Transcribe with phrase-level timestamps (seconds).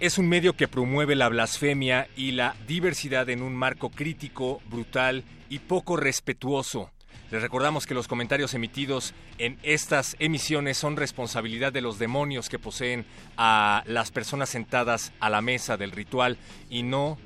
[0.00, 5.22] es un medio que promueve la blasfemia y la diversidad en un marco crítico, brutal
[5.48, 6.90] y poco respetuoso.
[7.30, 12.58] Les recordamos que los comentarios emitidos en estas emisiones son responsabilidad de los demonios que
[12.58, 13.06] poseen
[13.36, 16.36] a las personas sentadas a la mesa del ritual
[16.68, 17.16] y no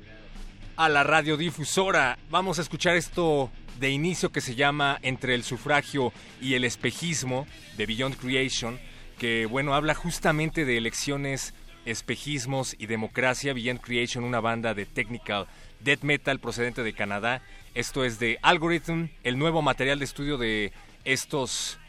[0.76, 2.18] a la radiodifusora.
[2.28, 3.50] Vamos a escuchar esto
[3.80, 7.46] de inicio que se llama Entre el sufragio y el espejismo
[7.78, 8.78] de Beyond Creation,
[9.18, 13.54] que bueno, habla justamente de elecciones, espejismos y democracia.
[13.54, 15.46] Beyond Creation, una banda de technical
[15.80, 17.42] death metal procedente de Canadá
[17.74, 20.72] esto es de Algorithm, el nuevo material de estudio de
[21.04, 21.80] estos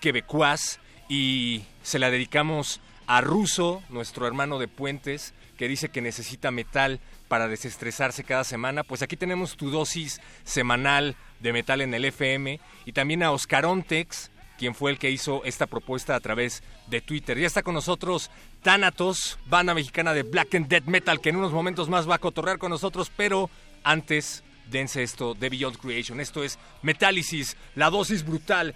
[0.00, 6.50] quebecuas y se la dedicamos a Russo, nuestro hermano de Puentes, que dice que necesita
[6.50, 6.98] metal
[7.28, 8.84] para desestresarse cada semana.
[8.84, 13.66] Pues aquí tenemos tu dosis semanal de metal en el FM y también a Oscar
[13.66, 17.38] Ontex, quien fue el que hizo esta propuesta a través de Twitter.
[17.38, 18.30] Ya está con nosotros
[18.62, 22.20] Thanatos, banda mexicana de Black and Dead Metal, que en unos momentos más va a
[22.20, 23.50] cotorrear con nosotros, pero
[23.82, 26.20] antes dense esto de Beyond Creation.
[26.20, 28.74] Esto es Metálisis, la dosis brutal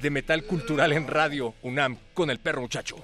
[0.00, 2.96] de metal cultural en radio UNAM con el perro muchacho.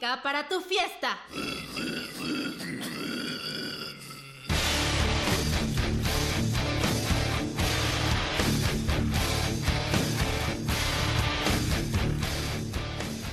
[0.00, 1.18] Para tu fiesta.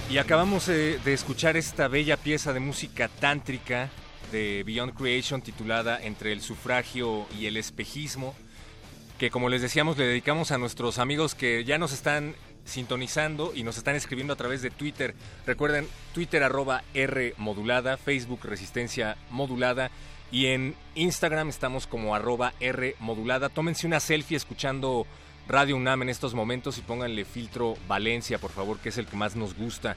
[0.09, 3.89] Y acabamos eh, de escuchar esta bella pieza de música tántrica
[4.33, 8.35] de Beyond Creation titulada Entre el sufragio y el espejismo,
[9.17, 12.35] que como les decíamos le dedicamos a nuestros amigos que ya nos están
[12.67, 15.15] sintonizando y nos están escribiendo a través de Twitter.
[15.45, 19.89] Recuerden, Twitter arroba R modulada, Facebook Resistencia modulada
[20.31, 23.49] y en Instagram estamos como arroba R modulada.
[23.49, 25.07] Tómense una selfie escuchando
[25.47, 29.15] Radio UNAM en estos momentos y pónganle filtro Valencia, por favor, que es el que
[29.15, 29.95] más nos gusta.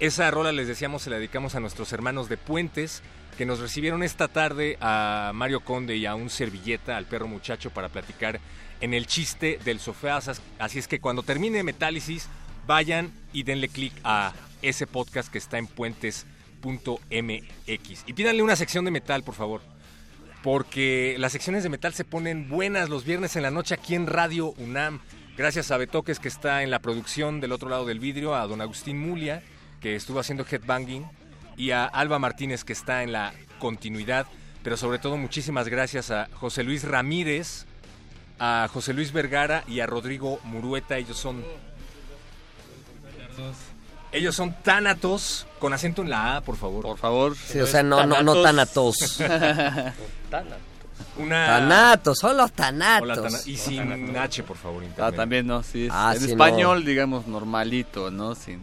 [0.00, 3.02] Esa rola, les decíamos, se la dedicamos a nuestros hermanos de Puentes,
[3.36, 7.70] que nos recibieron esta tarde a Mario Conde y a un servilleta, al perro muchacho,
[7.70, 8.40] para platicar
[8.80, 10.20] en el chiste del sofá.
[10.58, 12.28] Así es que cuando termine Metálisis,
[12.66, 14.32] vayan y denle clic a
[14.62, 16.64] ese podcast que está en puentes.mx.
[18.06, 19.60] Y pídanle una sección de metal, por favor
[20.42, 24.06] porque las secciones de metal se ponen buenas los viernes en la noche aquí en
[24.06, 25.00] Radio UNAM.
[25.36, 28.60] Gracias a Betoques que está en la producción del otro lado del vidrio, a don
[28.60, 29.42] Agustín Mulia
[29.80, 31.06] que estuvo haciendo headbanging
[31.56, 34.26] y a Alba Martínez que está en la continuidad,
[34.62, 37.66] pero sobre todo muchísimas gracias a José Luis Ramírez,
[38.38, 41.44] a José Luis Vergara y a Rodrigo Murueta, ellos son
[44.10, 46.82] ellos son tánatos, con acento en la A, por favor.
[46.82, 47.36] Por favor.
[47.36, 49.20] Sí, o sea, no, no, no tánatos.
[51.18, 51.46] Una...
[51.46, 53.02] Tanatos, son los tanatos.
[53.02, 54.82] Hola, tana- y sin H, por favor.
[54.98, 55.86] Ah, también no, sí.
[55.86, 58.34] es- Ah, en sí, español, digamos, normalito, ¿no?
[58.34, 58.60] Sin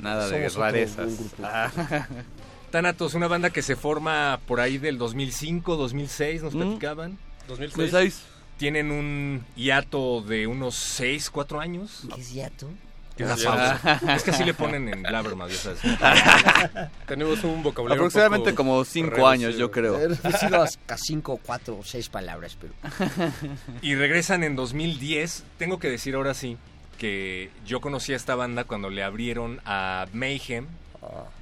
[0.00, 1.06] nada de Somos otro- rarezas.
[1.08, 1.42] un grupo.
[1.44, 1.70] Ah,
[2.70, 6.58] Thanatos, una banda que se forma por ahí del 2005, 2006, nos Mm.
[6.62, 7.18] platicaban.
[7.48, 7.90] 2006.
[7.90, 8.22] seis.
[8.62, 12.02] Tienen un hiato de unos 6, 4 años.
[12.14, 12.68] ¿Qué es hiato?
[13.16, 13.80] Que es la Ya.
[13.82, 14.14] pausa.
[14.14, 15.80] Es que así le ponen en Blabbermouth, ya sabes.
[17.08, 18.00] Tenemos un vocabulario.
[18.00, 19.26] un Aproximadamente poco como cinco reducido.
[19.28, 19.98] años, yo creo.
[19.98, 22.72] He reducido a, a cinco, cuatro o seis palabras, pero...
[23.82, 25.42] Y regresan en 2010.
[25.58, 26.56] Tengo que decir ahora sí
[26.98, 30.68] que yo conocí a esta banda cuando le abrieron a Mayhem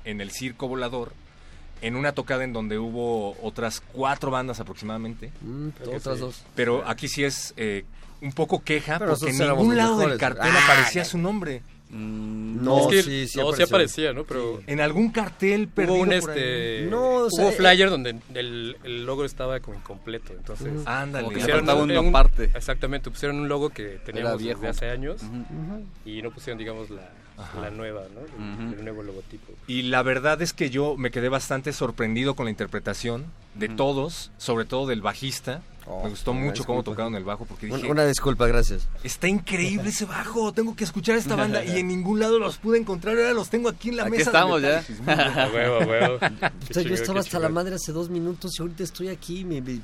[0.06, 1.12] en el Circo Volador.
[1.82, 5.32] En una tocada en donde hubo otras cuatro bandas aproximadamente.
[5.40, 6.20] Mm, otras sí.
[6.20, 6.42] dos.
[6.54, 7.84] Pero aquí sí es eh,
[8.20, 11.62] un poco queja Pero porque en ningún lado del cartel Ah, aparecía su nombre.
[11.90, 13.64] Mm, No, es que, sí, sí no, sí apareció.
[13.66, 14.24] aparecía, ¿no?
[14.24, 16.86] Pero En algún cartel perdido hubo un este.
[16.88, 20.32] No, o sea, hubo eh, flyer donde el, el logo estaba como incompleto.
[20.32, 20.72] Entonces.
[20.86, 21.24] Ándale.
[21.24, 22.44] Como que pusieron faltaba un- una un- parte.
[22.54, 24.60] Exactamente, pusieron un logo que teníamos viejo.
[24.60, 25.20] desde hace años
[26.04, 27.10] y no pusieron, digamos, la,
[27.60, 28.20] la nueva, ¿no?
[28.76, 29.52] El, nuevo logotipo.
[29.66, 34.30] Y la verdad es que yo me quedé bastante sorprendido con la interpretación de todos,
[34.38, 35.62] sobre todo del bajista.
[35.92, 38.86] Oh, me gustó mucho cómo tocaron el bajo porque dije, Un- Una disculpa, gracias.
[39.02, 42.78] está increíble ese bajo, tengo que escuchar esta banda y en ningún lado los pude
[42.78, 44.30] encontrar, ahora los tengo aquí en la Aquí mesa.
[44.30, 44.84] estamos ya.
[45.52, 46.18] Huevo, huevo.
[46.70, 49.44] Yo estaba hasta la madre hace dos minutos y ahorita estoy aquí.
[49.44, 49.80] Me, me-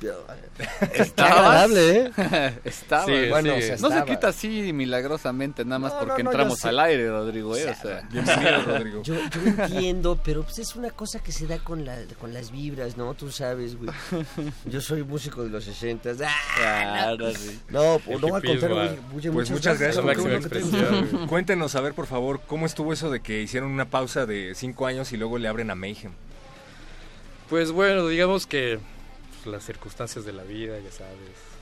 [0.93, 1.31] ¿Estabas?
[1.37, 2.59] agradable, ¿eh?
[2.63, 3.05] Estaba.
[3.05, 3.59] Sí, Bueno, sí.
[3.59, 6.65] o sea, No se quita así milagrosamente, nada más No, porque no, no, yo entramos
[6.65, 7.65] al aire, Rodrigo, ¿eh?
[7.67, 9.03] O O sea, Bienvenido, Rodrigo.
[9.03, 12.95] Yo, entiendo, pero pues es una cosa que se da con, la, con las vibras,
[12.97, 13.13] ¿no?
[13.13, 13.89] Tú sabes, güey.
[14.65, 15.96] Yo soy músico de los 60.
[16.25, 17.15] ¡Ah!
[17.15, 17.59] claro, sí.
[17.69, 20.03] No, pues, no, al contrario, oye, Pues muchas gracias.
[20.03, 21.27] Máxima expresión.
[21.27, 24.85] Cuéntenos, a ver, por favor, cómo estuvo eso de que hicieron una pausa de cinco
[24.85, 26.11] años y luego le abren a Mayhem.
[27.49, 28.79] Pues bueno, digamos que
[29.43, 31.56] pues, las circunstancias de la vida, ya sabes.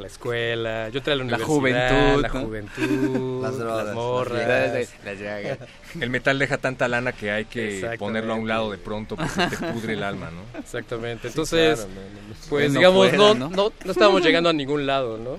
[0.00, 2.40] La escuela, yo entré a la La universidad, juventud, la ¿no?
[2.46, 4.72] juventud, Las las, drogas, morras.
[4.72, 5.58] las La llaga.
[6.00, 9.56] El metal deja tanta lana que hay que ponerlo a un lado de pronto porque
[9.56, 10.58] te pudre el alma, ¿no?
[10.58, 11.28] Exactamente.
[11.28, 12.34] Entonces, Claro, no, no, no.
[12.48, 13.48] pues digamos, fuera, no, ¿no?
[13.50, 13.72] ¿no?
[13.84, 15.36] No, estábamos llegando a ningún lado, ¿no?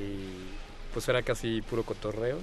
[0.00, 0.46] Y
[0.92, 2.38] pues era casi puro cotorreo.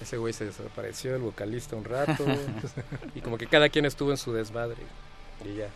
[0.00, 2.24] Ese güey se desapareció, el vocalista un rato.
[3.14, 4.78] y como que cada quien estuvo en su desmadre.
[5.44, 5.68] Y ya.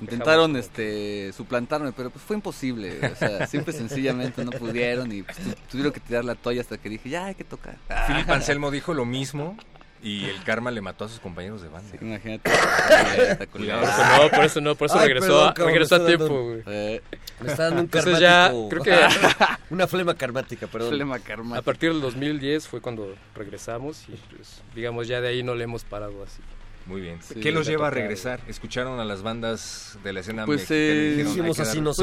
[0.00, 2.98] Intentaron Dejamos- este suplantarme, pero pues fue imposible.
[3.12, 6.76] O sea, simple sencillamente no pudieron y pues, tu- tuvieron que tirar la toalla hasta
[6.78, 7.76] que dije, ya hay que tocar.
[7.88, 9.56] Ah, Philip Anselmo dijo lo mismo
[10.02, 11.88] y el karma le mató a sus compañeros de banda.
[11.90, 12.50] sí, imagínate.
[12.50, 13.80] Está Cuidado.
[13.80, 13.90] Por culero.
[13.90, 16.44] eso no, por eso no, por eso Ay, regresó, perdón, a, cabrón, regresó a tiempo,
[16.44, 16.62] güey.
[16.66, 17.02] Eh,
[17.40, 18.94] Me está dando un Entonces ya, creo que
[19.70, 21.12] Una flema karmática, perdón.
[21.56, 25.64] a partir del 2010 fue cuando regresamos y pues, digamos ya de ahí no le
[25.64, 26.42] hemos parado así.
[26.86, 27.18] Muy bien.
[27.20, 28.40] Sí, ¿Qué los lleva a regresar?
[28.46, 31.36] ¿Escucharon a las bandas de la escena Pues, eh, Pues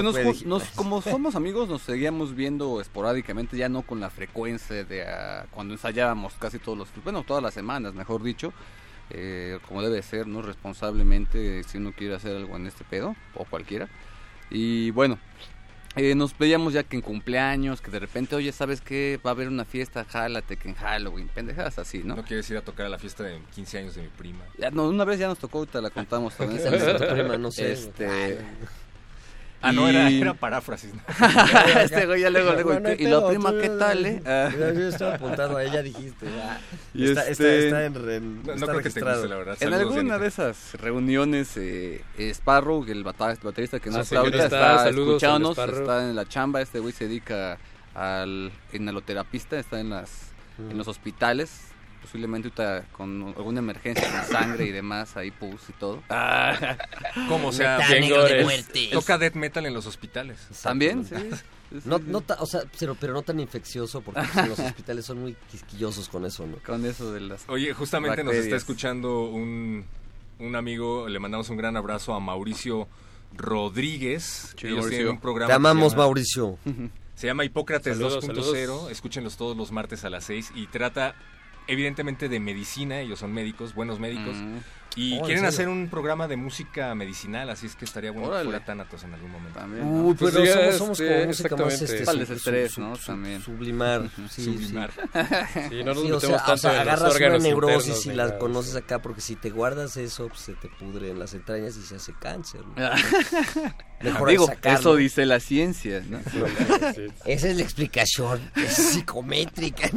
[0.04, 0.26] nos, puede.
[0.34, 5.04] ju- nos- como somos amigos, nos seguíamos viendo esporádicamente, ya no con la frecuencia de
[5.08, 8.52] ah, cuando ensayábamos casi todos los, bueno, todas las semanas, mejor dicho,
[9.10, 10.42] eh, como debe ser, ¿no?
[10.42, 13.88] Responsablemente, si uno quiere hacer algo en este pedo, o cualquiera.
[14.50, 15.18] Y bueno,
[15.96, 19.20] eh, nos veíamos ya que en cumpleaños, que de repente, oye, ¿sabes qué?
[19.26, 22.16] Va a haber una fiesta, jálate, que en Halloween, pendejadas así, ¿no?
[22.16, 24.44] ¿No quieres ir a tocar a la fiesta de 15 años de mi prima?
[24.58, 26.62] Ya, no, una vez ya nos tocó, te la contamos también.
[26.64, 27.38] ¿Qué tal tu prima?
[27.38, 27.74] No sé.
[27.74, 28.40] Este,
[29.64, 30.94] Ah, no, era, era paráfrasis.
[30.94, 31.02] ¿no?
[31.82, 34.22] este güey ya luego, luego, No, no hay y la prima, ¿qué tal, eh?
[34.28, 34.50] Ah.
[34.54, 36.28] Yo estaba apuntado a ella, dijiste.
[36.42, 36.60] ah,
[36.94, 39.16] Y está, está, este- está en, en- No, no está creo que te registrado.
[39.22, 39.58] guste, la verdad.
[39.62, 44.44] En alguna de esas reuniones, eh, Sparrow, el baterista que no Ah, está no ahorita,
[44.46, 44.90] está.
[44.90, 47.58] escuchándonos, está en la chamba, este güey se dedica
[47.96, 50.34] al inhaloterapista, está en las
[50.70, 51.50] en los hospitales,
[52.04, 52.52] posiblemente
[52.92, 56.04] con alguna emergencia con sangre y demás, ahí pus y todo.
[57.28, 57.48] ¿Cómo?
[57.48, 58.90] O sea, de muerte.
[58.92, 60.38] toca death metal en los hospitales.
[60.62, 61.16] También, sí.
[61.16, 62.26] sí, No, sí, no sí.
[62.28, 66.26] ta- o sea, pero, pero no tan infeccioso porque los hospitales son muy quisquillosos con
[66.26, 66.58] eso, ¿no?
[66.66, 67.44] Con eso de las...
[67.48, 69.86] Oye, justamente nos está escuchando un,
[70.40, 72.88] un amigo, le mandamos un gran abrazo a Mauricio
[73.36, 74.54] Rodríguez.
[74.56, 75.10] Chido, Ellos Mauricio.
[75.12, 76.58] un programa Te amamos, llama- Mauricio.
[77.16, 78.92] Se llama Hipócrates Saludos, 2.0, saludos.
[78.92, 81.14] escúchenlos todos los martes a las 6 y trata
[81.68, 84.58] evidentemente de medicina, ellos son médicos, buenos médicos, Mm.
[84.96, 88.28] y Oh, ¿en quieren hacer un programa de música medicinal, así es que estaría bueno
[88.28, 88.44] Órale.
[88.44, 89.58] que fuera Thanatos en algún momento.
[89.60, 90.04] También, ¿no?
[90.04, 92.72] Uy, Pues pero sí, somos, somos este, como música más este, Para el sub- desestrés,
[92.74, 92.96] sub- ¿no?
[92.96, 93.42] sub- También.
[93.42, 94.04] Sublimar.
[94.30, 94.92] Sí, Sublimar.
[94.92, 98.14] Sí, no nos Sí, o sea, tanto o sea, agarras una órganos neurosis internos y
[98.18, 98.78] la nada, conoces sí.
[98.78, 101.96] acá porque si te guardas eso, pues se te pudre en las entrañas y se
[101.96, 102.62] hace cáncer.
[102.64, 102.76] ¿no?
[104.02, 104.80] Mejor Digo, sacarlo.
[104.80, 106.20] eso dice la ciencia, ¿no?
[106.30, 108.42] Sí, Esa es la explicación.
[108.56, 109.90] Es psicométrica.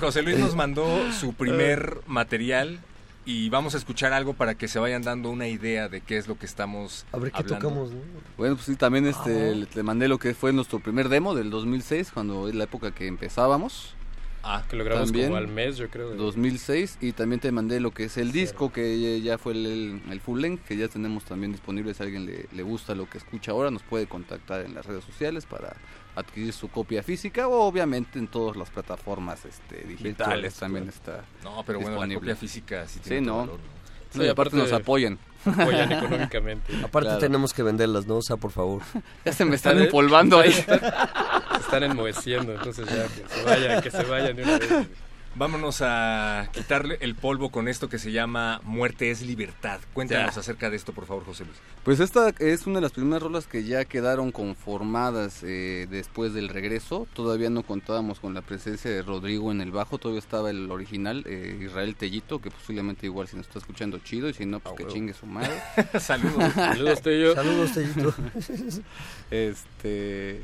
[0.00, 2.78] José Luis nos mandó su primer material
[3.24, 6.28] y vamos a escuchar algo para que se vayan dando una idea de qué es
[6.28, 7.58] lo que estamos A ver qué hablando.
[7.68, 8.00] tocamos, ¿no?
[8.38, 9.54] Bueno, pues sí, también este, Ah.
[9.54, 12.92] le, le mandé lo que fue nuestro primer demo del 2006, cuando es la época
[12.94, 13.94] que empezábamos.
[14.44, 15.26] Ah, Que lo grabamos También.
[15.26, 16.10] como al mes, yo creo.
[16.10, 19.66] de- 2006 y también te mandé lo que es el disco que ya fue el,
[19.66, 22.94] el- el full length que ya tenemos también disponible si a alguien le, le gusta
[22.94, 25.76] lo que escucha ahora nos puede contactar en las redes sociales para
[26.18, 31.20] adquirir su copia física o obviamente en todas las plataformas este, digitales también claro.
[31.22, 32.20] está no, pero bueno, la disponible.
[32.20, 33.38] copia física sí Sí, tiene no.
[33.38, 33.78] valor, ¿no?
[34.14, 36.72] No, y aparte nos apoyan apoyan económicamente.
[36.82, 37.18] Aparte Claro.
[37.20, 38.16] tenemos que venderlas, ¿no?
[38.16, 38.82] O sea, por favor.
[39.24, 40.62] ya se me están Están- empolvando ahí Se
[41.60, 44.70] están enmoheciendo, entonces ya que se vayan, que se vayan de una vez.
[45.38, 49.78] Vámonos a quitarle el polvo con esto que se llama Muerte es libertad.
[49.94, 50.40] Cuéntanos Ya.
[50.40, 51.56] acerca de esto, por favor, José Luis.
[51.84, 56.48] Pues esta es una de las primeras rolas que ya quedaron conformadas eh, después del
[56.48, 57.06] regreso.
[57.14, 61.22] Todavía no contábamos con la presencia de Rodrigo en el bajo, todavía estaba el original,
[61.26, 64.74] eh, Israel Tellito, que posiblemente igual si nos está escuchando chido y si no, pues
[64.74, 65.52] Ah, que chingue su madre.
[66.00, 66.52] Saludos.
[66.52, 67.34] Saludos, Tello.
[67.36, 68.14] Saludos, Tellito.
[69.30, 70.42] este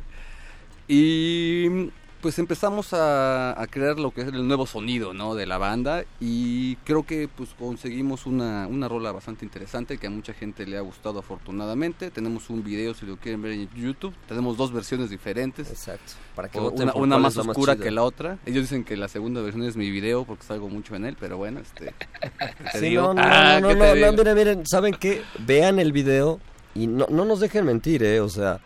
[0.87, 1.91] Y
[2.25, 5.35] pues empezamos a, a crear lo que es el nuevo sonido ¿no?
[5.35, 10.11] de la banda y creo que pues conseguimos una, una rola bastante interesante que a
[10.11, 12.11] mucha gente le ha gustado afortunadamente.
[12.11, 14.15] Tenemos un video si lo quieren ver en YouTube.
[14.27, 15.69] Tenemos dos versiones diferentes.
[15.69, 16.15] Exacto.
[16.35, 18.39] Para que una, una más oscura que la otra.
[18.47, 21.37] Ellos dicen que la segunda versión es mi video porque salgo mucho en él, pero
[21.37, 21.93] bueno, este...
[21.93, 23.13] ¿qué te Sí, digo?
[23.13, 25.21] no, no, Ah, no, ¿qué no, no, miren, miren, ¿saben qué?
[25.41, 26.41] Vean el video
[26.75, 28.21] y no, no nos dejen mentir, ¿eh?
[28.21, 28.61] O sea,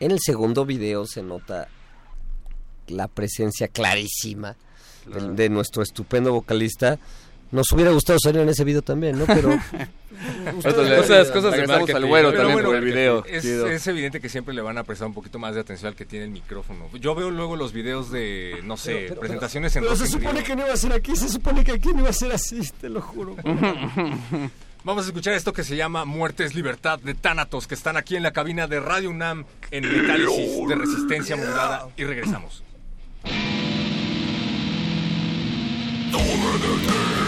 [0.00, 1.68] en el segundo video se nota
[2.88, 4.56] la presencia clarísima
[5.06, 5.34] de, Claro.
[5.34, 6.98] de nuestro estupendo vocalista.
[7.52, 9.24] Nos hubiera gustado salir en ese video también, ¿no?
[9.26, 9.52] Pero...
[10.64, 11.62] Esto le- Cosas- cosas de
[11.94, 13.24] al güero también bueno, por el video.
[13.26, 16.04] Es, evidente que siempre le van a prestar un poquito más de atención al que
[16.06, 16.88] tiene el micrófono.
[16.98, 20.10] Yo veo luego los videos de, no sé, Pero- pero- presentaciones en Pero Rock se
[20.10, 22.32] supone que no iba a ser aquí, se supone que aquí no iba a ser
[22.32, 23.36] así, te lo juro.
[24.84, 28.16] Vamos a escuchar esto que se llama Muerte es Libertad de Thanatos, que están aquí
[28.16, 31.88] en la cabina de Radio UNAM en Metálisis de Resistencia Modulada.
[31.96, 32.62] Y regresamos.
[36.12, 37.25] Morir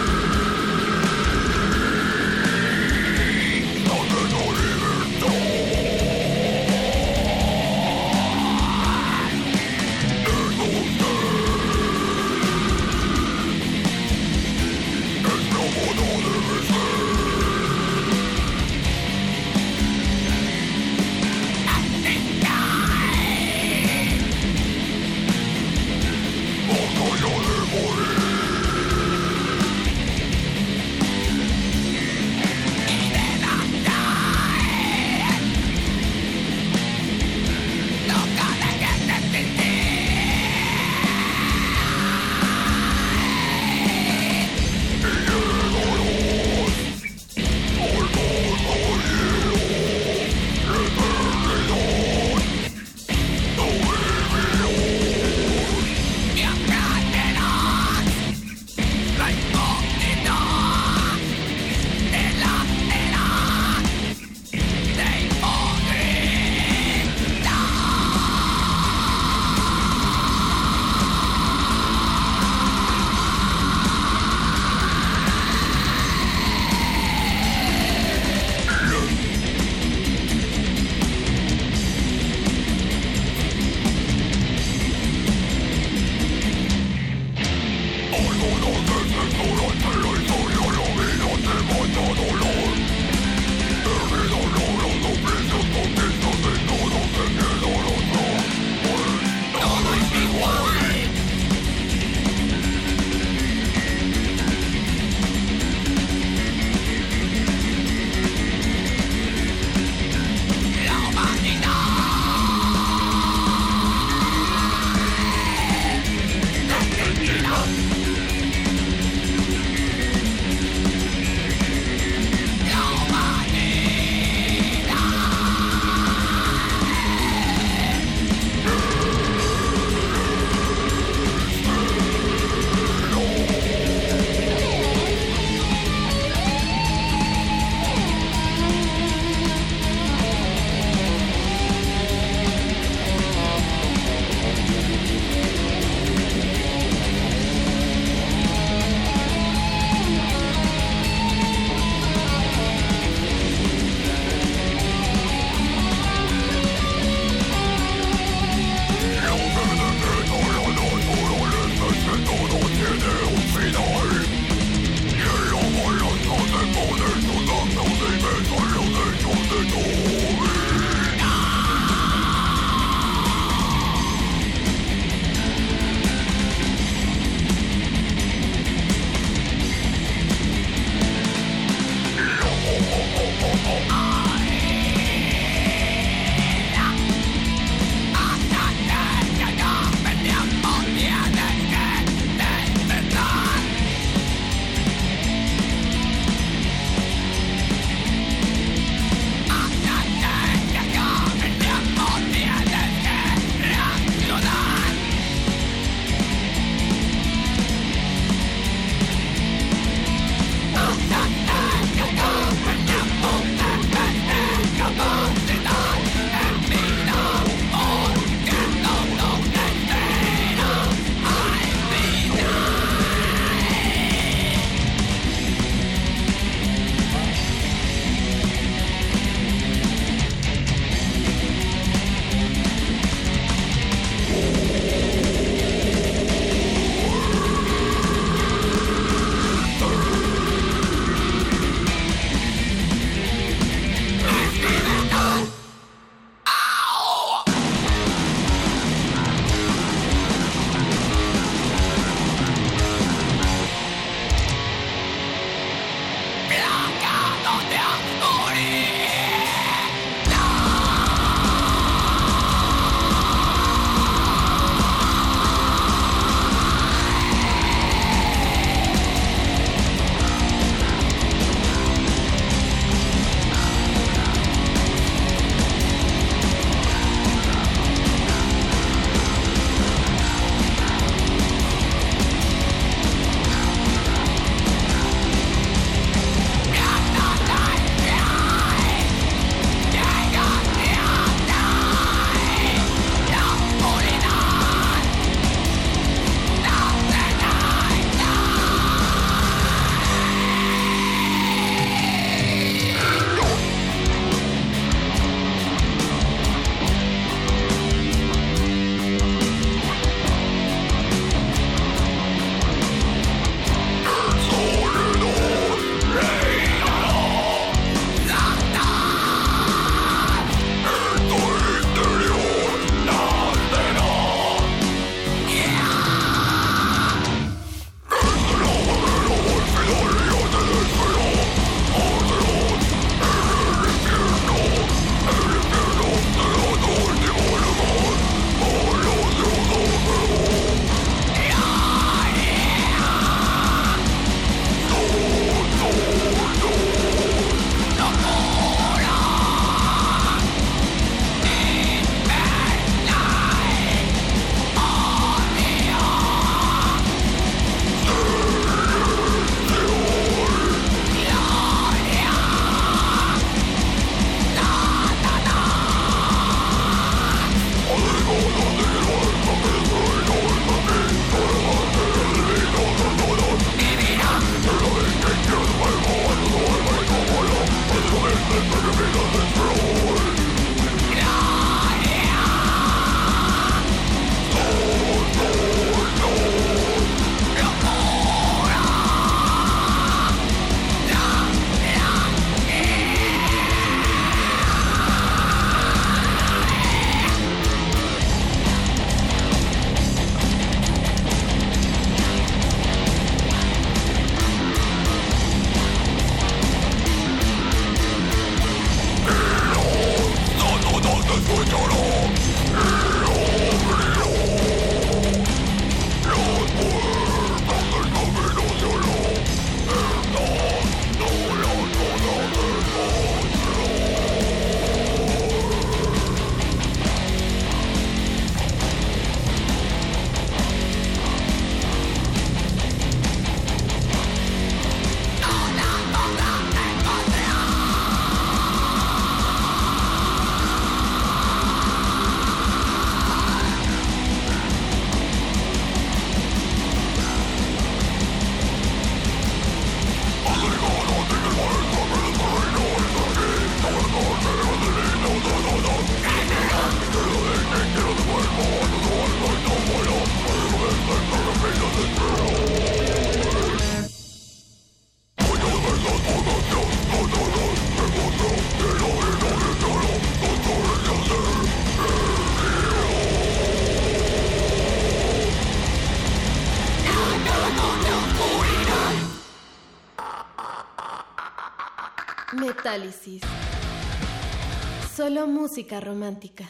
[485.14, 486.64] Solo música romántica.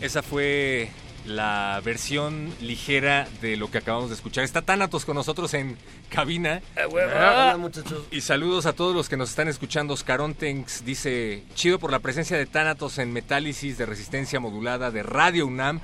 [0.00, 0.90] Esa fue
[1.24, 4.42] la versión ligera de lo que acabamos de escuchar.
[4.42, 5.76] Está Thanatos con nosotros en
[6.12, 6.60] cabina.
[6.90, 8.06] Hola, muchachos.
[8.10, 9.94] Y saludos a todos los que nos están escuchando.
[9.94, 15.46] Oscarontex dice, chido por la presencia de Thanatos en Metálisis de resistencia modulada de Radio
[15.46, 15.80] UNAM.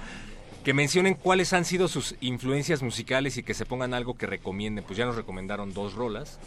[0.64, 4.84] Que mencionen cuáles han sido sus influencias musicales y que se pongan algo que recomienden.
[4.84, 6.38] Pues ya nos recomendaron dos rolas.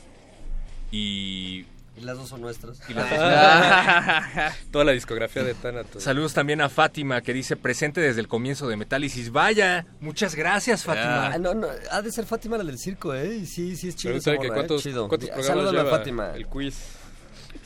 [0.92, 1.66] Y
[1.98, 2.80] Y las dos son nuestras.
[2.90, 6.02] Y las Toda la discografía de Thanatos.
[6.04, 9.32] Saludos también a Fátima que dice presente desde el comienzo de Metálisis.
[9.32, 11.28] Vaya, muchas gracias Fátima.
[11.34, 13.46] Ah, no, no, ha de ser Fátima la del circo, ¿eh?
[13.46, 14.14] Sí, sí, es chido.
[14.14, 14.52] Pregúntale que ¿eh?
[14.54, 15.08] cuántos, Chido.
[15.10, 16.32] cuántos Di- programas Salúdame a Fátima.
[16.36, 16.76] el quiz.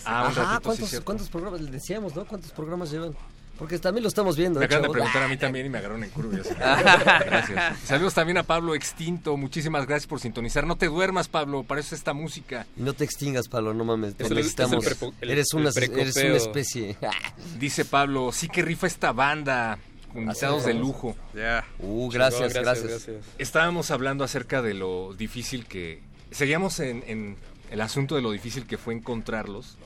[0.06, 1.02] Ah, un Ajá, ratito, ¿cuántos.
[1.02, 1.62] ¿cuántos programas?
[1.62, 2.26] Le decíamos, ¿no?
[2.26, 3.16] ¿Cuántos programas llevan?
[3.58, 4.60] Porque también lo estamos viendo.
[4.60, 6.38] Me ¿eh, acaban de preguntar a mí también y me agarraron en curva.
[7.26, 7.80] Gracias.
[7.86, 9.38] Saludos también a Pablo Extinto.
[9.38, 10.68] Muchísimas gracias por sintonizar.
[10.68, 11.64] No te duermas, Pablo.
[11.64, 12.68] Para eso es esta música.
[12.76, 14.16] No te extingas, Pablo, no mames.
[14.16, 14.86] Te necesitamos.
[14.86, 16.02] el el- eres, una, precopeo.
[16.02, 16.98] eres una especie.
[17.60, 19.80] Dice Pablo, sí que rifa esta banda.
[20.12, 21.16] con Invitados de lujo.
[21.34, 21.66] Ya.
[21.80, 23.08] Uh, gracias, Chingón, gracias.
[23.38, 26.02] Estábamos hablando acerca de lo difícil que...
[26.32, 27.38] Seguíamos en, en
[27.72, 29.78] el asunto de lo difícil que fue encontrarlos.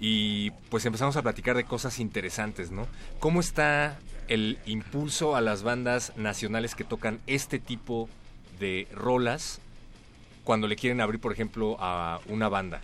[0.00, 2.86] Y pues empezamos a platicar de cosas interesantes, ¿no?
[3.18, 8.08] ¿Cómo está el impulso a las bandas nacionales que tocan este tipo
[8.58, 9.60] de rolas
[10.44, 12.80] cuando le quieren abrir, por ejemplo, a una banda?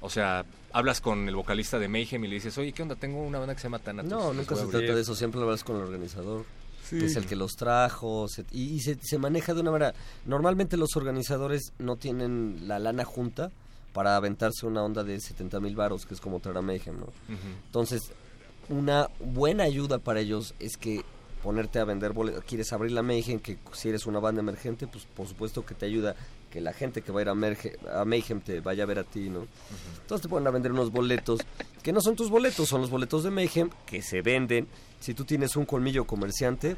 [0.00, 2.94] O sea, hablas con el vocalista de Mayhem y le dices, oye, ¿qué onda?
[2.94, 4.10] Tengo una banda que se llama Thanatos.
[4.10, 4.78] No, nunca se abrir".
[4.80, 5.14] trata de eso.
[5.16, 6.44] Siempre lo hablas con el organizador.
[6.88, 6.98] Sí.
[6.98, 8.28] Que es el que los trajo.
[8.28, 9.94] se- y y se, se maneja de una manera.
[10.26, 13.50] Normalmente los organizadores no tienen la lana junta
[13.94, 16.96] para aventarse una onda de 70 mil varos, que es como traer a Mayhem.
[17.66, 18.12] Entonces,
[18.68, 21.02] una buena ayuda para ellos es que
[21.42, 22.44] ponerte a vender boletos.
[22.44, 25.86] Quieres abrir la Mayhem, que si eres una banda emergente, pues por supuesto que te
[25.86, 26.14] ayuda
[26.50, 28.98] que la gente que va a ir a, Merge- a Mayhem te vaya a ver
[29.00, 29.46] a ti, ¿no?
[30.02, 31.40] Entonces te ponen a vender unos boletos
[31.82, 34.66] que no son tus boletos, son los boletos de Mayhem que se venden.
[35.00, 36.76] Si tú tienes un colmillo comerciante,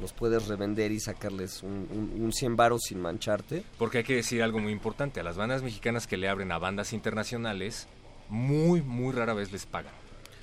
[0.00, 3.64] los puedes revender y sacarles un, un, un 100 varos sin mancharte.
[3.78, 5.20] Porque hay que decir algo muy importante.
[5.20, 7.86] A las bandas mexicanas que le abren a bandas internacionales,
[8.28, 9.92] muy, muy rara vez les pagan.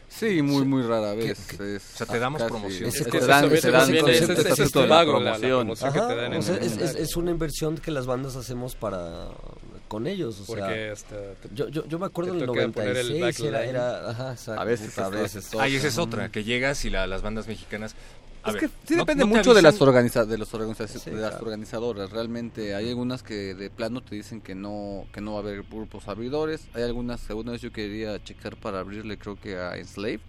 [0.09, 1.47] Sí, muy, muy rara ¿Qué- vez.
[1.57, 1.75] qué?
[1.77, 2.87] es O sea, te damos casi- promoción.
[2.89, 3.51] es que dan,
[6.97, 9.27] es una inversión que las bandas hacemos para
[9.87, 12.67] con ellos, o Porque sea, hasta te- yo, yo, yo me acuerdo en el toca
[12.69, 13.69] poner el 96 era, backline.
[13.75, 15.61] era ajá, exacto, A veces puta, a veces todo.
[15.61, 17.95] Ah, y esa es otra, que llegas y la- las bandas mexicanas...
[18.43, 20.85] A Es ver, que sí no- depende no mucho de las, organiza de, los organiza-
[20.87, 21.45] Sí, de las claro.
[21.45, 22.09] organizadoras.
[22.11, 25.63] Realmente hay algunas que de plano te dicen que no que no va a haber
[25.63, 26.67] grupos abridores.
[26.73, 30.19] Hay algunas que alguna vez yo quería checar para abrirle creo que a Enslaved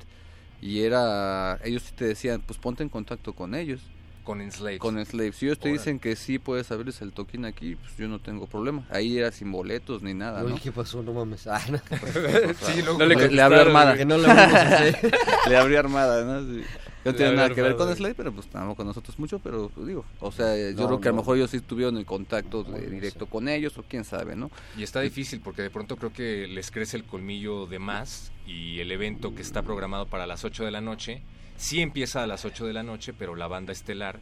[0.63, 3.81] y era ellos sí te decían pues ponte en contacto con ellos.
[4.23, 4.79] Con Enslaved.
[4.79, 5.35] Con Enslaved.
[5.35, 5.79] Si ellos te Órale.
[5.79, 8.87] dicen que sí puedes abrirles el token aquí, pues yo no tengo problema.
[8.91, 10.43] Ahí era sin boletos ni nada.
[10.63, 11.03] ¿qué pasó?
[11.03, 11.47] No mames.
[11.47, 11.79] Ah, no.
[12.63, 13.97] Sí, No le le, le abrió armada.
[13.99, 14.17] Que no
[15.49, 16.41] le abrió armada, ¿no?
[16.55, 16.63] Sí.
[17.05, 19.87] No tiene nada que ver con Slade, pero pues tampoco con nosotros mucho, pero pues,
[19.87, 21.23] digo, o sea, yo No, creo que a lo no.
[21.23, 24.51] mejor ellos sí tuvieron el contacto de- directo con ellos, o quién sabe, ¿no?
[24.77, 28.81] Y está difícil porque de pronto creo que les crece el colmillo de más y
[28.81, 31.23] el evento que está programado para las 8 de la noche,
[31.57, 34.19] sí empieza a las 8 de la noche, pero la banda estelar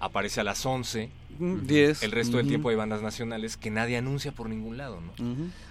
[0.00, 1.10] aparece a las 11.
[1.40, 2.02] 10.
[2.02, 5.12] El resto del tiempo hay bandas nacionales que nadie anuncia por ningún lado, ¿no?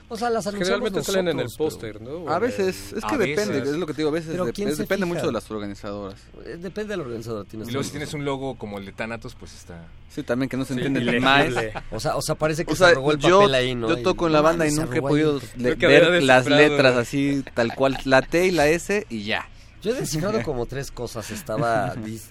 [0.08, 2.30] O sea, las Generalmente salen en el nosotros, póster, ¿no?
[2.30, 3.70] A veces, es que A depende, veces.
[3.74, 5.16] es lo que te digo, a veces Pero dep- ¿quién es- depende fija?
[5.16, 6.22] mucho de las organizadoras.
[6.46, 7.46] eh, Depende del organizador.
[7.46, 9.86] Tienes Y luego si tienes un logo como el de Thanatos, pues está...
[10.10, 11.50] Sí, también que no se Sí, entiende más.
[11.92, 13.90] O sea, o sea, parece que O sea, se robó el yo, papel ahí, ¿no?
[13.90, 17.98] yo toco en la banda y nunca he podido ver las letras así, tal cual,
[18.06, 19.50] la T y la S y ya.
[19.82, 21.30] Yo he descifrado como tres cosas.
[21.30, 22.30] Estaba Dis-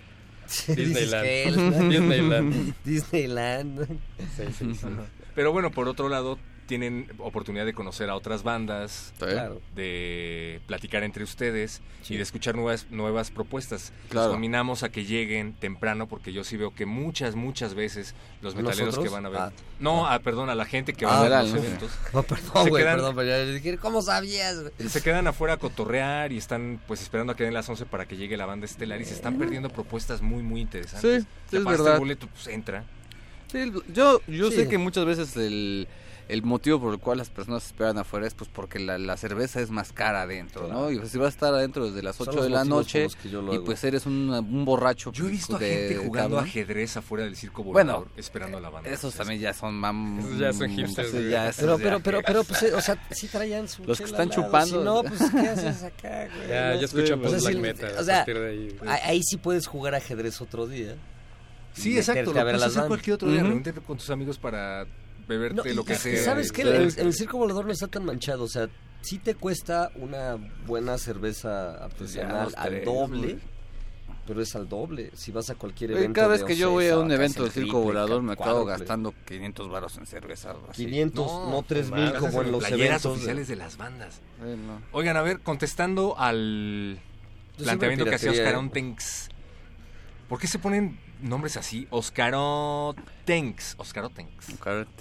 [0.68, 1.90] Disneyland.
[1.90, 2.74] Disneyland.
[2.84, 3.86] Disneyland.
[4.36, 4.86] Sí, sí, sí.
[5.34, 9.60] Pero bueno, por otro lado, tienen oportunidad de conocer a otras bandas, Claro.
[9.74, 12.14] de platicar entre ustedes Sí.
[12.14, 13.92] y de escuchar nuevas nuevas propuestas.
[14.08, 14.28] Claro.
[14.28, 18.54] Los nominamos a que lleguen temprano porque yo sí veo que muchas, muchas veces los
[18.54, 19.04] metaleros ¿Nosotros?
[19.06, 19.40] que van a ver...
[19.40, 19.52] Ah.
[19.80, 21.58] no, ah, perdón, a la gente que Ah, va a ver los ¿no?
[21.58, 21.90] eventos.
[22.12, 24.60] No, perdón, Se güey, quedan- perdón, pero ¿cómo sabías?
[24.60, 24.72] güey?
[24.88, 28.06] Se quedan afuera a cotorrear y están pues esperando a que den las 11 para
[28.06, 31.24] que llegue la banda estelar y se están perdiendo propuestas muy, muy interesantes.
[31.50, 31.94] Sí, es verdad.
[31.94, 32.84] el boleto, pues entra.
[33.50, 34.56] Sí, yo yo Sí.
[34.56, 35.86] sé que muchas veces el
[36.28, 39.60] el motivo por el cual las personas esperan afuera es pues porque la, la cerveza
[39.60, 40.90] es más cara adentro, ¿no?
[40.90, 43.06] Y pues, si vas a estar adentro desde las Son 8 los de la noche
[43.52, 45.12] y pues eres un, un borracho.
[45.12, 46.44] Yo he visto a de- gente jugando cabrón.
[46.50, 48.90] ajedrez afuera del circo Bueno, volador esperando a la banda.
[48.90, 50.18] Esos también ya son mam...
[50.18, 51.30] Esos ya son hipsters, sí, güey.
[51.30, 53.98] ya esos Pero, ya- pero, pero, pero, pues, eh, o sea, sí traían su Los
[53.98, 54.78] que están chupando.
[54.80, 56.48] Si no, pues, ¿qué haces acá, güey?
[56.48, 58.76] Ya, ya escuchan post black metal O a sea, ahí.
[58.86, 60.96] ahí ahí sí puedes jugar ajedrez otro día.
[61.72, 62.30] Sí, exacto.
[62.30, 63.42] a Lo a puedes hacer cualquier otro día.
[63.42, 64.86] Reúnete con tus amigos para
[65.28, 66.22] beberte No, lo que sea.
[66.24, 66.62] ¿Sabes qué?
[66.62, 68.44] El, el circo volador no está tan manchado.
[68.44, 68.68] O sea,
[69.02, 70.36] sí te cuesta una
[70.66, 73.18] buena cerveza artesanal al tres, doble.
[73.34, 73.56] güey.
[74.26, 75.12] Pero es al doble.
[75.14, 76.16] Si vas a cualquier Güey, evento.
[76.18, 78.78] Cada vez de que yo voy a un evento del circo volador me acabo cuádruple.
[78.78, 80.50] gastando 500 baros en cerveza.
[80.50, 80.84] algo así.
[80.84, 83.02] 500, no, No, 3000 Gastas como en los playeras eventos.
[83.04, 84.20] de- oficiales de las bandas.
[84.44, 84.82] Eh, no.
[84.90, 86.98] Oigan, a ver, contestando al
[87.56, 89.28] Yo planteamiento que hacía Oscar Ontenx.
[90.28, 91.86] ¿Por qué se ponen nombres así?
[91.90, 93.74] Oscarotenx.
[93.78, 94.30] Oscarotenx.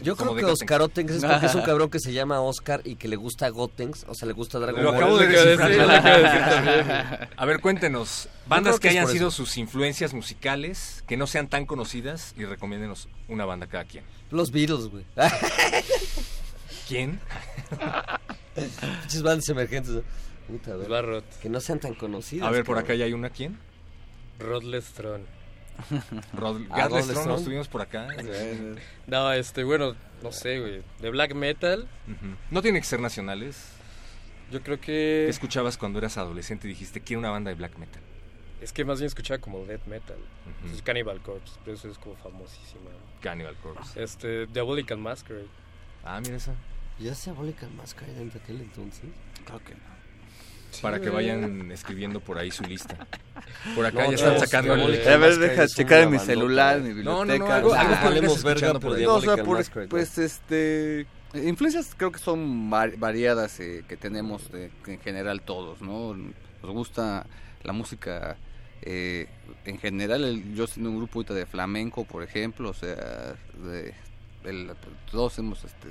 [0.02, 0.62] Yo creo que Gotenks.
[0.62, 3.50] Oscar Otenks es porque es un cabrón que se llama Oscar y que le gusta
[3.50, 4.94] Gotenks, o sea, le gusta Dragon Ball.
[4.94, 7.30] Lo acabo de decir, lo acabo de decir también.
[7.36, 8.30] A ver, cuéntenos.
[8.48, 13.46] Bandas que hayan sido sus influencias musicales, que no sean tan conocidas y recomiéndenos una
[13.46, 14.04] banda cada quien.
[14.32, 15.06] Los Beatles, güey.
[16.88, 17.20] ¿Quién?
[18.56, 20.04] Pinches bandas emergentes.
[20.48, 21.06] Puta, a ver.
[21.06, 21.24] Rod.
[21.42, 22.48] Que no sean tan conocidas.
[22.48, 22.84] A ver, por cabrón.
[22.86, 23.30] acá ya hay una.
[23.30, 23.58] ¿Quién?
[24.40, 25.35] Rodless Throne.
[26.34, 27.28] Rod Ah, Godless Rodless Throne, Throne.
[27.28, 28.08] nos tuvimos por acá.
[29.08, 30.82] No, este, bueno, no sé, güey.
[31.00, 31.88] De black metal.
[32.52, 33.72] No tiene que ser nacionales.
[34.52, 34.86] yo creo ¿Qué
[35.26, 35.30] que...
[35.30, 38.02] escuchabas cuando eras adolescente y dijiste quiero una banda de black metal?
[38.62, 40.18] Es que más bien escuchaba como death metal.
[40.66, 40.74] Ujú.
[40.76, 42.90] Es Cannibal Corpse, pero eso es como famosísima.
[43.22, 44.02] Cannibal Corpse.
[44.02, 45.48] Este, Diabolical Masquerade.
[46.04, 46.54] Ah, mira esa.
[46.98, 49.10] ¿Ya se Diabolical Masquerade en aquel entonces?
[49.46, 49.95] Creo que no.
[50.82, 52.96] Para que vayan escribiendo por ahí su lista.
[53.76, 55.08] Por acá No, ya están no, sacando el...
[55.08, 57.46] A ver, deja checar en mi celular, mi No, no, biblioteca.
[57.48, 57.96] no, algo- Ah, algo
[58.80, 59.00] por.
[59.02, 59.88] No, o sea, por- Masquerade.
[59.90, 65.82] pues este influencias creo que son var- variadas eh, que tenemos de- en general todos,
[65.82, 66.14] ¿no?
[66.16, 67.26] Nos gusta
[67.64, 68.38] la música
[68.82, 69.28] eh,
[69.66, 73.94] en general, el- yo siendo un grupo de flamenco, por ejemplo, o sea, de,
[74.44, 74.72] el-
[75.12, 75.88] todos hemos este,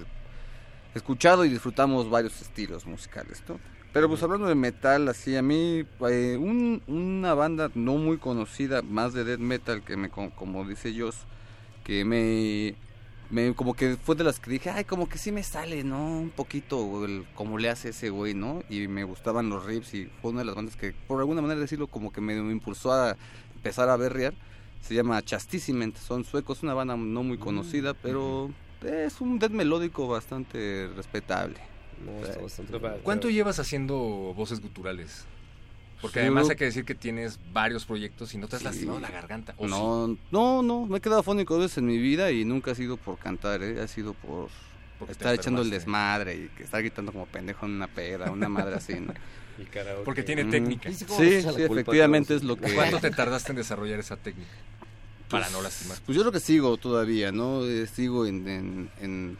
[0.94, 3.58] escuchado y disfrutamos varios estilos musicales, ¿no?
[3.94, 8.82] Pero pues hablando de metal, así a mí, eh, un- una banda no muy conocida,
[8.82, 11.16] más de death metal, que me, co- como dice Joss,
[11.84, 12.74] que me,
[13.30, 16.18] me, como que fue de las que dije, ay, como que sí me sale, ¿no?
[16.18, 18.64] Un poquito el, como le hace ese güey, ¿no?
[18.68, 21.60] Y me gustaban los riffs y fue una de las bandas que, por alguna manera
[21.60, 23.16] decirlo, como que me, me impulsó a
[23.54, 24.34] empezar a berrear.
[24.82, 28.50] Se llama Chastisement, son suecos, una banda no muy conocida, pero
[28.84, 31.60] es un death melódico bastante respetable.
[32.04, 32.92] No, está bastante No, bien.
[32.92, 32.96] va.
[32.98, 33.94] ¿Cuánto llevas haciendo
[34.36, 35.24] voces guturales?
[36.00, 38.66] Porque Sí, además hay que decir que tienes varios proyectos y no te has Sí.
[38.66, 39.54] lastimado la garganta.
[39.56, 39.70] ¿o sí?
[39.70, 42.74] No, no, no, me he quedado fónico dos veces en mi vida y nunca ha
[42.74, 43.80] sido por cantar, ¿eh?
[43.80, 44.48] ha sido por
[44.98, 48.48] Porque estar echando el desmadre y que estar gritando como pendejo en una peda, una
[48.48, 48.94] madre así.
[48.94, 49.12] ¿no?
[49.56, 50.04] Y karaoke.
[50.04, 50.50] Porque tiene Mm.
[50.50, 50.88] técnica.
[50.88, 52.74] ¿Viste cómo Sí, efectivamente es lo que...
[52.74, 54.50] ¿Cuánto te tardaste en desarrollar esa técnica?
[55.30, 55.96] Para no lastimar.
[56.04, 57.64] Pues yo creo que sigo todavía, ¿no?
[57.64, 59.38] Eh, sigo en, en, en-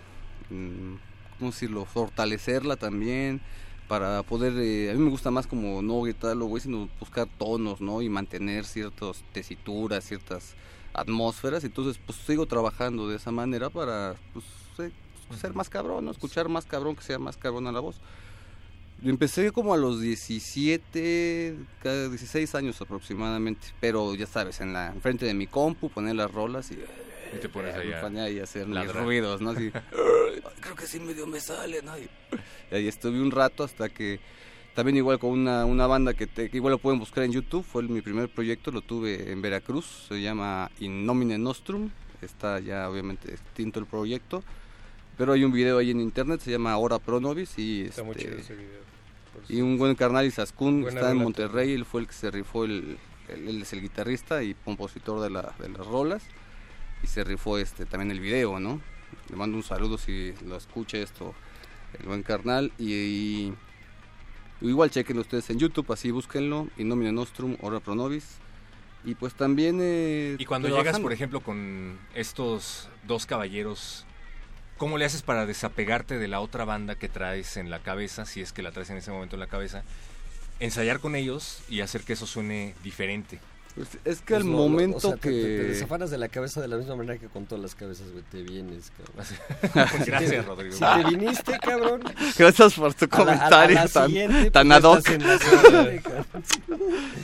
[0.51, 0.99] en,
[1.39, 1.85] ¿cómo decirlo?
[1.85, 3.41] Fortalecerla también
[3.89, 7.81] para poder, eh, a mí me gusta más como no gritarlo, güey, sino buscar tonos,
[7.81, 8.01] ¿no?
[8.03, 10.55] Y mantener ciertas tesituras, ciertas
[10.95, 14.45] atmósferas, entonces pues sigo trabajando de esa manera para, pues,
[14.79, 14.93] eh,
[15.39, 16.11] ser más cabrón, ¿no?
[16.13, 17.97] Escuchar más cabrón, que sea más cabrón a la voz.
[19.03, 25.27] Empecé como a los 17, cada 16 años aproximadamente, pero ya sabes, en la enfrente
[25.27, 26.79] de mi compu, poner las rolas y,
[27.37, 29.51] Y te pones ahí me a ponía ahí a hacer mis ruidos, ¿no?
[29.51, 31.97] Así, "Ay, creo que sí medio me sale, ¿no?
[31.99, 32.03] Y,
[32.71, 34.21] y ahí estuve un rato hasta que
[34.75, 37.65] también igual con una, una banda que, te- que igual lo pueden buscar en YouTube,
[37.65, 41.91] fue el- mi primer proyecto, lo tuve en Veracruz, se llama In Nomine Nostrum,
[42.23, 44.43] está ya obviamente extinto el proyecto,
[45.17, 48.13] pero hay un video ahí en internet, se llama Hora Pro Novis y, Está muy
[48.17, 48.85] este, chido ese video.
[49.49, 52.97] Y un buen carnal Isaskun está en Monterrey, él fue el que se rifó, el,
[53.29, 56.23] él, él es el guitarrista y compositor de, la, de las rolas
[57.05, 58.81] y se rifó este también el video, ¿no?
[59.31, 61.35] Le mando un saludo si lo escucha esto,
[62.01, 63.55] el buen carnal y, y-
[64.63, 68.25] igual chequenlo ustedes en YouTube, así búsquenlo, y Nomine Nostrum, Ora Pro Nobis
[69.05, 69.79] y pues también...
[69.83, 74.07] eh, Y cuando llegas, por ejemplo, con estos dos caballeros,
[74.79, 78.41] ¿cómo le haces para desapegarte de la otra banda que traes en la cabeza, si
[78.41, 79.83] es que la traes en ese momento en la cabeza?
[80.59, 83.41] Ensayar con ellos y hacer que eso suene diferente.
[83.75, 85.31] Pues es que al Pues no, no, momento o sea, te- que...
[85.31, 88.09] Te, te desafanas de la cabeza de la misma manera que con todas las cabezas,
[88.13, 88.23] güey.
[88.31, 89.97] Te vienes, cabrón.
[90.07, 90.75] Gracias, Rodrigo.
[90.77, 92.03] Si te viniste, cabrón.
[92.39, 95.09] Gracias por tu a la- a la- a comentario la tan, tan pues, ad hoc.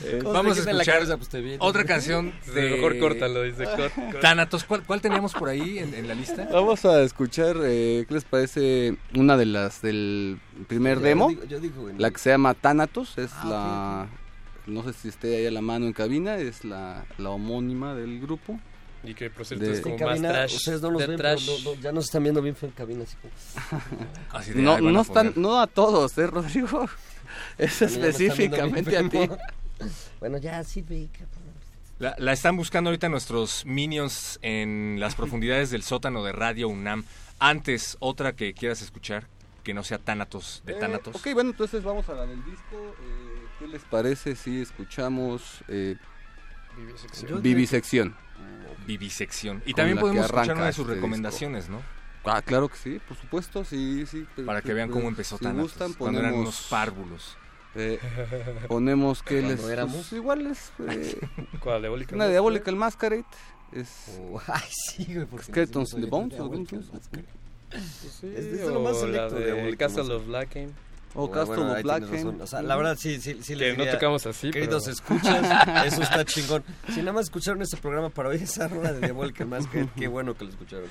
[0.05, 1.59] Eh, Vamos a escuchar cabeza, pues, te vienes.
[1.63, 2.71] otra canción de...
[2.71, 3.65] Mejor córtalo, dice.
[3.65, 4.65] cort- cort- Thanatos.
[4.65, 6.49] ¿Cuál, cuál teníamos por ahí en, en la lista?
[6.53, 8.97] Vamos a escuchar, eh, ¿qué les parece?
[9.15, 12.55] Una de las del primer Yo demo, digo- yo digo, güey, la que se llama
[12.55, 13.47] Thanatos, es Ah,
[14.09, 14.20] la...
[14.71, 18.21] No sé si esté ahí a la mano en cabina, es la, la homónima del
[18.21, 18.59] grupo.
[19.03, 20.55] Y que por cierto De- es En como cabina, más trash.
[20.57, 21.47] ustedes no nos de ven, trash.
[21.65, 23.05] no- no, ya nos están viendo bien en cabina.
[23.05, 23.33] Así como...
[24.39, 26.87] Así de, No, no a están, no a todos, ¿eh, Rodrigo?
[27.59, 29.19] Es específicamente a ti.
[30.21, 30.85] Bueno, ya sí.
[31.99, 37.05] La, la están buscando ahorita nuestros minions en las profundidades del sótano de Radio UNAM.
[37.39, 39.27] Antes, otra que quieras escuchar,
[39.65, 41.17] que no sea Thanatos, de Eh, Thanatos.
[41.17, 42.77] ok, bueno, entonces vamos a la del disco.
[43.01, 43.30] eh,
[43.61, 45.97] ¿Qué les parece si escuchamos eh,
[46.77, 47.43] Vivisección.
[47.43, 48.15] Vivisección?
[48.87, 49.63] Vivisección.
[49.67, 51.81] Y Con también podemos escuchar una de sus este recomendaciones, ¿no?
[52.25, 54.27] Ah, claro que sí, por supuesto, sí, sí.
[54.35, 57.37] pero- Para que vean cómo empezó si Thanatos, gustan, cuando eran ponemos- unos párvulos.
[57.77, 57.99] eh,
[58.69, 59.63] ponemos que les...
[59.65, 59.95] éramos.
[59.97, 61.21] pues, igual es eh,
[61.61, 61.83] ¿Cuál?
[61.83, 62.15] ¿Diabólica?
[62.17, 63.25] una Diabolical Masquerade.
[63.73, 65.27] Es Oh, ay, sí, güey.
[65.27, 66.35] porque Skeletons no in the Bones.
[67.71, 67.81] Pues
[68.21, 70.71] sí, Es de lo más la selecto de de Diabólica Castle of Blackham.
[71.15, 72.41] O Oh, Castle bueno, of razón.
[72.41, 75.67] O sea, la verdad, sí, sí, sí les Que no tocamos así, Queridos pero- escuchas,
[75.93, 76.63] eso está chingón.
[76.95, 80.35] Si nada más escucharon este programa para oír esa rola de Diabólica Masquerade, qué bueno
[80.37, 80.87] que lo escucharon.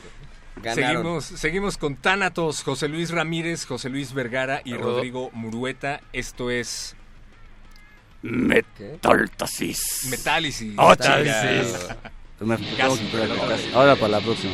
[0.61, 1.21] Ganaron.
[1.21, 4.73] Seguimos, seguimos con Thanatos, José Luis Ramírez, José Luis Vergara y.
[4.73, 6.01] Rodrigo Murueta.
[6.11, 6.97] Esto es
[8.21, 10.07] Metaltasis.
[10.09, 10.71] Metálisis.
[10.71, 10.97] Chicas.
[11.01, 11.87] chis.
[12.41, 13.47] Me- Casi, tengo que esperar pero que no.
[13.47, 13.71] casi.
[13.73, 14.53] Ahora para la próxima.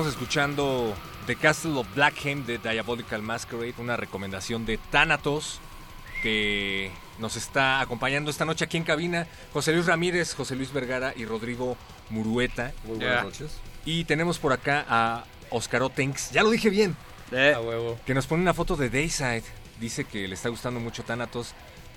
[0.00, 0.94] Estamos escuchando
[1.26, 5.60] The Castle of Blackham de Diabolical Masquerade, una recomendación de Thanatos
[6.22, 9.26] que nos está acompañando esta noche aquí en cabina.
[9.52, 11.76] José Luis Ramírez, José Luis Vergara y Rodrigo
[12.08, 12.72] Murueta.
[12.84, 13.58] Muy buenas noches.
[13.84, 16.96] Y tenemos por acá a Oscar Otenks, ya lo dije bien,
[17.30, 17.98] A huevo.
[18.06, 19.44] que nos pone una foto de Dayside.
[19.80, 21.52] Dice que le está gustando mucho Thanatos.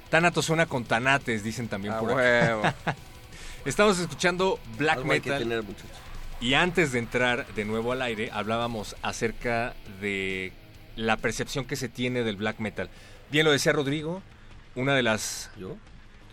[0.09, 2.65] Thanatos suena con tanates, dicen también A por huevo.
[2.65, 2.97] acá.
[3.63, 5.47] Estamos escuchando Black Algo hay que Metal.
[5.47, 5.89] tener, muchachos.
[6.43, 10.51] Y antes de entrar de nuevo al aire, hablábamos acerca de
[10.97, 12.89] la percepción que se tiene del black metal.
[13.31, 14.21] Bien lo decía Rodrigo,
[14.75, 15.49] una de las...
[15.57, 15.77] ¿Yo?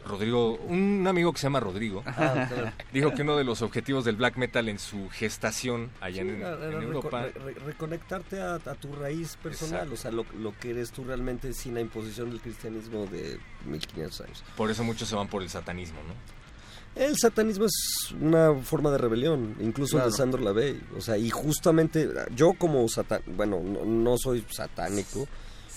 [0.05, 2.73] Rodrigo, un amigo que se llama Rodrigo, Ah, claro.
[2.91, 6.55] dijo que uno de los objetivos del black metal en su gestación allá en, era-
[6.69, 7.23] en Europa...
[7.27, 9.95] re- re- reconectarte a, a tu raíz personal, Exacto.
[9.95, 14.21] o sea, lo, lo que eres tú realmente sin la imposición del cristianismo de 1500
[14.23, 14.43] años.
[14.57, 16.15] Por eso muchos se van por el satanismo, ¿no?
[17.01, 20.11] El satanismo es una forma de rebelión, incluso el Claro.
[20.11, 20.83] de Sandro Lavey.
[20.99, 25.27] O sea, y justamente yo como satán, bueno, no, no soy satánico,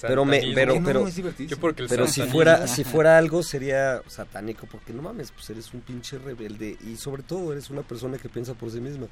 [0.02, 4.92] pero me, pero, No, pero, el pero si fuera, si fuera algo sería satánico, porque
[4.92, 8.54] no mames, pues eres un pinche rebelde y sobre todo eres una persona que piensa
[8.54, 9.08] por sí misma.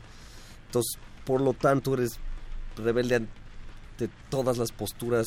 [0.66, 2.20] Entonces, por lo tanto, eres
[2.76, 5.26] rebelde ante todas las posturas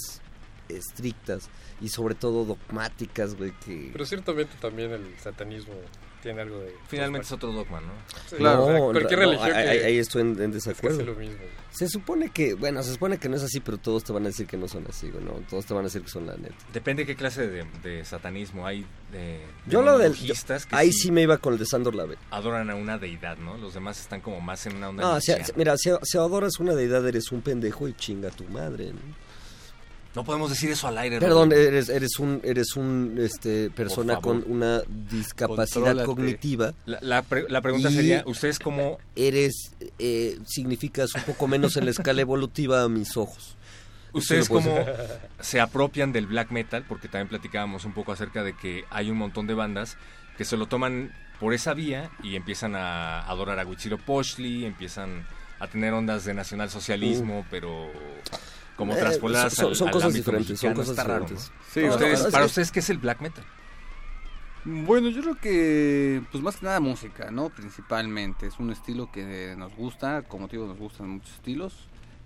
[0.69, 1.49] estrictas
[1.81, 3.89] y sobre todo dogmáticas, güey, que...
[3.91, 5.73] Pero ciertamente también el satanismo
[6.25, 6.75] tiene algo de...
[6.89, 7.93] Finalmente es otro dogma, ¿no?
[8.29, 10.99] Sí, Claro, o sea, cualquier no, religión que- ahí estoy en, en es desacuerdo.
[10.99, 11.37] casi lo mismo.
[11.71, 14.27] Se supone que, bueno, se supone que no es así, pero todos te van a
[14.29, 15.33] decir que no son así, ¿no?
[15.51, 16.55] Todos te van a decir que son la neta.
[16.73, 18.85] Depende qué clase de, de satanismo hay.
[19.13, 20.15] De, Yo lo del...
[20.15, 20.35] yo-
[20.73, 22.17] ahí sí me iba con el de Sandor Lave.
[22.31, 23.57] adoran a una deidad, ¿no?
[23.59, 26.75] Los demás están como más en una onda No, si- mira, si, si adoras una
[26.75, 29.24] deidad eres un pendejo y chinga a tu madre, ¿no?
[30.15, 31.19] No podemos decir eso al aire.
[31.19, 31.69] Perdón, Rodrigo.
[31.71, 36.07] eres, eres un, eres un, este, persona con una discapacidad Contrólate.
[36.07, 36.75] cognitiva.
[36.87, 41.85] La, la pre- la pregunta sería, ¿ustedes cómo Eres, eh, significas un poco menos en
[41.87, 43.57] la escala evolutiva a mis ojos.
[44.13, 44.73] ¿Ustedes cómo
[45.41, 46.85] se apropian del black metal?
[46.89, 49.97] Porque también platicábamos un poco acerca de que hay un montón de bandas
[50.39, 55.27] que se lo toman por esa vía y empiezan a adorar a Huitzilopochtli, empiezan
[55.59, 57.91] a tener ondas de nacionalsocialismo, pero
[58.77, 61.51] como Eh, traspoladas son- al, son al cosas diferentes, son cosas Está diferentes.
[61.51, 61.65] ¿no?
[61.73, 63.45] Sí, Para ustedes- ustedes- ¿Para ustedes qué es el black metal?
[64.65, 67.51] Bueno, yo creo que, pues más que nada música, ¿no?
[67.51, 68.47] Principalmente.
[68.47, 71.75] Es un estilo que nos gusta, como te digo, nos gustan muchos estilos.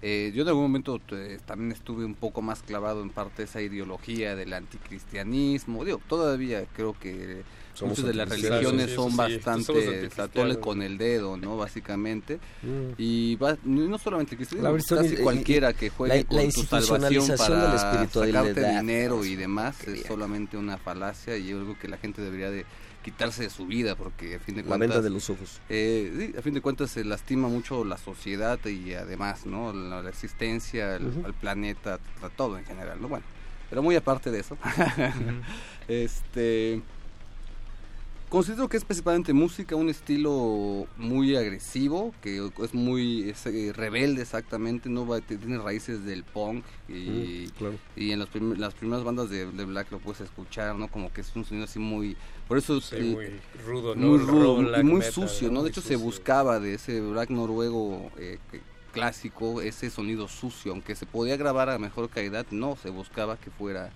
[0.03, 3.45] Eh, yo en algún momento eh, también estuve un poco más clavado en parte de
[3.45, 5.85] esa ideología del anticristianismo.
[5.85, 7.43] Digo, todavía creo que
[7.79, 11.57] Somos muchas de las religiones Sí, son sí, bastante, tole con el dedo, ¿no?
[11.57, 12.41] Básicamente.
[12.63, 12.93] Mm.
[12.99, 16.63] Y va, no solamente el La cristianismo, casi cualquiera que juegue la- con la tu
[16.65, 21.79] salvación de la para sacarte dinero y demás es solamente una falacia y yo creo
[21.79, 22.65] que la gente debería de
[23.05, 25.61] quitarse de su vida porque a fin de La cuentas venta de los ojos.
[25.69, 30.03] eh, sí, a fin de cuentas se lastima mucho la sociedad y además no la,
[30.03, 33.25] la existencia el, al planeta a todo en general no bueno
[33.71, 34.57] pero muy aparte de eso.
[35.89, 36.83] Este
[38.29, 44.23] considero que es principalmente música un estilo muy agresivo que es muy es, eh, rebelde
[44.23, 47.75] exactamente no va tiene raíces del punk y Mm, claro.
[47.97, 50.89] y en los prim- las primeras bandas de, de Black lo puedes escuchar, ¿no?
[50.89, 52.17] Como que es un sonido así muy...
[52.47, 52.81] Por eso...
[52.81, 53.27] Sí, eh, muy
[53.67, 54.07] rudo, ¿no?
[54.07, 55.63] muy rudo y muy metal, sucio, ¿no?
[55.63, 58.61] De hecho se buscaba de ese Black noruego eh, que-
[58.93, 63.51] clásico ese sonido sucio, aunque se podía grabar a mejor calidad, no, se buscaba que
[63.51, 63.91] fuera...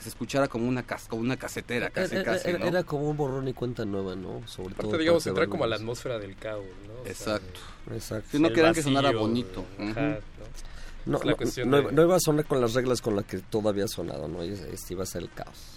[0.00, 2.66] que se escuchara como una, cas como una casetera, casi, era, casi, era- ¿no?
[2.66, 4.40] era como un borrón y cuenta nueva, ¿no?
[4.48, 6.94] Sobre Aparte, todo digamos, entrar como a la atmósfera del caos, ¿no?
[7.02, 7.60] O sea, Exacto.
[7.94, 8.28] Exacto.
[8.32, 9.64] Sí, no querían que sonara bonito.
[9.78, 9.88] Ujú.
[10.00, 10.16] ¿no?
[11.06, 13.16] No, Es la no, cuestión no- de- no iba a sonar con las reglas con
[13.16, 14.42] las que todo había sonado, ¿no?
[14.42, 15.76] Es- Este iba a ser el caos.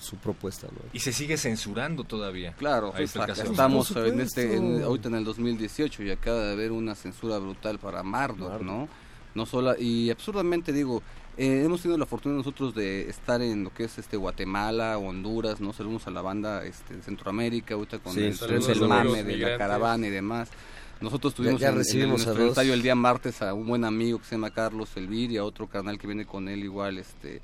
[0.00, 0.78] Su propuesta, ¿no?
[0.92, 2.54] Y se sigue censurando todavía.
[2.54, 6.72] Claro, Ahí está estamos en este, en- ahorita en el 2018 y acaba de haber
[6.72, 8.66] una censura brutal para Marduk, Marduk.
[8.66, 8.88] ¿no?
[9.34, 11.02] No solo, y absurdamente digo,
[11.36, 15.60] eh, hemos tenido la fortuna nosotros de estar en lo que es este Guatemala, Honduras,
[15.60, 15.72] ¿no?
[15.72, 19.36] Saludos a la banda este, de Centroamérica, ahorita con Sí, el saludos los mame de
[19.38, 20.48] la caravana y demás.
[21.00, 24.24] Nosotros tuvimos ya en- en, nuestro ensayo el día martes a un buen amigo que
[24.26, 27.40] se llama Carlos Elvir y a otro canal que viene con él igual, este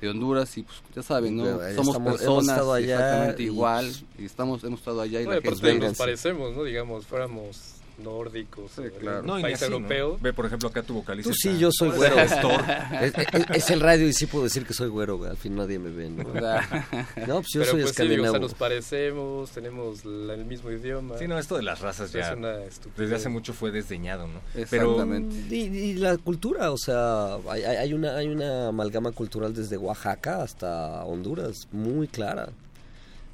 [0.00, 1.44] de Honduras y pues ya saben, ¿no?
[1.44, 5.40] Pero, Somos estamos- personas exactamente y- igual y estamos hemos estado allá y No, la
[5.42, 6.64] gente nos parecemos, ¿no?
[6.64, 7.71] Digamos, fuéramos
[8.02, 9.22] nórdicos, Sí, de claro.
[9.22, 9.76] No, país así, ¿no?
[9.76, 10.18] europeo.
[10.20, 11.30] Ve, por ejemplo, acá tu vocalista.
[11.30, 12.16] Tú sí, yo soy es güero.
[13.00, 15.30] Es, es- es el radio y sí puedo decir que soy güero, güey.
[15.30, 16.24] Al fin nadie me ve, ¿no?
[16.32, 18.38] No, pues yo Pero soy pues sí, digo, o sea, escandinavo.
[18.38, 21.18] nos parecemos, tenemos la- el mismo idioma.
[21.18, 22.96] Sí, no, esto de las razas Es ya una estupidez.
[23.10, 24.40] desde hace mucho fue desdeñado, ¿no?
[24.60, 25.54] Exactamente.
[25.54, 30.42] Y, y la cultura, o sea, hay- hay una, hay una amalgama cultural desde Oaxaca
[30.42, 32.48] hasta Honduras, muy clara.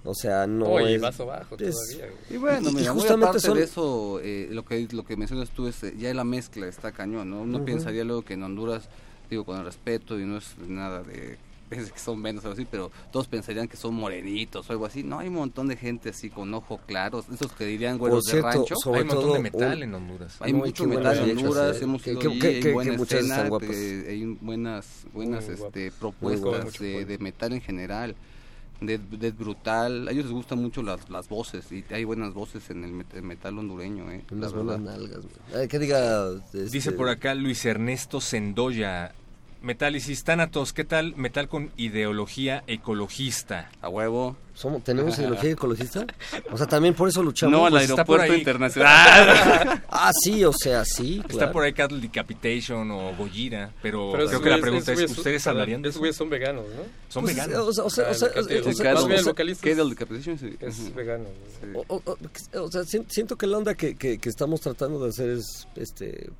[0.05, 1.01] O sea, no Oh, y es...
[1.03, 2.07] vaso bajo es- todavía.
[2.13, 2.19] güey.
[2.31, 5.17] Y bueno, Y- y mira, muy justamente son- de eso, eh, lo que lo que
[5.17, 7.41] mencionas tú es eh, ya la mezcla está cañón, ¿no?
[7.43, 7.67] Uno Ujú.
[7.67, 8.89] pensaría luego que en Honduras,
[9.29, 11.37] digo con el respeto y no es nada de
[11.69, 14.87] pienses que son menos o algo así, pero todos pensarían que son morenitos o algo
[14.87, 15.03] así.
[15.03, 18.41] No, hay un montón de gente así con ojos claros, esos que dirían güeros de
[18.41, 18.75] rancho.
[18.77, 20.37] sobre Hay un montón todo de metal en Honduras.
[20.41, 21.85] Hay Muy- mucho metal buenas en Honduras, eh.
[21.85, 23.69] hemos ido que- están escena, guapas.
[23.69, 28.17] hay buenas buenas Muy este, propuestas de, de metal en general.
[28.81, 32.71] De, de brutal, a ellos les gustan mucho las, las voces y hay buenas voces
[32.71, 34.79] en el met- el metal hondureño, eh, Unas verdad.
[34.79, 35.61] buenas nalgas, güey.
[35.63, 36.29] Ay, que diga...
[36.37, 39.13] este, Dice por acá Luis Ernesto Sendoya.
[39.61, 43.71] Metálisis Thanatos, ¿qué tal metal con ideología ecologista?
[43.81, 44.37] A huevo.
[44.55, 46.07] ¿somos- ¿Tenemos ideología ecologista?
[46.51, 47.53] O sea, también por eso luchamos.
[47.59, 49.83] No al pues, está por aeropuerto internacional.
[49.91, 51.53] Ah, sí, o sea, sí, Está claro.
[51.53, 55.19] por ahí Cattle Decapitation o Gojira, pero, Pero creo esos que la pregunta esos es,
[55.19, 56.01] ¿ustedes hablarían de Esos eso?
[56.01, 56.83] güeyes son veganos, ¿no?
[57.09, 57.67] Son Pues, veganos.
[57.67, 58.95] O sea, o sea, Ah, o sea, el o vocalista- sea, El o sea, caso-
[58.95, 60.39] más bien el o sea, vocalista ¿Qué es- del Decapitation?
[60.39, 60.57] Sí.
[60.61, 61.25] es vegano.
[61.73, 61.79] ¿no?
[61.89, 62.03] O, o-
[62.59, 65.31] o- o sea, sien- siento que la onda que, que- que estamos tratando de hacer
[65.31, 66.31] es este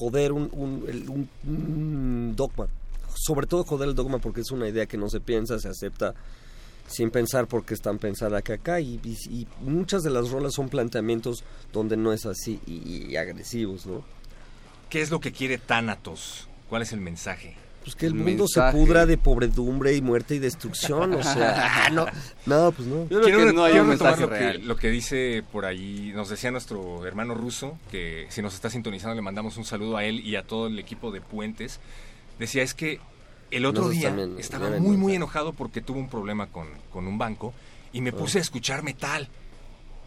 [0.00, 2.68] joder un, un- un- dogma.
[3.14, 6.14] Sobre todo joder el dogma porque es una idea que no se piensa, se acepta
[6.88, 8.98] sin pensar porque están pensadas que acá y,
[9.60, 14.02] muchas de las rolas son planteamientos donde no es así y, y agresivos, ¿no?
[14.88, 16.48] ¿Qué es lo que quiere Thanatos?
[16.68, 17.54] ¿Cuál es el mensaje?
[17.82, 18.72] Pues que el, el mundo mensaje.
[18.72, 22.06] se pudra de pobredumbre y muerte y destrucción, o sea, no,
[22.46, 23.08] no, pues no.
[23.08, 24.60] Yo creo que re- no hay quiero un mensaje lo que, real.
[24.68, 29.14] lo que dice por ahí, nos decía nuestro hermano ruso, que si nos está sintonizando
[29.14, 31.80] le mandamos un saludo a él y a todo el equipo de Puentes.
[32.38, 33.00] Decía, es que
[33.50, 37.06] el otro Nosotros día también, estaba muy, muy enojado porque tuvo un problema con, con
[37.06, 37.52] un banco
[37.92, 39.28] y me puse a escuchar metal.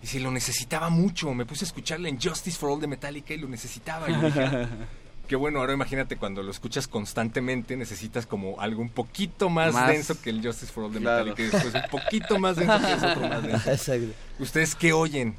[0.02, 3.34] Y si lo necesitaba mucho, me puse a escucharle en Justice for All de Metallica
[3.34, 4.10] y lo necesitaba.
[4.10, 4.68] Y dije,
[5.24, 9.74] "Ah, Qué bueno, ahora imagínate cuando lo escuchas constantemente, necesitas como algo un poquito más,
[9.74, 9.88] Más.
[9.88, 11.26] denso que el Justice for All de Claro.
[11.26, 13.72] Metallica y después un poquito más denso que es otro más denso.
[13.72, 14.08] Exacto.
[14.40, 15.36] ¿Ustedes qué oyen?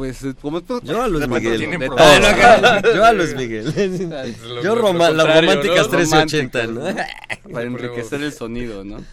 [0.00, 1.60] Pues eh, como Yo a Luis Miguel.
[2.94, 3.70] Yo a Luis Miguel.
[4.64, 5.98] Yo roma- las contrario, románticas ¿no?
[5.98, 6.80] 1380, ¿no?
[7.52, 9.04] para enriquecer el sonido, ¿no?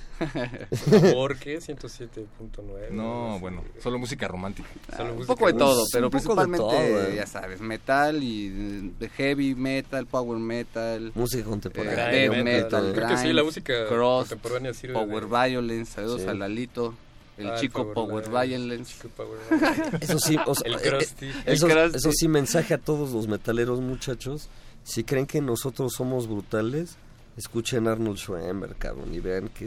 [1.14, 1.60] ¿Por qué?
[1.60, 2.92] 107.9.
[2.92, 4.70] No, bueno, solo música romántica.
[4.96, 6.74] Solo un música poco de todo, un pero principalmente, todo,
[7.04, 7.14] eh.
[7.18, 12.08] ya sabes, metal y eh, heavy metal, power metal, Música eh, contemporánea.
[12.08, 12.44] Death metal.
[12.46, 16.28] metal, Creo que sí, la música cross, contemporánea sirve power de- violence, saludos Sí.
[16.30, 16.94] a Lalito,
[17.38, 18.94] el Ah, chico power violence.
[18.94, 19.98] chico power violence.
[20.06, 23.80] Eso sí, o sea, El eh, eh, El eso, sí, mensaje a todos los metaleros,
[23.82, 24.50] muchachos.
[24.84, 26.98] Si creen que nosotros somos brutales,
[27.36, 29.66] escuchen Arnold Schoenberg, cabrón, y vean que,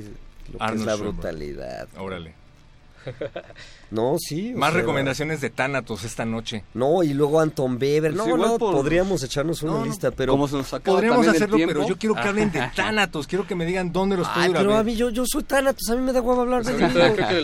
[0.52, 1.00] lo que es la Schoenberg.
[1.00, 1.88] brutalidad.
[1.98, 2.34] Órale.
[3.90, 4.52] No, sí.
[4.54, 6.62] Más sea, recomendaciones de Thanatos esta noche.
[6.74, 8.14] No, y luego Anton Weber.
[8.14, 10.32] Pues No, no, por- podríamos echarnos una No, lista, pero...
[10.34, 13.26] Como se nos acaba Podríamos hacerlo, pero yo quiero que hablen de Thanatos.
[13.26, 14.78] Quiero que me digan dónde los puedo Ay, pero ver.
[14.78, 17.00] a mí yo, yo soy Thanatos, a mí me da huevo hablar de Pues mí.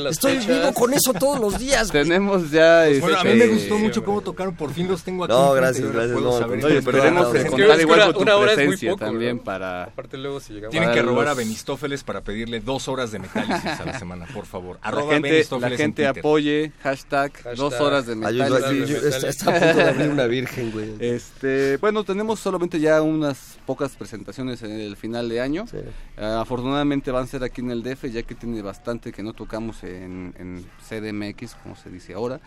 [0.08, 1.90] Estoy fechas- vivo con eso todos los días.
[1.90, 2.04] güey.
[2.04, 2.84] Tenemos ya...
[3.00, 4.54] Bueno, a mí este, me gustó mucho cómo tocaron.
[4.54, 5.32] Por fin los tengo aquí.
[5.32, 6.78] No, gracias, gracias, no, oye.
[6.78, 7.34] Esperemos
[7.80, 9.42] igual una- con tu una hora es muy presencia poco, también ¿no?
[9.42, 9.82] para...
[9.84, 13.64] Aparte luego si llegamos Tienen que robar a Benistófeles para pedirle dos horas de metálisis
[13.80, 14.78] a la semana, por favor.
[14.80, 17.56] Arroba gente, La en gente apoye, hashtag, Hashtag.
[17.56, 18.88] dos horas de Ay, yo- yo- metálisis.
[19.02, 20.90] yo- está, está a punto de abrir una virgen, güey.
[21.00, 25.66] Este, bueno, tenemos solamente ya unas pocas presentaciones en el final de año.
[25.70, 25.78] Sí.
[26.18, 29.32] Ah, afortunadamente van a ser aquí en el DF, ya que tiene bastante que no
[29.32, 32.40] tocamos en, en CDMX, como se dice ahora.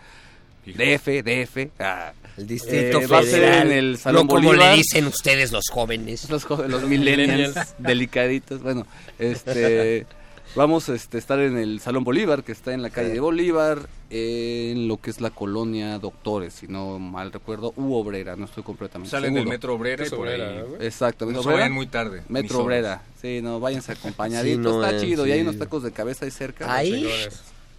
[0.66, 1.70] DF, DF.
[1.78, 2.12] ah.
[2.36, 4.72] El Distrito Eh, va a ser en el Salón no como Bolívar.
[4.72, 6.28] le dicen ustedes los jóvenes.
[6.28, 8.62] Los, los millennials delicaditos.
[8.62, 8.86] Bueno,
[9.18, 10.06] este
[10.54, 13.88] vamos a este, estar en el Salón Bolívar, que está en la calle de Bolívar,
[14.10, 18.62] en lo que es la colonia Doctores, si no mal recuerdo, u Obrera, no estoy
[18.62, 19.46] completamente Salen del.
[19.46, 20.64] Metro Obrera y por obrera, ahí.
[20.80, 21.40] Exactamente.
[21.44, 22.22] No muy tarde.
[22.28, 22.60] Metro.
[22.60, 23.02] Obrera.
[23.20, 25.26] Sí, no, váyanse acompañaditos, Sí, no, está eh, chido.
[25.26, 26.72] Y hay unos tacos de cabeza ahí cerca.
[26.72, 27.06] Ahí,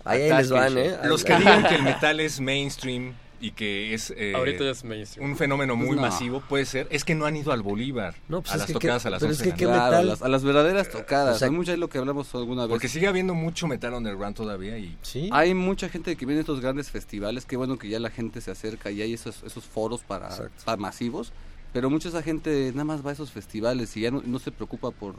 [0.04, 0.98] ahí les van, ¿eh?
[1.06, 4.84] Los que digan que el metal es mainstream y que es eh, Ahorita ya es
[4.84, 5.30] mainstream.
[5.32, 6.02] un fenómeno muy Pues no.
[6.04, 8.74] masivo, puede ser, es que no han ido al Bolívar No, pues a las que
[8.74, 9.80] tocadas a las pero 11 es que de qué la noche.
[9.82, 10.08] Claro, a metal?
[10.08, 11.36] las, a las verdaderas tocadas.
[11.36, 12.70] O sea, Hay mucho es lo que hablamos alguna vez.
[12.70, 15.30] Porque sigue habiendo mucho metal underground todavía y Sí.
[15.34, 18.40] Hay mucha gente que viene a estos grandes festivales, qué bueno que ya la gente
[18.42, 20.30] se acerca y hay esos, esos foros para,
[20.64, 21.32] para masivos,
[21.74, 24.52] pero mucha esa gente nada más va a esos festivales y ya no, no se
[24.52, 25.16] preocupa por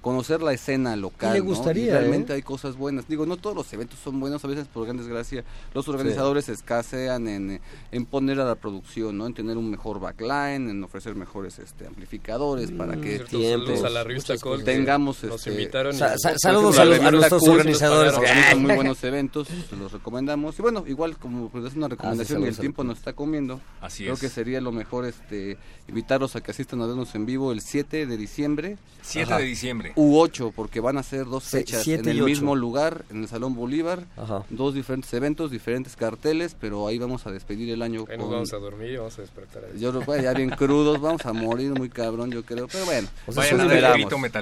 [0.00, 1.30] conocer la escena local.
[1.30, 1.46] Y le ¿no?
[1.46, 2.36] gustaría, realmente ¿eh?
[2.36, 3.08] hay cosas buenas.
[3.08, 5.42] Digo, no todos los eventos son buenos, a veces por gran desgracia
[5.74, 9.26] los organizadores escasean en, en poner a la producción, ¿no?
[9.26, 13.84] En tener un mejor backline, en ofrecer mejores este amplificadores para que Ciertos tiempos, saludos
[13.84, 16.76] a la revista muchas Col que Tengamos, nos este, invitaron y- Sa- sa- por saludos
[16.78, 18.14] ejemplo, a a nuestros Col, organizadores.
[18.14, 20.58] organizan muy buenos eventos, se los recomendamos.
[20.58, 24.04] Y bueno, igual como pues, es una recomendación y el tiempo nos está comiendo, Así
[24.04, 24.20] creo es.
[24.20, 28.06] que sería lo mejor este invitarlos a que asistan a vernos en vivo el 7
[28.06, 29.38] de diciembre 7 Ajá.
[29.40, 29.85] de diciembre.
[29.94, 33.54] U 8, porque van a ser dos fechas en el mismo lugar, en el Salón
[33.54, 34.44] Bolívar, Ajá.
[34.50, 38.34] dos diferentes eventos, diferentes carteles, pero ahí vamos a despedir el año Ahí nos con-
[38.34, 39.78] vamos a dormir y vamos a despertar ahí.
[39.80, 43.08] Yo creo ya bien crudos, vamos a morir muy cabrón, yo creo, pero bueno.
[43.26, 43.44] O sea,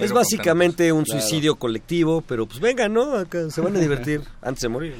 [0.01, 1.21] Es básicamente un Claro.
[1.21, 3.17] suicidio colectivo, pero pues vengan, ¿no?
[3.17, 4.95] Acá se van a divertir antes de morir.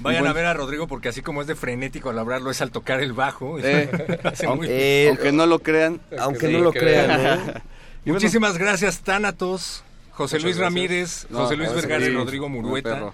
[0.00, 2.70] Vayan a ver a Rodrigo porque así como es de frenético al hablarlo es al
[2.72, 3.58] tocar el bajo.
[3.60, 3.88] Eh,
[4.56, 7.52] muy- Eh, Aunque no lo crean, aunque sí, no lo crean, ¿no?
[8.04, 9.82] Y bueno, Muchísimas gracias, Thanatos,
[10.12, 10.60] José Muchas Luis gracias.
[10.60, 12.10] Ramírez, No, José Luis Vergara y.
[12.10, 13.12] Rodrigo Murueta.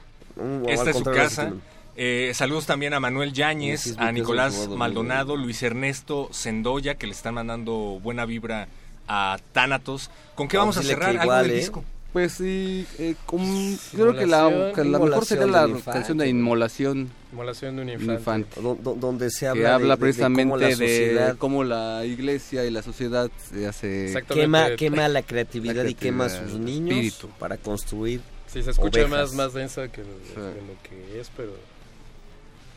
[0.67, 1.53] Esta es su casa.
[1.97, 7.35] Eh, saludos también a Manuel Yáñez, a Nicolás Maldonado, Luis Ernesto Sendoya, que le están
[7.35, 8.69] mandando buena vibra
[9.07, 10.11] a Thanatos.
[10.35, 11.11] ¿Con qué vamos a cerrar?
[11.11, 11.61] Algo igual, del ¿eh?
[11.61, 11.85] disco.
[12.13, 17.09] Pues sí, eh, con- creo que la, que la mejor sería la canción de Inmolación
[17.31, 18.15] Inmolación de un infante.
[18.15, 20.73] infante, Do- do- donde se que habla, de- habla de, de precisamente cómo la de
[20.73, 25.95] sociedad cómo la iglesia y la sociedad se hace quema, quema la creatividad La y
[25.95, 27.29] quema a sus creatividad, niños espíritu.
[27.39, 28.21] para construir.
[28.49, 29.11] Sí, se escucha Ovejas.
[29.11, 30.41] más, más densa que, lo- Sí.
[30.41, 31.53] de lo que es, pero...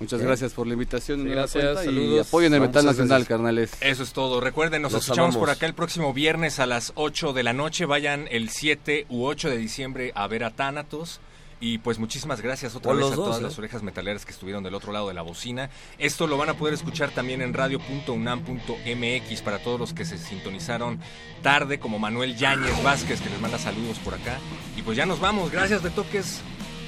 [0.04, 0.26] Muchas ¿Eh?
[0.26, 2.28] gracias por la invitación de gracias, cuenta y saludos.
[2.28, 3.28] apoyen el metal nacional, gracias.
[3.28, 3.72] carnales.
[3.82, 4.40] Eso es todo.
[4.40, 5.40] Recuerden, nos Los escuchamos amamos.
[5.48, 7.86] por acá el próximo viernes a las 8 de la noche.
[7.86, 11.20] Vayan el 7 u 8 de diciembre a ver a Thanatos.
[11.60, 13.44] Y pues muchísimas gracias otra O vez los a dos, todas ¿eh?
[13.44, 15.70] las orejas metaleras que estuvieron del otro lado de la bocina.
[15.98, 21.00] Esto lo van a poder escuchar también en radio.unam.mx para todos los que se sintonizaron
[21.42, 24.40] tarde, como Manuel Yáñez Vázquez, que les manda saludos por acá.
[24.76, 25.52] Y pues ya nos vamos.
[25.52, 26.42] Gracias, Betoques.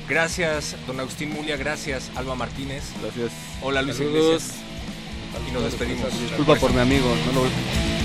[0.08, 1.58] Gracias, don Agustín Mulia.
[1.58, 2.84] Gracias, Alba Martínez.
[3.02, 3.32] Gracias.
[3.62, 4.44] Hola, Luis Saludos.
[4.44, 4.62] Iglesias.
[5.50, 6.20] Y nos despedimos.
[6.20, 8.05] Disculpa por mi amigo, no lo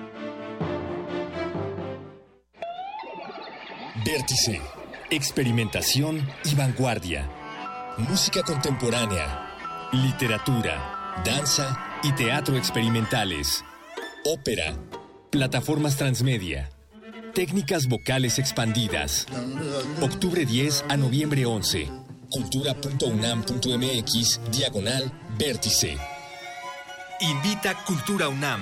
[3.95, 4.61] Vértice,
[5.09, 7.29] experimentación y vanguardia.
[7.97, 9.49] Música contemporánea.
[9.91, 13.65] literatura, danza y teatro experimentales,
[14.23, 14.77] ópera,
[15.29, 16.69] plataformas transmedia,
[17.33, 19.27] técnicas vocales expandidas.
[19.99, 21.89] Octubre 10 a noviembre 11.
[22.29, 25.97] Cultura.unam.mx, diagonal, vértice.
[27.19, 28.61] Invita Cultura UNAM.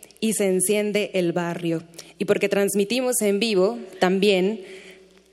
[0.21, 1.83] y se enciende el barrio.
[2.17, 4.63] Y porque transmitimos en vivo también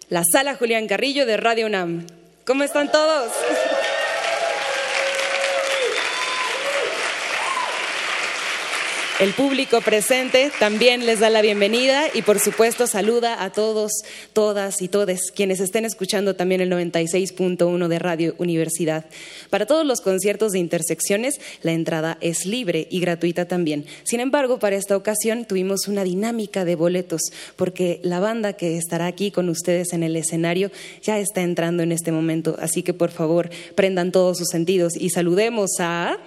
[0.08, 2.06] la sala Julián Carrillo de Radio UNAM.
[2.44, 3.30] ¿Cómo están todos?
[9.20, 13.90] El público presente también les da la bienvenida y por supuesto saluda a todos,
[14.32, 19.06] todas y todes quienes estén escuchando también el 96.1 de Radio Universidad.
[19.50, 23.86] Para todos los conciertos de intersecciones la entrada es libre y gratuita también.
[24.04, 27.22] Sin embargo, para esta ocasión tuvimos una dinámica de boletos
[27.56, 30.70] porque la banda que estará aquí con ustedes en el escenario
[31.02, 32.54] ya está entrando en este momento.
[32.60, 36.18] Así que por favor prendan todos sus sentidos y saludemos a...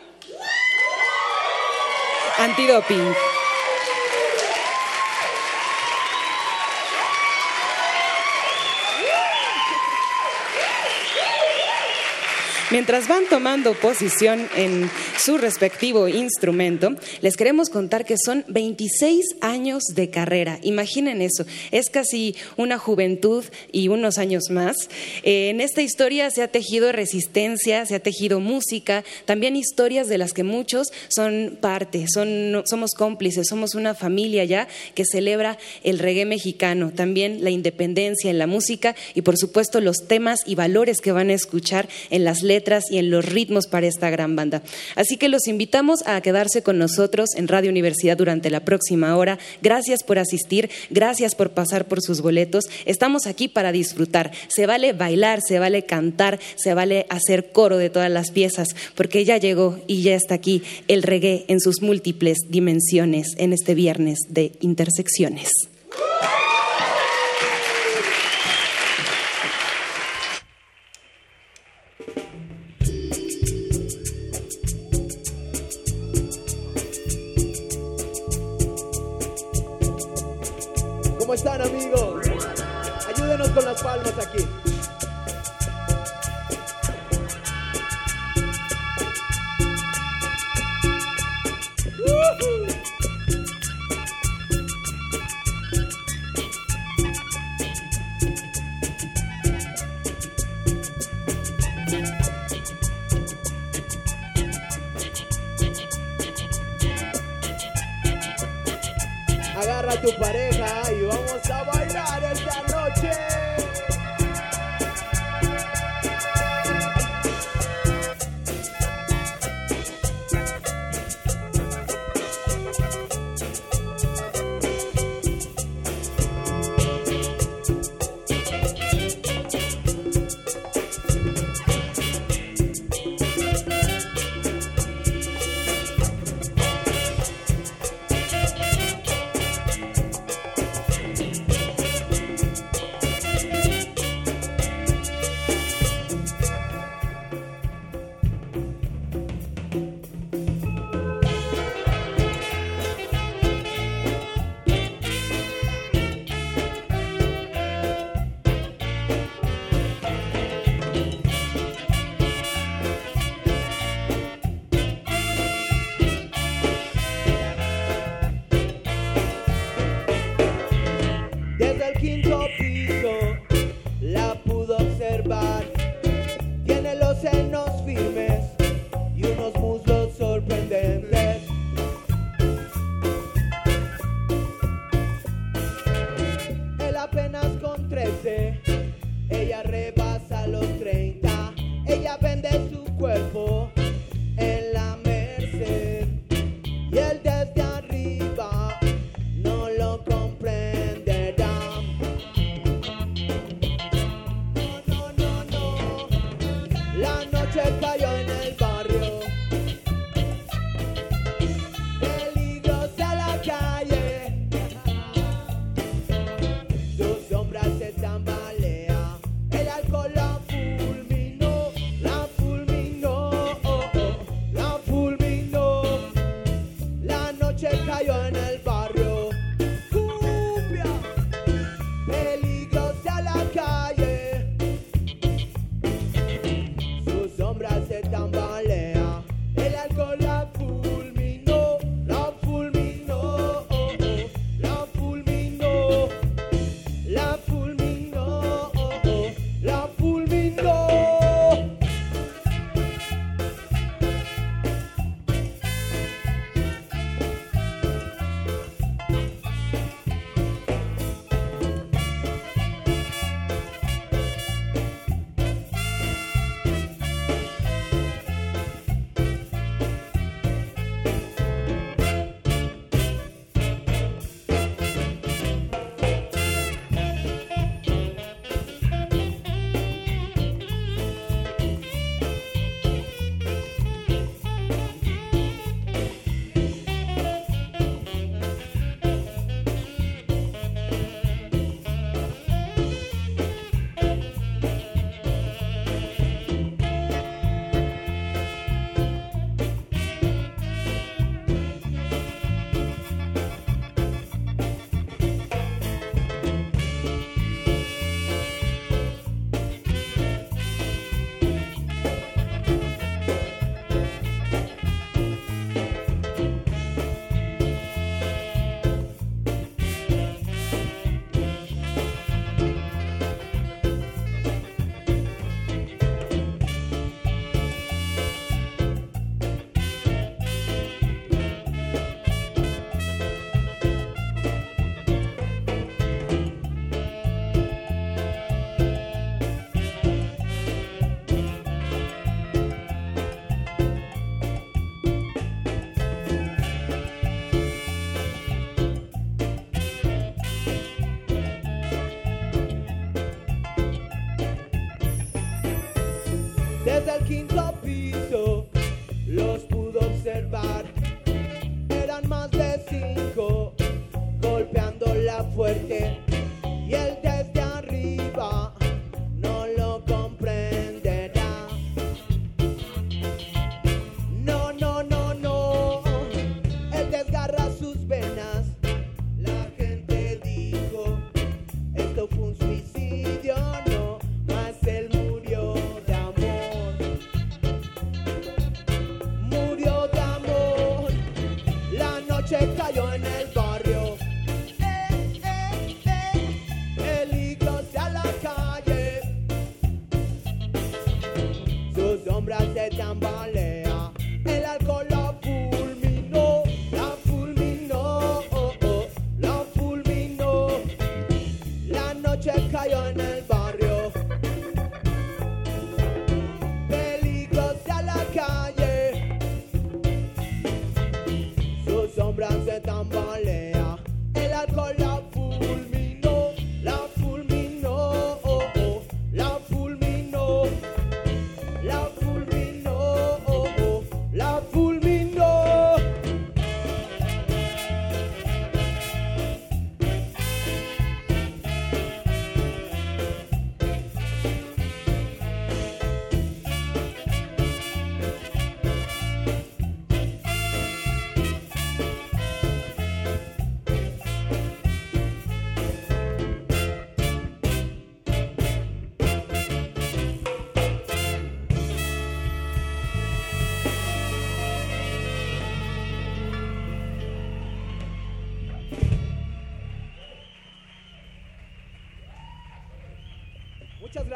[2.41, 3.30] Antidoping.
[12.71, 19.83] Mientras van tomando posición en su respectivo instrumento, les queremos contar que son 26 años
[19.93, 20.57] de carrera.
[20.63, 23.43] Imaginen eso, es casi una juventud
[23.73, 24.77] y unos años más.
[25.23, 30.17] Eh, en esta historia se ha tejido resistencia, se ha tejido música, también historias de
[30.17, 35.99] las que muchos son parte, son, somos cómplices, somos una familia ya que celebra el
[35.99, 41.01] reggae mexicano, también la independencia en la música y por supuesto los temas y valores
[41.01, 44.61] que van a escuchar en las letras y en los ritmos para esta gran banda.
[44.95, 49.39] Así que los invitamos a quedarse con nosotros en Radio Universidad durante la próxima hora.
[49.61, 52.65] Gracias por asistir, gracias por pasar por sus boletos.
[52.85, 54.31] Estamos aquí para disfrutar.
[54.47, 59.25] Se vale bailar, se vale cantar, se vale hacer coro de todas las piezas, porque
[59.25, 64.19] ya llegó y ya está aquí el reggae en sus múltiples dimensiones en este viernes
[64.29, 65.49] de intersecciones.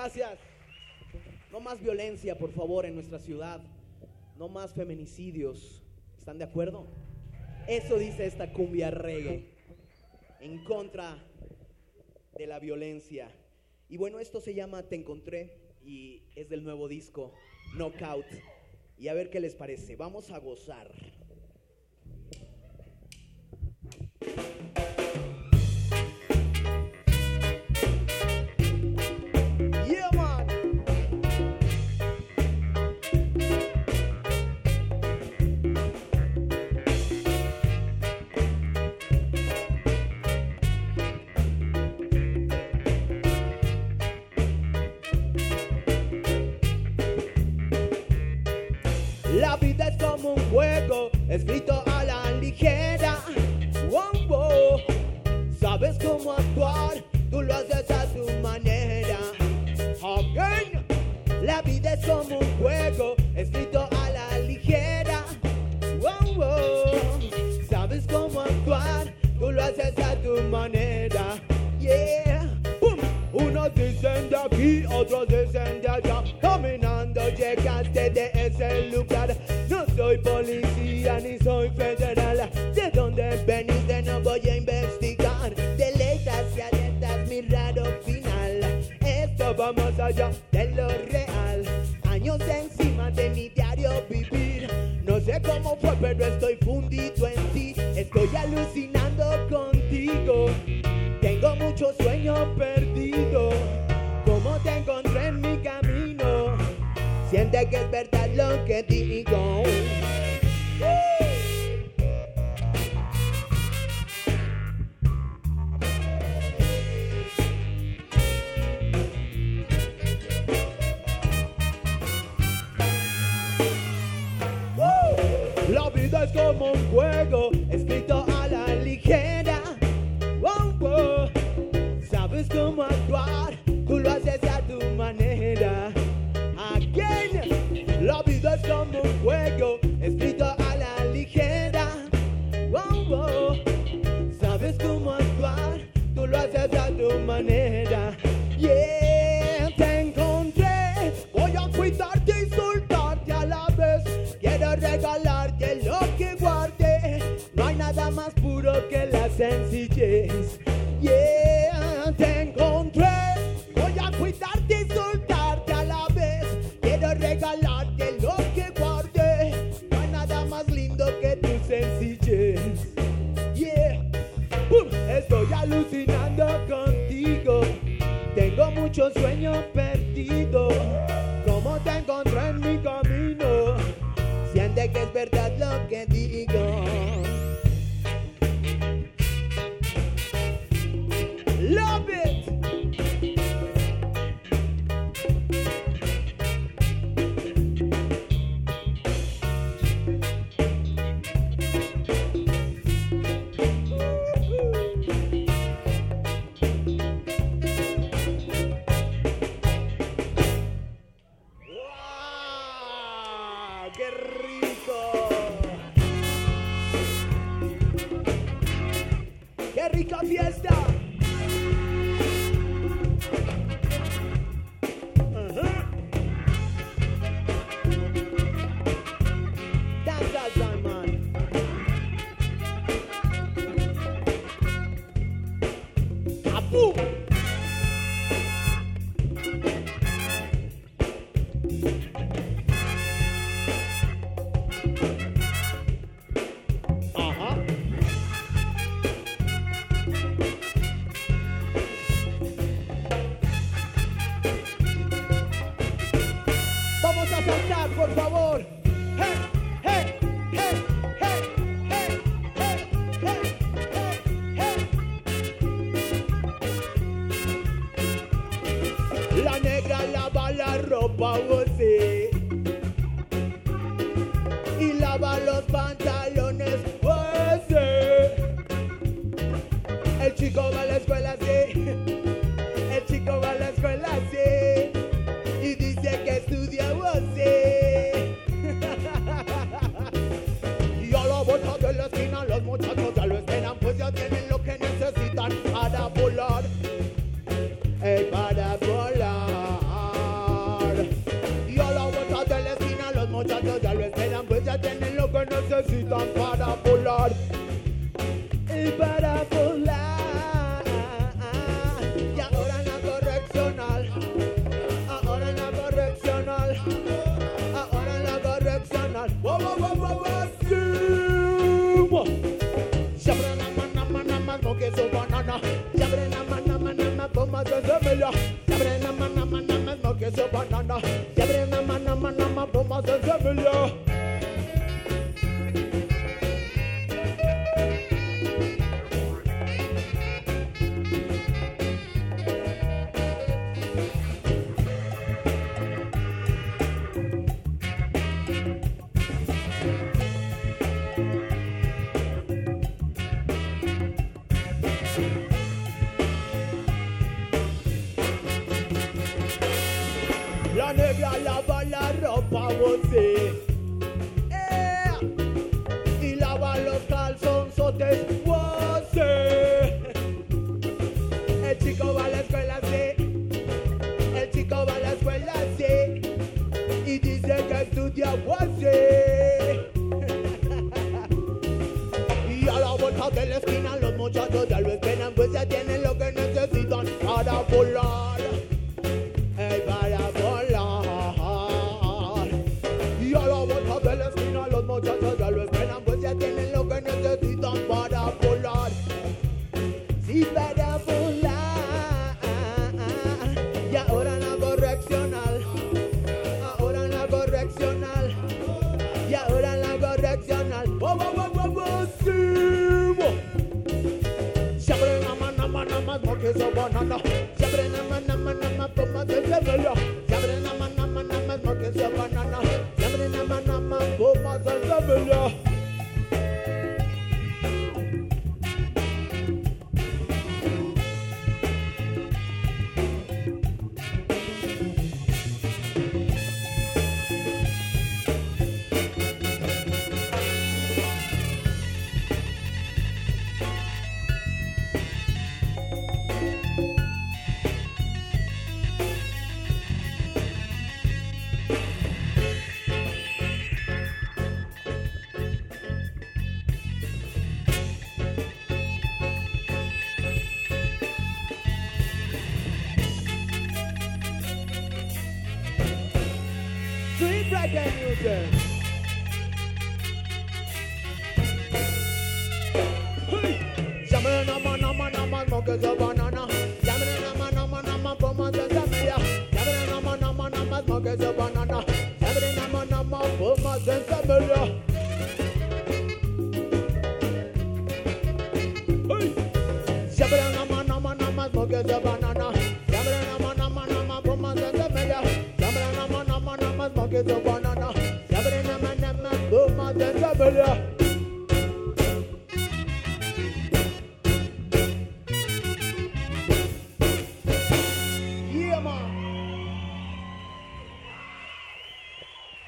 [0.06, 0.38] Gracias.
[1.52, 3.60] No más violencia, por favor, en nuestra ciudad.
[4.38, 5.82] No más feminicidios.
[6.16, 6.86] ¿Están de acuerdo?
[7.68, 9.50] Eso dice esta cumbia reggae.
[10.42, 11.18] En contra
[12.38, 13.32] de la violencia.
[13.90, 17.34] Y bueno, esto se llama Te Encontré y es del nuevo disco
[17.76, 18.28] Knockout.
[19.00, 19.96] Y a ver qué les parece.
[19.96, 20.92] Vamos a gozar.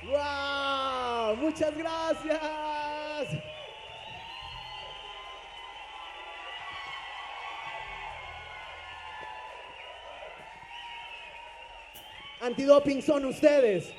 [0.03, 2.39] Wow, muchas gracias.
[12.39, 13.96] Antidoping son ustedes.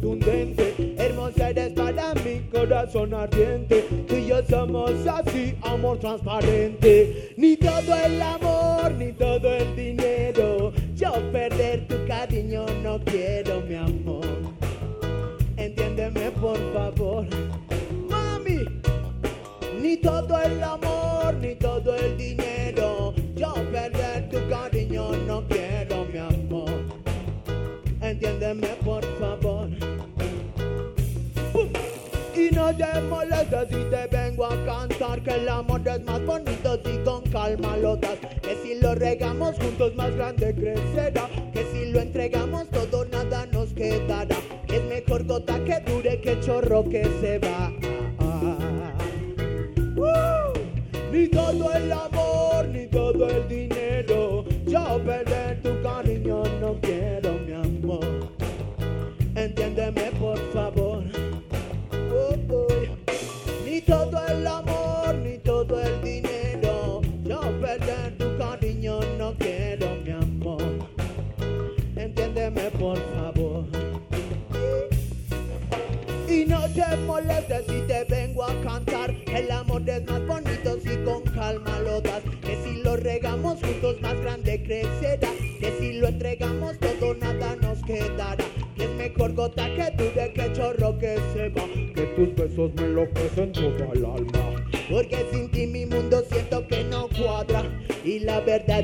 [0.00, 0.94] contundente.
[0.96, 3.84] Hermosa eres para mi corazón ardiente.
[4.06, 6.87] Tú y yo somos así, amor transparente.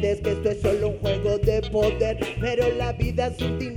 [0.05, 3.74] entiendes que esto es solo un juego de poder, pero la vida sin dinero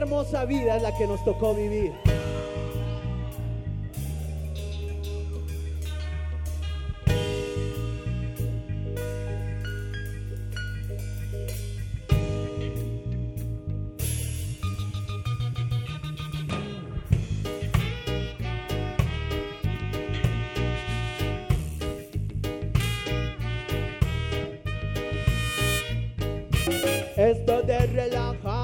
[0.00, 1.92] hermosa vida es la que nos tocó vivir.
[27.16, 28.59] Esto de relajar.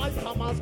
[0.00, 0.58] like Hamas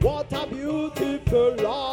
[0.00, 1.85] what a beautiful life.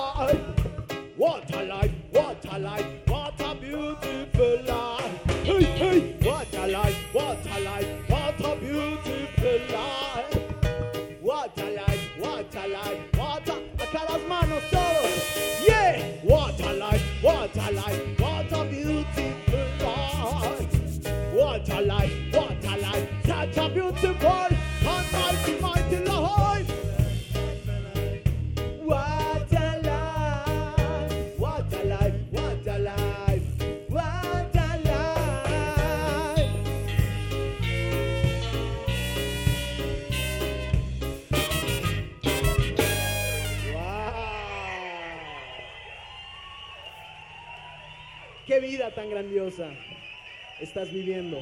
[50.60, 51.38] Estás viviendo.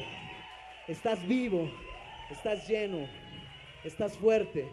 [0.88, 1.70] Estás vivo,
[2.30, 3.08] estás lleno,
[3.84, 4.66] estás fuerte.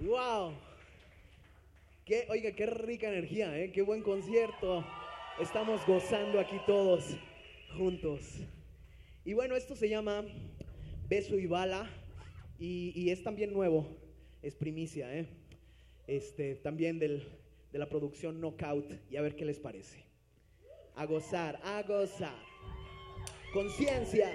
[0.00, 0.52] ¡Wow!
[2.04, 3.72] Qué, oiga, qué rica energía, ¿eh?
[3.72, 4.84] Qué buen concierto.
[5.40, 7.16] Estamos gozando aquí todos
[7.76, 8.40] juntos.
[9.24, 10.24] Y bueno, esto se llama
[11.08, 11.88] Beso y Bala
[12.58, 13.88] y, y es también nuevo,
[14.42, 15.26] es primicia, ¿eh?
[16.06, 17.26] Este, también del,
[17.72, 20.08] de la producción Knockout y a ver qué les parece.
[20.98, 22.34] A gozar, a gozar.
[23.52, 24.28] Conciencia.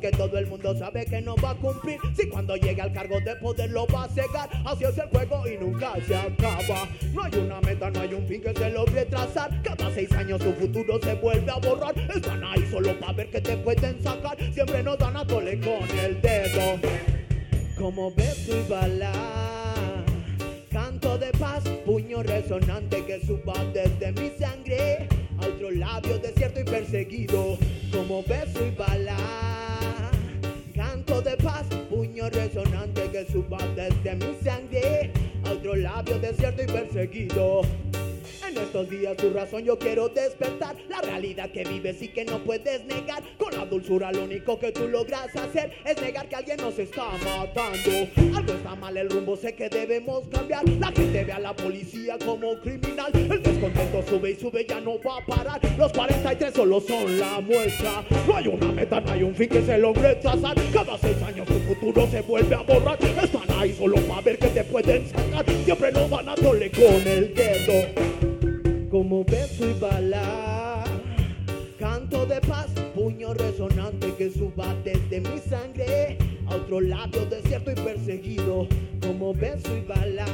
[0.00, 1.98] Que todo el mundo sabe que no va a cumplir.
[2.16, 5.42] Si cuando llegue al cargo de poder lo va a cegar, así es el juego
[5.48, 6.88] y nunca se acaba.
[7.12, 9.62] No hay una meta, no hay un fin que se logre trazar.
[9.62, 11.94] Cada seis años su futuro se vuelve a borrar.
[12.14, 14.36] Están ahí solo para ver que te pueden sacar.
[14.52, 16.78] Siempre nos dan a tole con el dedo.
[17.78, 19.12] Como beso y bala.
[20.70, 25.08] Canto de paz, puño resonante que suba desde mi sangre
[25.44, 27.58] a otro labio desierto y perseguido,
[27.92, 29.16] como beso y bala.
[30.74, 35.12] Canto de paz, puño resonante que suba desde mi sangre
[35.44, 37.62] a otro labio desierto y perseguido.
[38.54, 42.38] En estos días tu razón yo quiero despertar La realidad que vives y que no
[42.38, 43.20] puedes negar.
[43.36, 47.04] Con la dulzura lo único que tú logras hacer Es negar que alguien nos está
[47.04, 48.36] matando.
[48.36, 50.68] Algo está mal, el rumbo sé que debemos cambiar.
[50.78, 53.10] La gente ve a la policía como criminal.
[53.12, 55.60] El descontento sube y sube, ya no va a parar.
[55.76, 58.04] Los 43 solo son la muestra.
[58.28, 60.54] No hay una meta, no hay un fin que se logre trazar.
[60.72, 62.98] Cada seis años tu futuro se vuelve a borrar.
[63.02, 65.44] Están ahí solo para ver que te pueden sacar.
[65.64, 68.43] Siempre nos van a tole con el dedo
[68.94, 70.84] como beso y bala.
[71.80, 76.16] Canto de paz, puño resonante que suba desde mi sangre
[76.46, 78.68] a otro lado desierto y perseguido,
[79.04, 80.26] como beso y bala.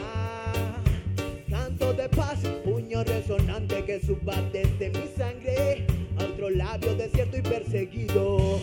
[1.48, 5.86] Canto de paz, puño resonante que suba desde mi sangre
[6.18, 8.60] a otro labio desierto y perseguido.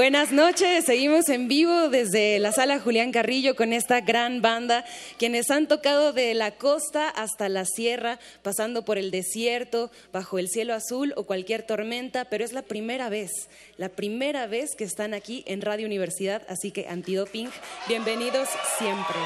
[0.00, 4.86] Buenas noches, seguimos en vivo desde la sala Julián Carrillo con esta gran banda,
[5.18, 10.48] quienes han tocado de la costa hasta la sierra, pasando por el desierto, bajo el
[10.48, 15.12] cielo azul o cualquier tormenta, pero es la primera vez, la primera vez que están
[15.12, 17.50] aquí en Radio Universidad, así que antidoping,
[17.86, 18.48] bienvenidos
[18.78, 19.18] siempre.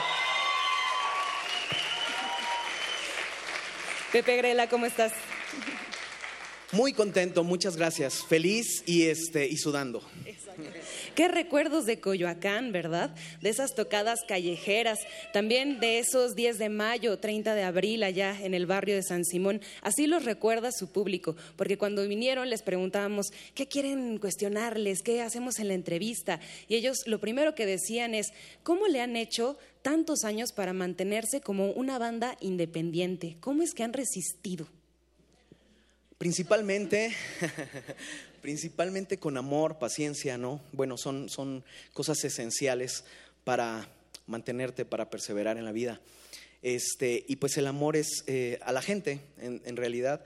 [4.11, 5.13] Pepe Grela, ¿cómo estás?
[6.73, 8.25] Muy contento, muchas gracias.
[8.25, 10.03] Feliz y este y sudando.
[11.15, 13.15] Qué recuerdos de Coyoacán, ¿verdad?
[13.41, 14.99] De esas tocadas callejeras,
[15.33, 19.25] también de esos 10 de mayo, 30 de abril allá en el barrio de San
[19.25, 19.61] Simón.
[19.83, 25.03] Así los recuerda su público, porque cuando vinieron les preguntábamos, ¿qué quieren cuestionarles?
[25.03, 26.41] ¿Qué hacemos en la entrevista?
[26.69, 28.33] Y ellos lo primero que decían es,
[28.63, 33.37] ¿cómo le han hecho tantos años para mantenerse como una banda independiente?
[33.41, 34.67] ¿Cómo es que han resistido?
[36.19, 37.15] Principalmente,
[38.45, 40.61] principalmente con amor, paciencia, ¿no?
[40.73, 41.65] Bueno, son, son
[41.95, 43.07] cosas esenciales
[43.43, 43.89] para
[44.27, 46.03] mantenerte, para perseverar en la vida.
[46.61, 50.23] Este, y pues el amor es eh, a la gente, en, realidad,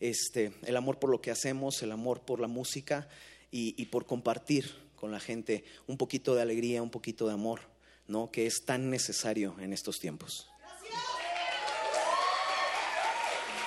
[0.00, 3.08] este, el amor por lo que hacemos, el amor por la música
[3.50, 7.60] y, y por compartir con la gente un poquito de alegría, un poquito de amor,
[8.06, 8.30] ¿no?
[8.30, 10.46] Que es tan necesario en estos tiempos.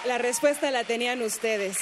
[0.05, 1.77] La respuesta la tenían ustedes.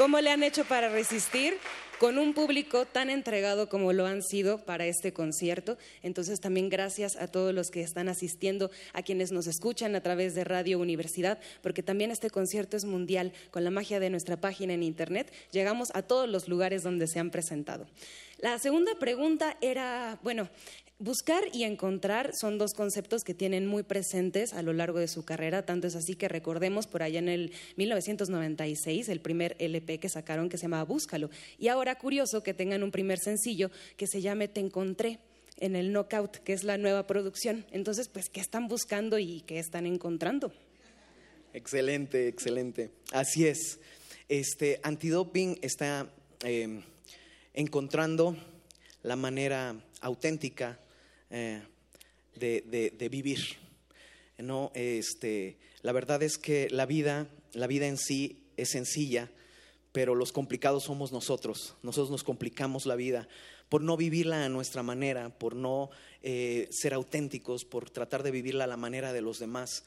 [0.00, 1.58] ¿Cómo le han hecho para resistir?
[1.98, 5.76] Con un público tan entregado como lo han sido para este concierto.
[6.02, 10.34] Entonces también gracias a todos los que están asistiendo, a quienes nos escuchan a través
[10.34, 13.34] de Radio Universidad, porque también este concierto es mundial.
[13.50, 17.18] Con la magia de nuestra página en Internet llegamos a todos los lugares donde se
[17.18, 17.86] han presentado.
[18.38, 20.48] La segunda pregunta era, bueno,
[21.02, 25.24] Buscar y encontrar son dos conceptos que tienen muy presentes a lo largo de su
[25.24, 30.10] carrera, tanto es así que recordemos por allá en el 1996 el primer LP que
[30.10, 31.30] sacaron que se llamaba Búscalo.
[31.58, 35.20] Y ahora curioso que tengan un primer sencillo que se llame Te encontré
[35.56, 37.64] en el Knockout, que es la nueva producción.
[37.70, 40.52] Entonces, pues, ¿qué están buscando y qué están encontrando?
[41.54, 42.90] Excelente, excelente.
[43.10, 43.78] Así es.
[44.28, 46.10] Este antidoping está
[46.44, 46.82] eh,
[47.54, 48.36] encontrando
[49.02, 50.78] la manera auténtica
[51.30, 51.62] eh,
[52.36, 53.40] de, de- de vivir.
[54.38, 59.30] No, este, la verdad es que la vida, la vida en sí es sencilla,
[59.92, 61.74] pero los complicados somos nosotros.
[61.82, 63.28] Nosotros nos complicamos la vida
[63.68, 65.90] por no vivirla a nuestra manera, por no
[66.22, 69.84] eh, ser auténticos, por tratar de vivirla a la manera de los demás.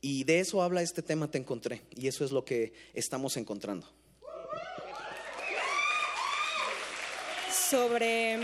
[0.00, 3.88] Y de eso habla este tema Te Encontré, y eso es lo que estamos encontrando.
[7.70, 8.36] Sobre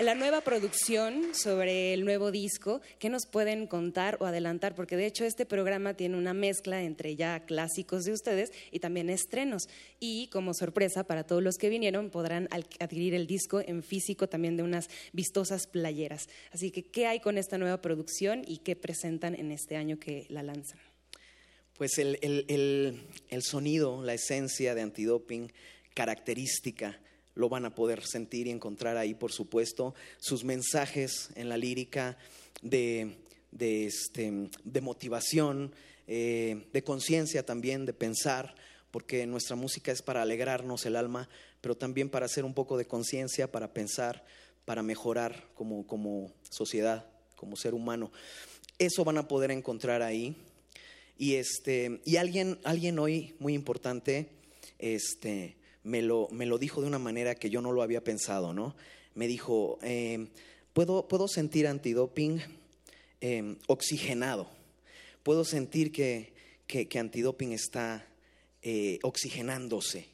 [0.00, 4.76] la nueva producción sobre el nuevo disco, ¿qué nos pueden contar o adelantar?
[4.76, 9.10] Porque de hecho este programa tiene una mezcla entre ya clásicos de ustedes y también
[9.10, 9.68] estrenos.
[9.98, 12.48] Y como sorpresa para todos los que vinieron, podrán
[12.78, 16.28] adquirir el disco en físico también de unas vistosas playeras.
[16.52, 20.26] Así que, ¿qué hay con esta nueva producción y qué presentan en este año que
[20.28, 20.78] la lanzan?
[21.76, 23.00] Pues el, el- el-
[23.30, 25.50] el sonido, la esencia de antidoping,
[25.94, 27.00] característica,
[27.38, 29.94] lo van a poder sentir y encontrar ahí, por supuesto.
[30.18, 32.18] Sus mensajes en la lírica
[32.62, 33.16] de,
[33.52, 35.72] de, este, de motivación,
[36.08, 38.56] eh, de conciencia también, de pensar,
[38.90, 41.28] porque nuestra música es para alegrarnos el alma,
[41.60, 44.24] pero también para hacer un poco de conciencia, para pensar,
[44.64, 47.06] para mejorar como, como sociedad,
[47.36, 48.10] como ser humano.
[48.80, 50.34] Eso van a poder encontrar ahí.
[51.16, 54.28] Y, este, y alguien, alguien hoy muy importante
[54.80, 58.52] este, me, lo, me lo dijo de una manera que yo no lo había pensado,
[58.52, 58.74] ¿no?
[59.14, 60.28] Me dijo, eh,
[60.72, 62.40] ¿puedo, puedo sentir antidoping
[63.20, 64.48] eh, oxigenado.
[65.22, 66.32] Puedo sentir que,
[66.66, 68.06] que, que antidoping está
[68.62, 70.06] eh, oxigenándose.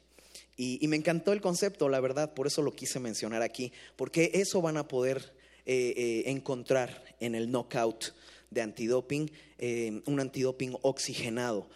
[0.57, 4.31] Y, y me encantó el concepto, la verdad, por eso lo quise mencionar aquí, porque
[4.33, 5.33] eso van a poder
[5.67, 8.13] eh, eh, encontrar en el knockout
[8.51, 11.67] de antidoping, eh, un antidoping oxigenado.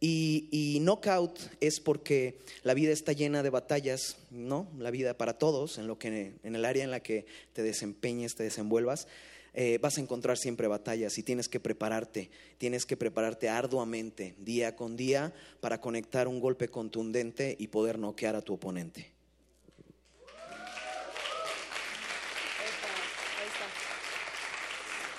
[0.00, 4.68] Y, y knockout es porque la vida está llena de batallas, ¿no?
[4.78, 8.36] La vida para todos, en, lo que, en el área en la que te desempeñes,
[8.36, 9.08] te desenvuelvas,
[9.54, 14.76] eh, vas a encontrar siempre batallas y tienes que prepararte, tienes que prepararte arduamente, día
[14.76, 19.17] con día, para conectar un golpe contundente y poder noquear a tu oponente.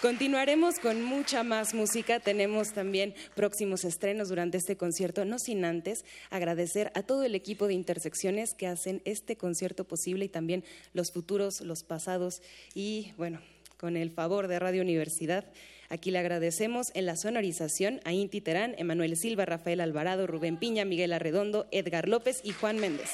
[0.02, 2.22] Continuaremos con mucha más música.
[2.22, 7.68] Tenemos también próximos estrenos durante este concierto, no sin antes agradecer a todo el equipo
[7.68, 10.64] de Intersecciones que hacen este concierto posible y también
[10.94, 12.42] los futuros, los pasados
[12.74, 13.42] y bueno,
[13.76, 15.44] con el favor de Radio Universidad.
[15.90, 20.86] Aquí le agradecemos en la sonorización a Inti Terán, Emanuel Silva, Rafael Alvarado, Rubén Piña,
[20.86, 23.10] Miguel Arredondo, Edgar López y Juan Méndez.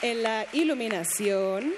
[0.00, 1.74] En la iluminación,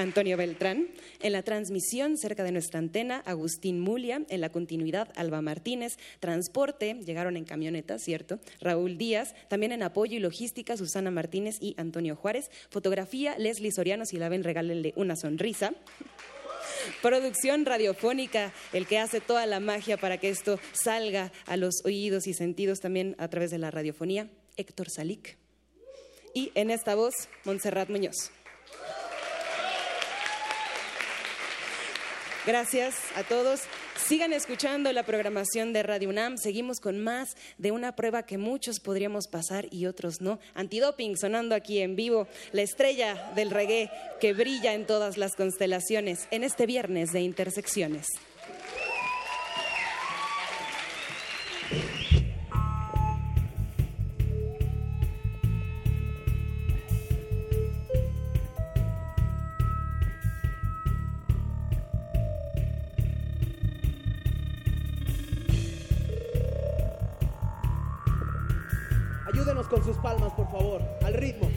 [0.00, 0.88] Antonio Beltrán.
[1.20, 4.22] En la transmisión, cerca de nuestra antena, Agustín Mulia.
[4.28, 5.96] En la continuidad, Alba Martínez.
[6.20, 8.40] Transporte, llegaron en camioneta, ¿cierto?
[8.60, 9.34] Raúl Díaz.
[9.48, 12.50] También en apoyo y logística, Susana Martínez y Antonio Juárez.
[12.70, 14.04] Fotografía, Leslie Soriano.
[14.04, 15.72] Si la ven, regálenle una sonrisa.
[17.02, 22.26] Producción radiofónica, el que hace toda la magia para que esto salga a los oídos
[22.26, 25.36] y sentidos también a través de la radiofonía, Héctor Salic.
[26.34, 27.14] Y en esta voz,
[27.44, 28.30] Montserrat Muñoz.
[32.46, 33.60] Gracias a todos.
[34.02, 36.38] Sigan escuchando la programación de Radio UNAM.
[36.38, 40.38] Seguimos con más de una prueba que muchos podríamos pasar y otros no.
[40.54, 42.26] Antidoping sonando aquí en vivo.
[42.52, 43.90] La estrella del reggae
[44.20, 48.06] que brilla en todas las constelaciones en este viernes de Intersecciones.
[69.80, 71.48] Con sus palmas, por favor, al ritmo.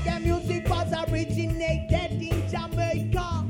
[0.00, 3.44] reggae music was originated in Jamaica.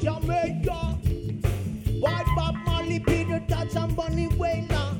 [0.00, 0.98] Jamaica.
[2.36, 4.96] Bob Marley, Peter Touch, and Bunny Wailer,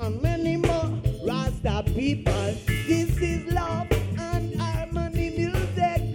[0.00, 0.90] and many more
[1.26, 2.54] Rasta people.
[2.86, 6.14] This is love and harmony music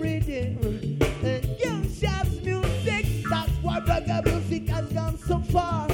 [2.44, 5.88] music, that's why reggae music has gone so far.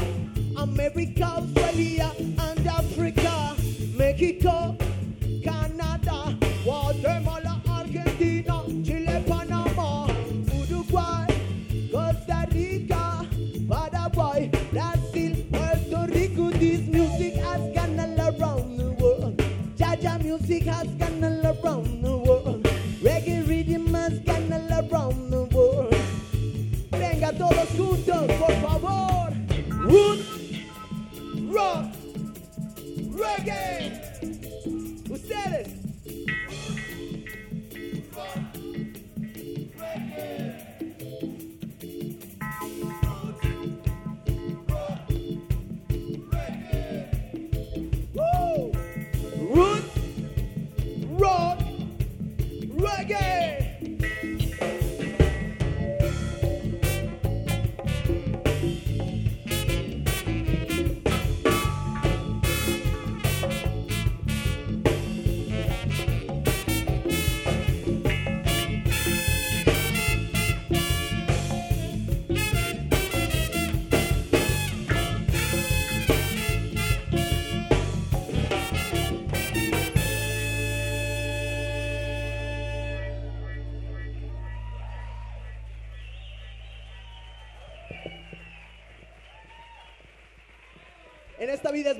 [0.57, 2.18] America, Australia.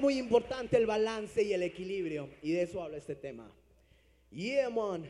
[0.10, 2.30] muy importante el balance y el equilibrio.
[2.42, 3.48] Y de eso habla este tema.
[4.32, 5.06] Yeah, man.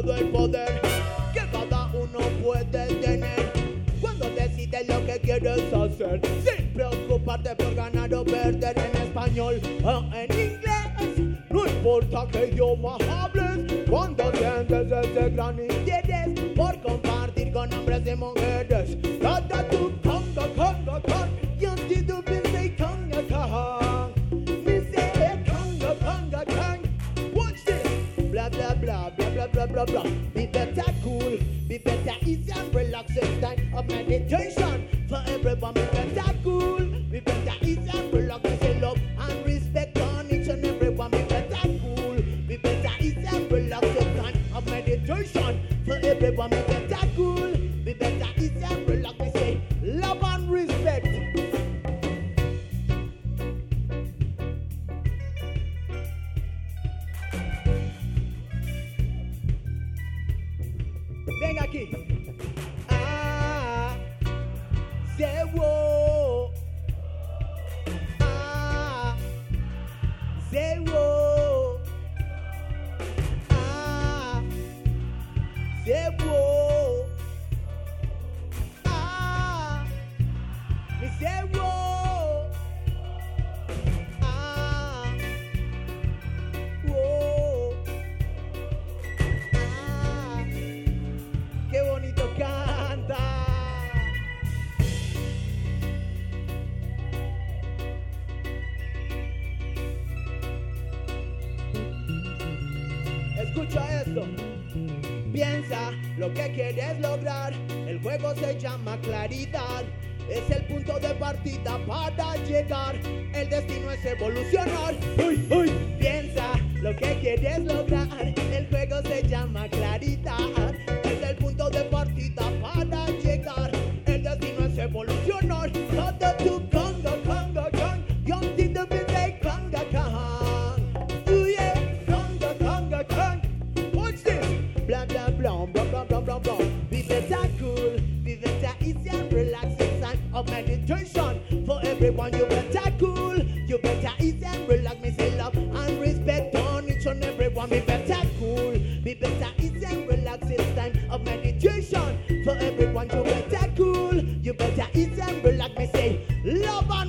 [0.00, 0.80] todo el poder
[1.34, 3.52] que cada uno puede tener
[4.00, 10.04] cuando decides lo que quieres hacer sin preocuparte por ganar o perder en español o
[10.14, 11.40] en inglés.
[11.50, 15.58] No importa que yo hables cuando sientes ese gran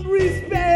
[0.06, 0.71] respect.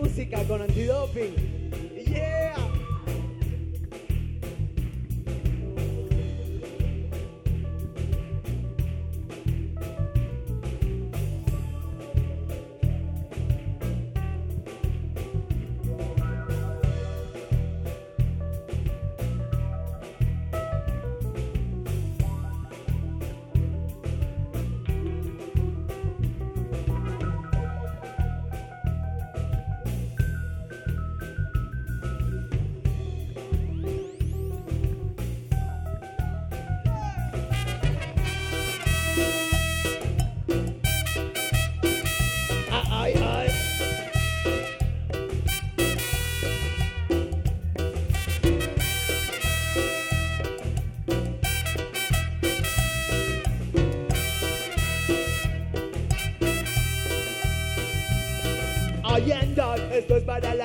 [0.00, 1.47] Música con antidoping.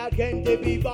[0.03, 0.92] La gente viva,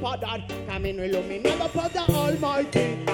[0.00, 0.46] pueden parar.
[0.66, 3.07] Camino iluminado por the Almighty.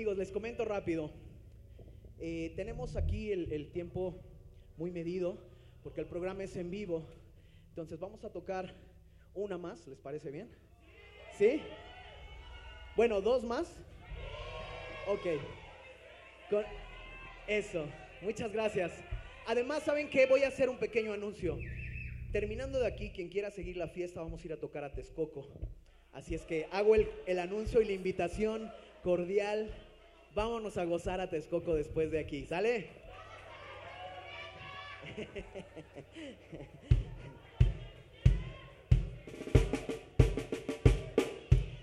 [0.00, 1.10] amigos, les comento rápido.
[2.20, 4.18] Eh, tenemos aquí el, el tiempo
[4.78, 5.36] muy medido
[5.82, 7.04] porque el programa es en vivo.
[7.68, 8.74] Entonces vamos a tocar
[9.34, 10.48] una más, ¿les parece bien?
[11.36, 11.60] ¿Sí?
[12.96, 13.76] Bueno, dos más.
[15.06, 15.38] Ok.
[16.48, 16.64] Con
[17.46, 17.84] eso.
[18.22, 18.92] Muchas gracias.
[19.46, 20.24] Además, ¿saben qué?
[20.24, 21.58] Voy a hacer un pequeño anuncio.
[22.32, 25.46] Terminando de aquí, quien quiera seguir la fiesta, vamos a ir a tocar a Texcoco.
[26.14, 28.72] Así es que hago el, el anuncio y la invitación
[29.02, 29.70] cordial
[30.32, 32.88] Vámonos a gozar a Texcoco después de aquí, ¿sale?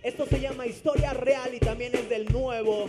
[0.02, 2.88] Esto se llama Historia Real y también es del nuevo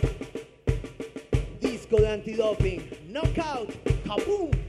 [1.59, 2.81] disco de antidoping.
[3.09, 3.73] Knockout,
[4.05, 4.68] Kaboom.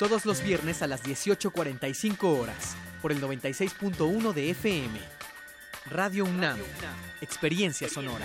[0.00, 4.98] Todos los viernes a las 18.45 horas, por el 96.1 de FM.
[5.90, 6.56] Radio UNAM,
[7.20, 8.24] Experiencia Sonora.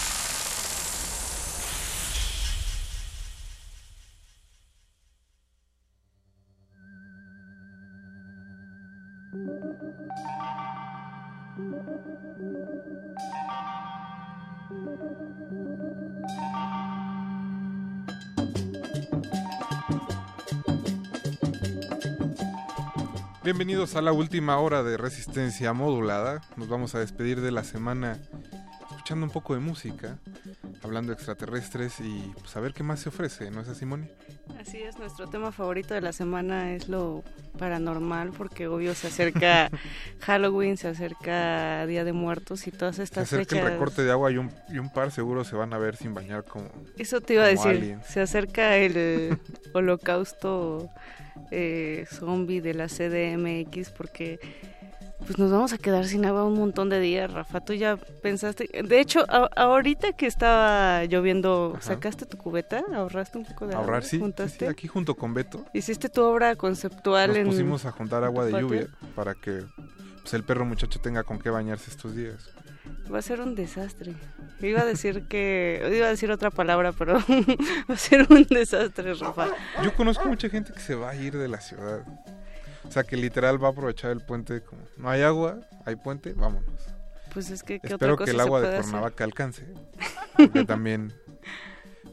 [23.43, 26.41] Bienvenidos a la última hora de Resistencia Modulada.
[26.57, 28.19] Nos vamos a despedir de la semana
[28.91, 30.19] escuchando un poco de música,
[30.83, 34.07] hablando extraterrestres y pues, a ver qué más se ofrece, ¿no es así, Moni?
[34.61, 37.23] Así es, nuestro tema favorito de la semana es lo
[37.57, 39.71] paranormal, porque obvio se acerca
[40.19, 43.65] Halloween, se acerca Día de Muertos y todas Se estas acerca fechas.
[43.65, 46.13] el recorte de agua y un, y un par seguro se van a ver sin
[46.13, 46.69] bañar como...
[46.95, 48.05] Eso te iba a decir, aliens.
[48.05, 49.35] se acerca el
[49.73, 50.89] holocausto
[51.49, 54.39] eh, zombie de la CDMX porque
[55.25, 57.61] pues nos vamos a quedar sin agua un montón de días, Rafa.
[57.61, 62.83] Tú ya pensaste, de hecho, a- ahorita que estaba lloviendo, ¿sacaste tu cubeta?
[62.93, 63.85] ¿Ahorraste un poco de agua?
[63.85, 64.65] Ahorrar, sí, sí, ¿Juntaste?
[64.65, 65.63] sí, aquí junto con Beto.
[65.73, 68.67] Hiciste tu obra conceptual Nos en pusimos a juntar agua de patio?
[68.67, 69.63] lluvia para que
[70.21, 72.49] pues, el perro muchacho tenga con qué bañarse estos días.
[73.13, 74.13] Va a ser un desastre.
[74.61, 77.13] Iba a decir que iba a decir otra palabra, pero
[77.89, 79.47] va a ser un desastre, Rafa.
[79.83, 82.05] Yo conozco mucha gente que se va a ir de la ciudad.
[82.91, 86.33] O sea, que literal va a aprovechar el puente como no hay agua, hay puente,
[86.33, 86.69] vámonos.
[87.33, 88.75] Pues es que ¿qué Espero otra cosa que el agua de?
[88.81, 89.65] Cuernavaca alcance.
[90.35, 91.13] Porque también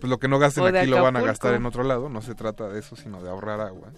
[0.00, 2.36] pues lo que no gasten aquí lo van a gastar en otro lado, no se
[2.36, 3.88] trata de eso, sino de ahorrar agua.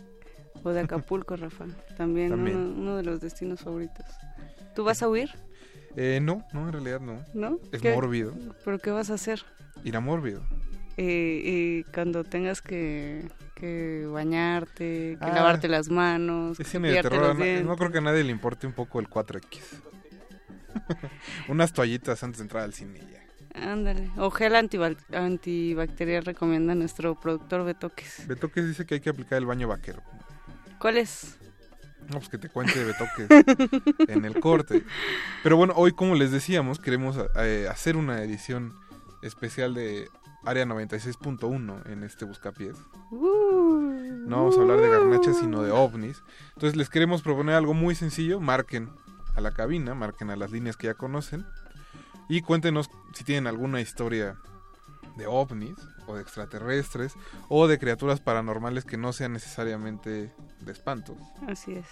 [0.63, 1.67] O de Acapulco, Rafa.
[1.99, 2.57] También, También.
[2.57, 4.07] Uno, uno de los destinos favoritos.
[4.75, 5.29] ¿Tú vas a huir?
[5.97, 7.23] Eh, no, no, en realidad no.
[7.35, 7.59] ¿No?
[7.73, 8.33] Es ¿Qué- mórbido.
[8.65, 9.43] ¿Pero qué vas a hacer?
[9.85, 10.43] Ir a mórbido.
[10.97, 13.29] Eh, y cuando tengas que,
[13.61, 17.29] que bañarte, que Ah, lavarte las manos, Es que cine de cepillarte terror.
[17.29, 17.67] los dientes.
[17.67, 19.61] No creo que a nadie le importe un poco el 4X.
[21.49, 23.21] Unas toallitas antes de entrar al cine ya.
[23.73, 24.11] Ándale.
[24.17, 28.27] O gel antibac- antibacterial recomienda nuestro productor Betoques.
[28.29, 30.03] Betoques dice que hay que aplicar el baño vaquero.
[30.79, 31.37] ¿Cuál es?
[32.09, 33.27] No, pues que te cuente Betoques
[34.09, 34.85] en el corte.
[35.43, 38.73] Pero bueno, hoy como les decíamos, queremos eh, hacer una edición
[39.23, 40.09] especial de
[40.45, 42.77] Área 96.1 en este Buscapiés.
[43.13, 46.23] No vamos a hablar de garnachas, sino de ovnis.
[46.55, 48.41] Entonces les queremos proponer algo muy sencillo.
[48.41, 48.91] Marquen
[49.37, 51.45] a la cabina, marquen a las líneas que ya conocen.
[52.29, 54.37] Y cuéntenos si tienen alguna historia
[55.17, 55.77] de ovnis
[56.07, 57.15] o de extraterrestres
[57.49, 61.17] o de criaturas paranormales que no sean necesariamente de espantos.
[61.47, 61.87] Así es.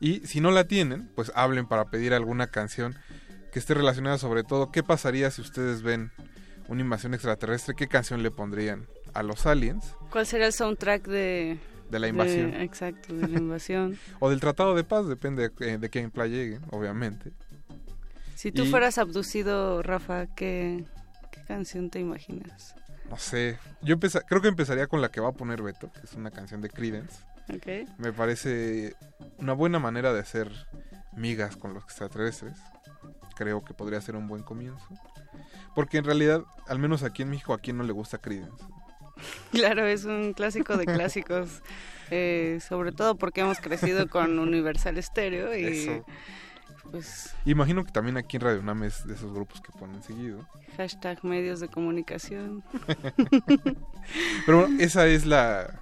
[0.00, 2.94] Y si no la tienen, pues hablen para pedir alguna canción
[3.52, 6.12] que esté relacionada sobre todo qué pasaría si ustedes ven
[6.68, 11.58] una invasión extraterrestre, qué canción le pondrían a los aliens ¿Cuál sería el soundtrack de...
[11.90, 12.54] de la invasión.
[12.54, 13.98] exacto, de la invasión.
[14.20, 17.32] o del tratado de paz, depende de, de qué empla llegue, obviamente.
[18.34, 20.84] si tú Y- fueras abducido, Rafa, ¿qué,
[21.30, 22.74] qué canción te imaginas?
[23.10, 26.00] No sé, yo empeza- creo que empezaría con la que va a poner Beto, que
[26.04, 27.22] es una canción de Creedence.
[27.54, 27.86] Ok.
[27.98, 28.96] Me parece
[29.38, 30.50] una buena manera de hacer
[31.14, 32.56] migas con los extraterrestres.
[33.36, 34.88] Creo que podría ser un buen comienzo.
[35.74, 38.64] Porque en realidad, al menos aquí en México, a quien no le gusta Creedence.
[39.52, 41.62] Claro, es un clásico de clásicos,
[42.10, 46.04] eh, sobre todo porque hemos crecido con Universal Stereo y Eso.
[46.90, 50.46] pues Imagino que también aquí en Radio Unam es de esos grupos que ponen seguido.
[50.76, 52.64] hashtag medios de comunicación.
[54.46, 55.80] Pero bueno, esa es la,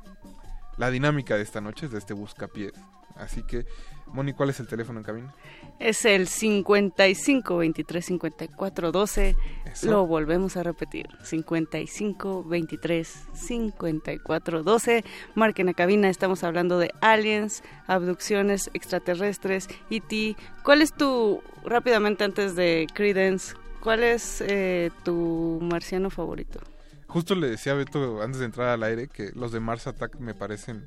[0.76, 2.72] la dinámica de esta noche, de este buscapiés.
[3.16, 3.66] Así que,
[4.12, 5.34] Moni, ¿cuál es el teléfono en cabina?
[5.78, 9.36] Es el 55 23 54 12.
[9.64, 9.90] Eso.
[9.90, 11.08] Lo volvemos a repetir.
[11.22, 15.04] 55 23 54 12.
[15.34, 16.08] Marquen a cabina.
[16.08, 20.36] Estamos hablando de aliens, abducciones extraterrestres, E.T.
[20.62, 26.60] ¿Cuál es tu, rápidamente antes de Credence, cuál es eh, tu marciano favorito?
[27.06, 30.16] Justo le decía a Beto antes de entrar al aire que los de Mars Attack
[30.18, 30.86] me parecen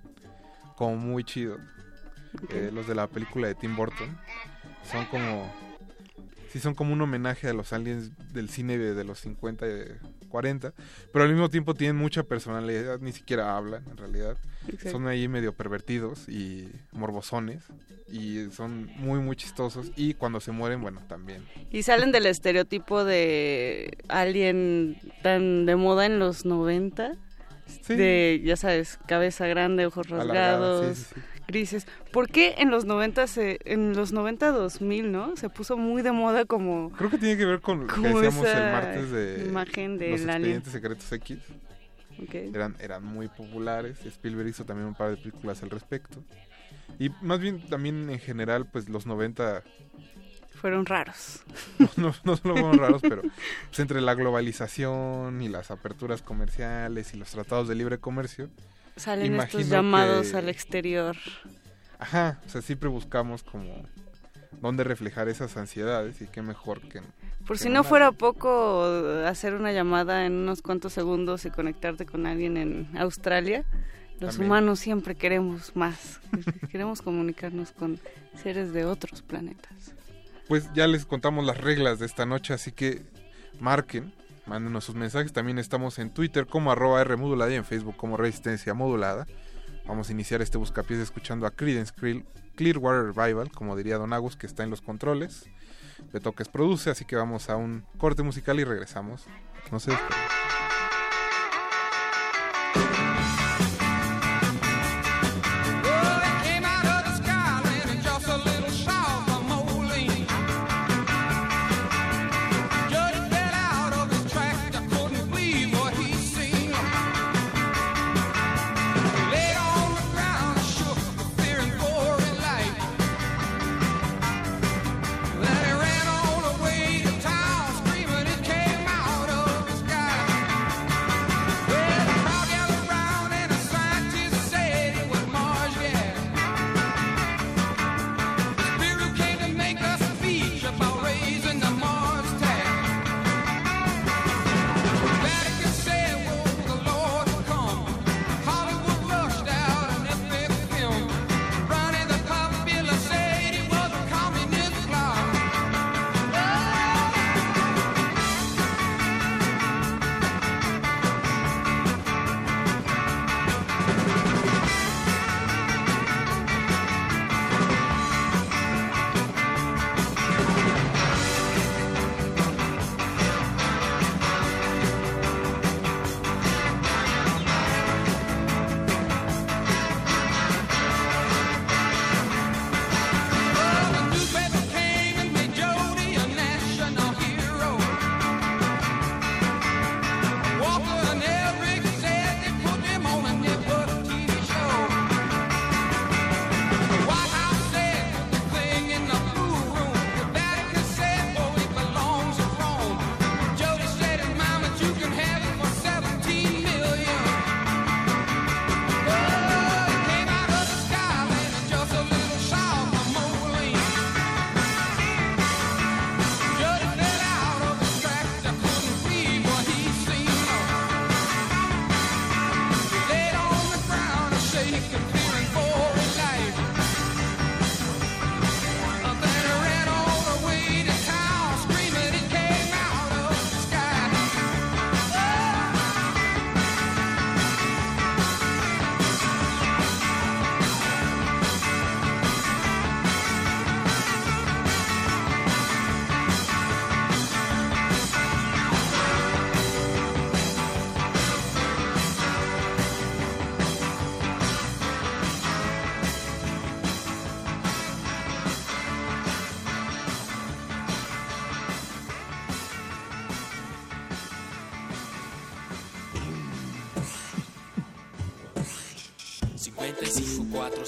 [0.76, 1.60] como muy chidos.
[2.50, 4.18] Eh, los de la película de Tim Burton.
[4.90, 5.52] Son como...
[6.52, 9.72] Sí, son como un homenaje a los aliens del cine de, de los 50 y
[10.30, 10.74] 40.
[11.12, 13.00] Pero al mismo tiempo tienen mucha personalidad.
[13.00, 14.38] Ni siquiera hablan, en realidad.
[14.68, 14.92] Exacto.
[14.92, 17.64] Son ahí medio pervertidos y morbosones.
[18.10, 19.92] Y son muy, muy chistosos.
[19.96, 21.46] Y cuando se mueren, bueno, también.
[21.72, 27.14] Y salen del estereotipo de alien tan de moda en los 90.
[27.88, 31.88] De, ya sabes, cabeza grande, ojos Alargada, rasgados, sí, sí, grises.
[32.12, 35.36] ¿Por qué en los 90 se, en los 90 2000, ¿no?
[35.38, 38.48] Se puso muy de moda como Creo que tiene que ver con lo que decíamos
[38.48, 41.40] el martes de imagen del los expedientes secretos X.
[42.22, 42.36] Ok.
[42.36, 44.06] Eran, eran muy populares.
[44.06, 46.24] Spielberg hizo también un par de películas al respecto.
[47.00, 49.64] Y más bien también en general, pues los 90
[50.56, 51.44] fueron raros.
[51.98, 57.18] no, no solo fueron raros, pero pues, entre la globalización y las aperturas comerciales y
[57.18, 58.50] los tratados de libre comercio.
[58.96, 61.16] Salen imagino estos llamados que- al exterior.
[62.00, 63.84] Ajá, o sea, siempre buscamos como
[64.62, 67.02] dónde reflejar esas ansiedades y qué mejor que...
[67.46, 68.84] Por que si no fuera poco
[69.26, 73.64] hacer una llamada en unos cuantos segundos y conectarte con alguien en Australia,
[74.20, 74.50] los También.
[74.52, 76.20] humanos siempre queremos más.
[76.72, 78.00] queremos comunicarnos con
[78.42, 79.94] seres de otros planetas.
[80.48, 83.02] Pues ya les contamos las reglas de esta noche, así que
[83.60, 84.14] marquen,
[84.48, 85.34] mándenos sus mensajes.
[85.34, 89.26] También estamos en Twitter como arroba R modulada y en Facebook como Resistencia Modulada.
[89.88, 92.24] Vamos a iniciar este buscapiés escuchando a Creedence Clear-
[92.56, 95.50] Clearwater Revival, como diría Don Agus, que está en los controles.
[96.12, 99.26] Betoques produce, así que vamos a un corte musical y regresamos.
[99.72, 99.92] No se.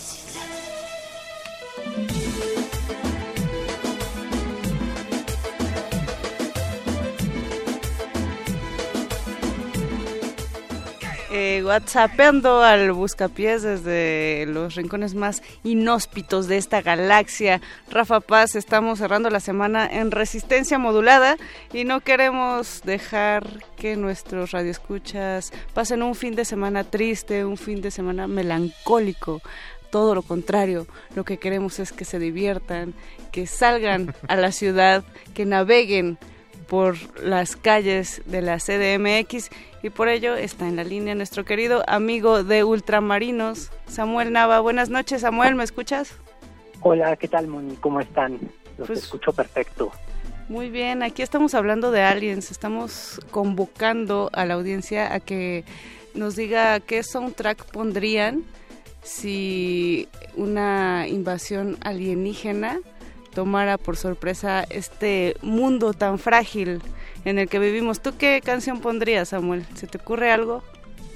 [11.31, 17.61] eh, whatsappeando al buscapiés desde los rincones más inhóspitos de esta galaxia.
[17.89, 21.37] Rafa Paz, estamos cerrando la semana en resistencia modulada
[21.73, 27.81] y no queremos dejar que nuestros radioescuchas pasen un fin de semana triste, un fin
[27.81, 29.41] de semana melancólico
[29.89, 32.93] todo lo contrario, lo que queremos es que se diviertan,
[33.31, 35.03] que salgan a la ciudad,
[35.33, 36.19] que naveguen
[36.67, 39.49] por las calles de la CDMX
[39.81, 44.59] y por ello está en la línea nuestro querido amigo de Ultramarinos, Samuel Nava.
[44.59, 46.11] Buenas noches, Samuel, ¿me escuchas?
[46.81, 47.75] Hola, ¿qué tal, Moni?
[47.77, 48.39] ¿Cómo están?
[48.77, 49.91] Los Pues- escucho perfecto.
[50.47, 55.63] Muy bien, aquí estamos hablando de aliens, estamos convocando a la audiencia a que
[56.15, 58.43] nos diga qué soundtrack pondrían
[59.03, 62.79] si una invasión alienígena
[63.35, 66.81] tomara por sorpresa este mundo tan frágil
[67.25, 68.01] en el que vivimos.
[68.01, 69.65] ¿Tú qué canción pondrías, Samuel?
[69.75, 70.63] ¿Se te ocurre algo?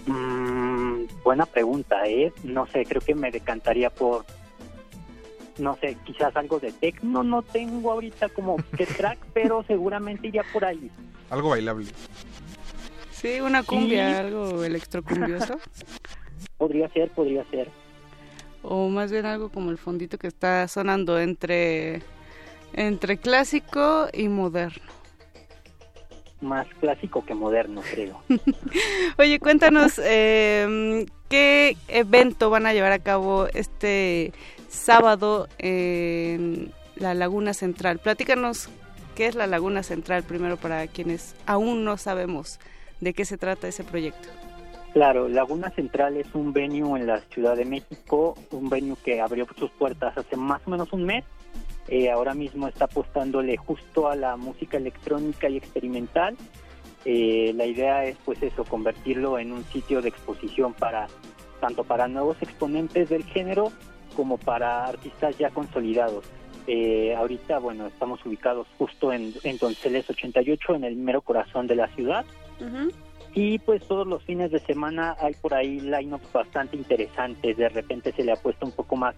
[0.06, 2.32] Mm, buena pregunta, ¿eh?
[2.44, 4.26] No sé, creo que me decantaría por,
[5.58, 7.24] no sé, quizás algo de techno.
[7.24, 10.90] No tengo ahorita como qué track, pero seguramente iría por ahí.
[11.30, 11.88] Algo bailable.
[13.12, 14.16] Sí, una cumbia, Sí.
[14.18, 15.58] algo electrocumbioso.
[16.58, 17.70] Podría ser, podría ser.
[18.62, 22.02] o más bien algo como el fondito que está sonando entre
[22.74, 24.84] entre clásico y moderno.
[26.44, 28.22] Más clásico que moderno, creo.
[29.18, 34.34] Oye, cuéntanos eh, qué evento van a llevar a cabo este
[34.68, 38.00] sábado en la Laguna Central.
[38.00, 38.70] Platícanos
[39.16, 42.60] qué es la Laguna Central primero para quienes aún no sabemos
[43.00, 44.30] de qué se trata ese proyecto.
[44.94, 49.48] Claro, Laguna Central es un venue en la Ciudad de México, un venue que abrió
[49.58, 51.24] sus puertas hace más o menos un mes.
[51.88, 56.38] Eh, ahora mismo está apostándole justo a la música electrónica y experimental.
[57.06, 61.08] Eh, la idea es pues eso, convertirlo en un sitio de exposición para
[61.60, 63.72] tanto para nuevos exponentes del género
[64.16, 66.26] como para artistas ya consolidados.
[66.68, 71.76] Eh, ahorita, bueno, estamos ubicados justo en, en Donceles 88, en el mero corazón de
[71.76, 72.26] la ciudad.
[73.36, 77.58] Y pues todos los fines de semana hay por ahí line-ups bastante interesantes.
[77.58, 79.16] De repente se le apuesta un poco más,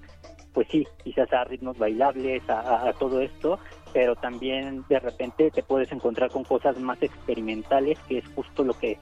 [0.56, 3.60] pues sí, quizás a ritmos bailables, a, a- a todo esto,
[3.94, 8.74] pero también de repente te puedes encontrar con cosas más experimentales, que es justo lo
[8.74, 8.98] que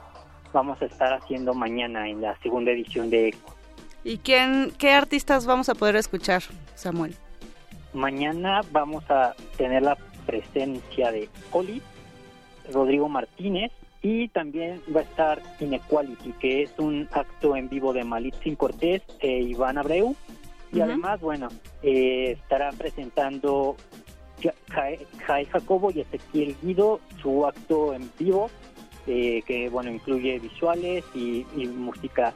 [0.51, 3.55] vamos a estar haciendo mañana en la segunda edición de Eco.
[4.03, 6.43] ¿Y quién, qué artistas vamos a poder escuchar,
[6.75, 7.15] Samuel?
[7.93, 11.81] Mañana vamos a tener la presencia de Oli,
[12.71, 13.71] Rodrigo Martínez
[14.01, 19.01] y también va a estar Inequality, que es un acto en vivo de Malitzin Cortés
[19.19, 20.15] e Iván Abreu.
[20.73, 21.49] Y además, bueno,
[21.83, 23.75] eh, estarán presentando
[24.41, 28.49] Ja- Jae Jae Jacobo y Ezequiel Guido su acto en vivo,
[29.07, 32.33] eh, que bueno, incluye visuales y, y música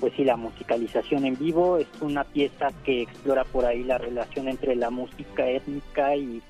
[0.00, 1.78] pues sí, la musicalización en vivo.
[1.78, 6.42] Es una pieza que explora por ahí la relación entre la música étnica y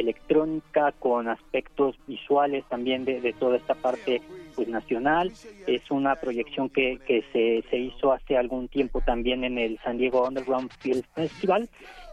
[0.00, 4.22] electrónica con aspectos visuales también de, de toda esta parte
[4.54, 5.32] pues nacional.
[5.66, 9.98] Es una proyección que, que se, se hizo hace algún tiempo también en el San
[9.98, 11.68] Diego Underground Film Festival.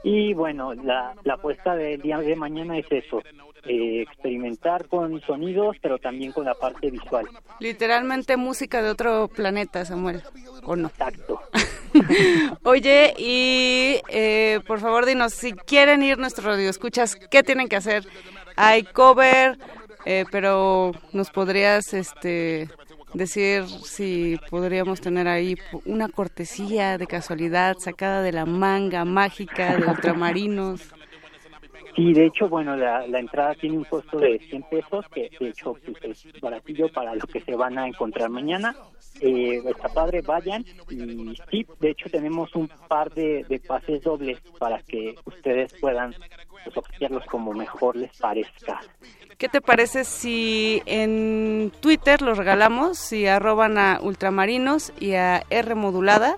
[0.08, 3.24] Y bueno, la, la apuesta del día de mañana es eso,
[3.66, 7.26] eh, experimentar con sonidos, pero también con la parte visual.
[7.60, 10.22] Literalmente música de otro planeta, Samuel,
[10.64, 10.90] ¿o no?
[10.90, 11.42] Exacto.
[12.64, 18.06] Oye, y eh, por favor dinos, si quieren ir nuestros radioescuchas, ¿qué tienen que hacer?
[18.58, 19.58] Hay cover,
[20.06, 22.70] eh, pero nos podrías este
[23.16, 25.56] decir si podríamos tener ahí
[25.86, 30.82] una cortesía de casualidad sacada de la manga mágica de ultramarinos.
[31.96, 35.50] Sí, de hecho, bueno, la, la entrada tiene un costo de 100 pesos, que de
[35.50, 38.76] hecho pues, es baratillo para lo que se van a encontrar mañana.
[39.22, 40.66] Eh, está padre, vayan.
[40.90, 46.14] Y sí, de hecho tenemos un par de, pases dobles para que ustedes puedan
[47.00, 48.82] pues, como mejor les parezca.
[49.38, 55.76] ¿Qué te parece si en Twitter los regalamos, si arroban a Ultramarinos y a R
[55.76, 56.38] Modulada,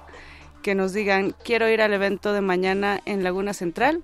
[0.62, 4.02] que nos digan, quiero ir al evento de mañana en Laguna Central,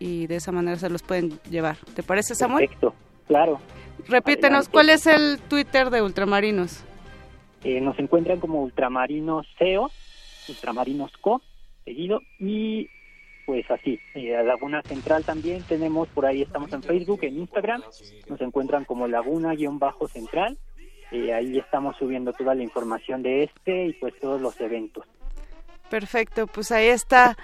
[0.00, 1.76] y de esa manera se los pueden llevar.
[1.94, 2.66] ¿Te parece, Samuel?
[2.66, 2.94] Perfecto,
[3.28, 3.60] claro.
[4.08, 4.70] Repítenos, Adelante.
[4.72, 6.82] ¿cuál es el Twitter de Ultramarinos?
[7.62, 9.90] Eh, nos encuentran como Ultramarinos CEO,
[10.48, 11.42] Ultramarinos Co,
[11.84, 12.88] seguido, y
[13.44, 17.82] pues así, eh, a Laguna Central también tenemos, por ahí estamos en Facebook, en Instagram,
[18.28, 20.56] nos encuentran como Laguna-Central,
[21.10, 25.04] eh, ahí estamos subiendo toda la información de este y pues todos los eventos.
[25.90, 27.36] Perfecto, pues ahí está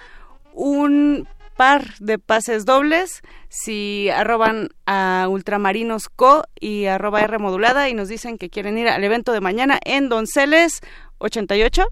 [0.53, 1.27] un
[1.57, 8.07] par de pases dobles si arroban a Ultramarinos Co y arroba R modulada y nos
[8.07, 10.81] dicen que quieren ir al evento de mañana en Donceles
[11.17, 11.87] 88.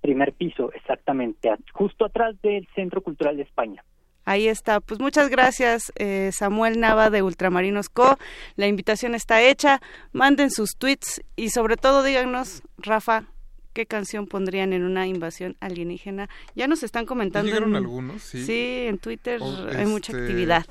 [0.00, 3.84] Primer piso, exactamente, justo atrás del Centro Cultural de España.
[4.24, 4.80] Ahí está.
[4.80, 8.16] Pues muchas gracias, eh, Samuel Nava de Ultramarinos Co.
[8.56, 9.80] La invitación está hecha.
[10.12, 13.24] Manden sus tweets y sobre todo díganos, Rafa,
[13.72, 16.28] qué canción pondrían en una invasión alienígena.
[16.54, 17.46] Ya nos están comentando.
[17.46, 18.44] Llegaron en- algunos, sí.
[18.44, 20.66] Sí, en Twitter O- hay mucha este, actividad.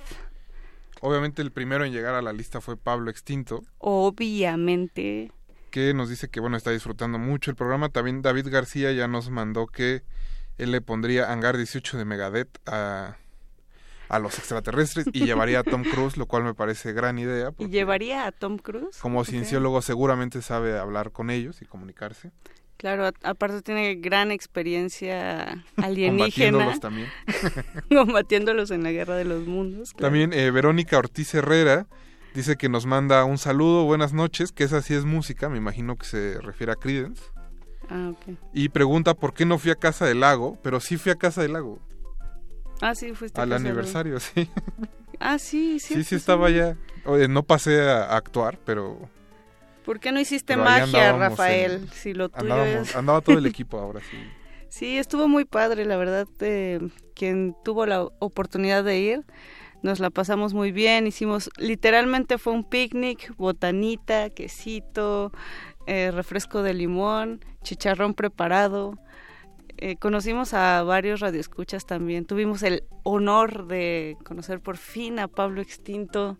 [1.01, 5.31] Obviamente el primero en llegar a la lista fue Pablo Extinto, Obviamente.
[5.71, 7.89] que nos dice que bueno está disfrutando mucho el programa.
[7.89, 10.03] También David García ya nos mandó que
[10.57, 13.15] él le pondría Hangar 18 de Megadeth a,
[14.09, 17.53] a los extraterrestres y llevaría a Tom Cruise, lo cual me parece gran idea.
[17.59, 18.97] ¿Y llevaría a Tom Cruise?
[18.99, 19.27] Como Ok.
[19.27, 22.31] cienciólogo seguramente sabe hablar con ellos y comunicarse.
[22.79, 26.57] Claro, aparte tiene gran experiencia alienígena.
[26.57, 27.09] Combatiéndolos también.
[27.89, 29.91] combatiéndolos en la guerra de los mundos.
[29.91, 30.07] claro.
[30.07, 31.87] También eh, Verónica Ortiz Herrera
[32.33, 35.97] dice que nos manda un saludo, buenas noches, que esa sí es música, me imagino
[35.97, 37.21] que se refiere a Credence.
[37.89, 38.37] Ah, ok.
[38.53, 41.41] Y pregunta por qué no fui a Casa del Lago, pero sí fui a Casa
[41.41, 41.79] del Lago.
[42.79, 44.49] Ah, sí, fuiste Al aniversario, sí.
[45.19, 45.95] Ah, sí, sí.
[45.95, 46.77] Sí, sí estaba ya.
[47.03, 49.09] Oye, no pasé a, a actuar, pero...
[49.89, 51.71] ¿Por qué no hiciste pero magia, Rafael?
[51.71, 52.95] en- si lo tuyo es...
[52.95, 54.17] Andaba todo el equipo ahora, sí.
[54.69, 56.27] Sí, estuvo muy padre, la verdad.
[56.41, 56.79] eh,
[57.15, 59.25] quien tuvo la oportunidad de ir,
[59.81, 61.07] nos la pasamos muy bien.
[61.07, 65.31] Hicimos, literalmente fue un picnic, botanita, quesito,
[65.87, 68.99] eh, refresco de limón, chicharrón preparado.
[69.77, 72.25] Eh, conocimos a varios radioescuchas también.
[72.25, 76.37] Tuvimos el honor de conocer por fin a Pablo Extinto.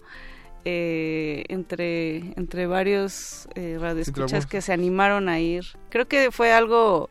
[0.65, 7.09] Eh, entre entre varios eh, radioescuchas que se animaron a ir creo que fue algo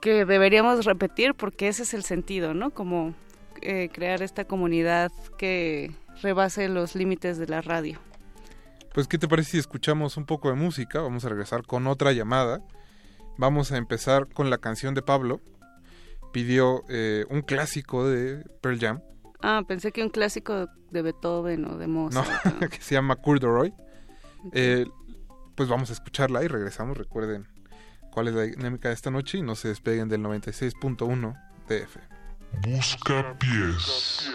[0.00, 2.70] que deberíamos repetir porque ese es el sentido, ¿no?
[2.70, 3.14] Como
[3.62, 5.92] eh, crear esta comunidad que
[6.22, 7.98] rebase los límites de la radio.
[8.94, 11.00] Pues, ¿qué te parece si escuchamos un poco de música?
[11.00, 12.62] Vamos a regresar con otra llamada.
[13.36, 15.40] Vamos a empezar con la canción de Pablo.
[16.32, 19.00] Pidió eh, un clásico de Pearl Jam,
[19.42, 21.92] Ah, pensé que un clásico de Beethoven o de ¿no?
[21.92, 22.58] Mozart.
[22.70, 23.74] que se llama Corduroy.
[24.52, 24.86] Eh,
[25.54, 26.96] pues vamos a escucharla y regresamos.
[26.96, 27.46] Recuerden
[28.12, 31.34] cuál es la dinámica de esta noche y no se despeguen del 96.1
[31.68, 31.96] DF.
[32.62, 34.30] Busca pies.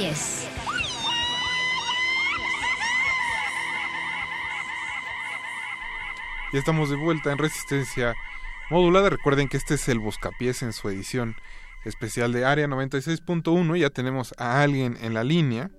[0.00, 0.48] Buscapiés.
[6.52, 8.14] Ya estamos de vuelta en Resistencia
[8.70, 9.10] Modulada.
[9.10, 11.34] Recuerden que este es el Buscapiés en su edición
[11.84, 13.76] especial de Área 96.1.
[13.78, 15.70] Ya tenemos a alguien en la línea.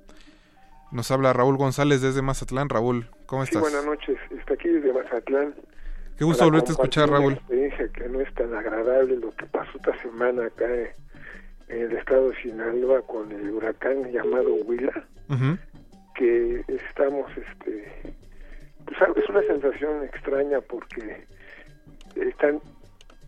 [0.92, 2.70] Nos habla Raúl González desde Mazatlán.
[2.70, 3.62] Raúl, ¿cómo Sí, estás?
[3.62, 4.18] buenas noches.
[4.38, 5.56] Está aquí desde Mazatlán.
[6.18, 7.26] Qué gusto volverte a escuchar, Raúl.
[7.34, 10.66] Una experiencia que no es tan agradable lo que pasó esta semana acá
[11.72, 15.08] el estado de Sinaloa con el huracán llamado Huila,
[16.16, 18.14] que estamos, este,
[18.86, 21.26] pues algo- es una sensación extraña porque
[22.16, 22.60] están,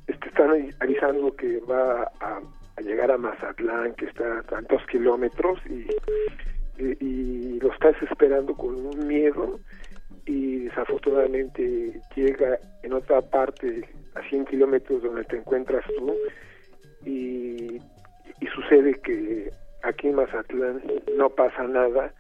[0.07, 2.41] este, están avisando que va a,
[2.75, 5.87] a llegar a Mazatlán, que está a tantos kilómetros y,
[6.77, 9.59] y, y lo estás esperando con un miedo
[10.25, 16.13] y desafortunadamente llega en otra parte a 100 kilómetros donde te encuentras tú
[17.05, 17.81] y,
[18.39, 19.51] y sucede que
[19.83, 20.81] aquí en Mazatlán
[21.17, 22.13] no pasa nada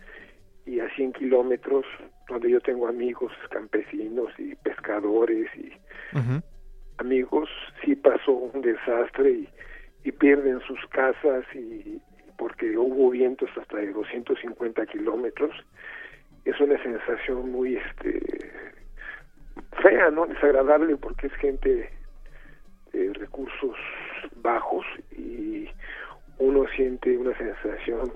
[0.65, 1.85] y a 100 kilómetros
[2.29, 5.73] donde yo tengo amigos campesinos y pescadores y
[6.97, 7.49] amigos
[7.83, 9.49] sí pasó un desastre y,
[10.03, 12.01] y pierden sus casas y
[12.37, 15.51] porque hubo vientos hasta de 250 kilómetros.
[16.45, 18.21] Es una sensación muy este
[19.81, 21.89] fea no desagradable porque es gente
[22.91, 23.75] de recursos
[24.37, 25.69] bajos y
[26.43, 28.11] uno siente una sensación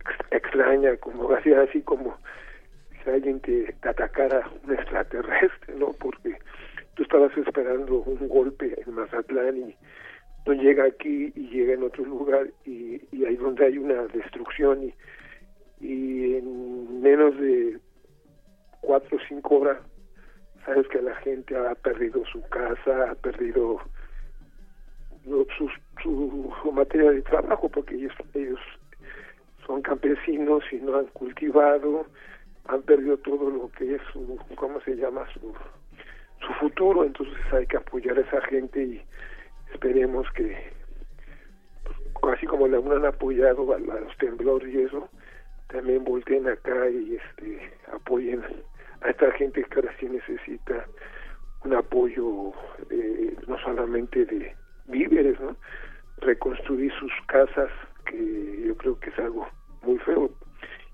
[0.00, 2.16] ex- extraña como así así como
[3.04, 6.36] si alguien te, te atacara un extraterrestre no porque
[6.94, 9.76] tú estabas esperando un golpe en Mazatlán y
[10.46, 14.82] no llega aquí y llega en otro lugar y, y ahí donde hay una destrucción
[14.84, 14.94] y,
[15.80, 17.78] y en menos de
[18.80, 19.78] cuatro o cinco horas
[20.64, 23.78] sabes que la gente ha perdido su casa, ha perdido
[25.56, 25.70] su,
[26.62, 28.60] su materia de trabajo porque ellos, ellos
[29.66, 32.06] son campesinos y no han cultivado,
[32.66, 35.26] han perdido todo lo que es su, ¿cómo se llama?
[35.34, 35.54] Su,
[36.40, 39.02] su futuro, entonces hay que apoyar a esa gente y
[39.72, 40.56] esperemos que,
[42.20, 45.08] pues, así como la han apoyado a, a los temblores y eso,
[45.68, 48.42] también volteen acá y este apoyen
[49.02, 50.86] a esta gente que ahora sí necesita
[51.64, 52.52] un apoyo
[52.90, 54.54] eh, no solamente de
[54.88, 55.56] víveres, ¿no?
[56.20, 57.70] reconstruir sus casas,
[58.06, 59.48] que yo creo que es algo
[59.82, 60.30] muy feo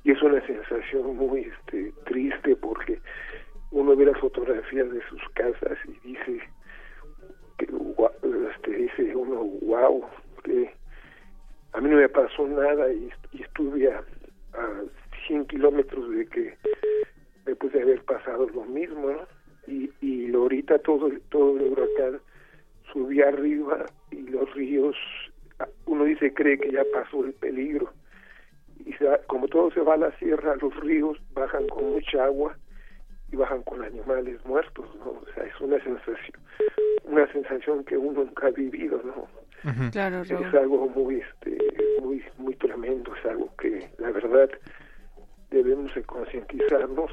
[0.05, 3.01] y es una sensación muy este, triste porque
[3.71, 6.41] uno ve las fotografías de sus casas y dice
[7.59, 7.69] que
[8.51, 10.05] este, dice uno wow
[10.43, 10.71] que
[11.73, 13.99] a mí no me pasó nada y, y estuve a,
[14.53, 14.83] a
[15.27, 16.57] 100 kilómetros de que
[17.47, 19.27] después de haber pasado lo mismo ¿no?
[19.67, 22.21] y, y ahorita todo todo el huracán
[22.95, 24.97] subía arriba y los ríos
[25.87, 27.93] uno dice cree que ya pasó el peligro.
[28.87, 32.57] Y se- como todo se va a la sierra los ríos bajan con mucha agua
[33.33, 36.39] y bajan con animales muertos no o sea es una sensación
[37.05, 39.27] una sensación que uno nunca ha vivido no
[39.93, 40.57] Claro, es Raúl.
[40.59, 41.57] algo muy este
[42.03, 44.51] muy muy tremendo es algo que la verdad
[45.51, 47.11] debemos de concientizarnos.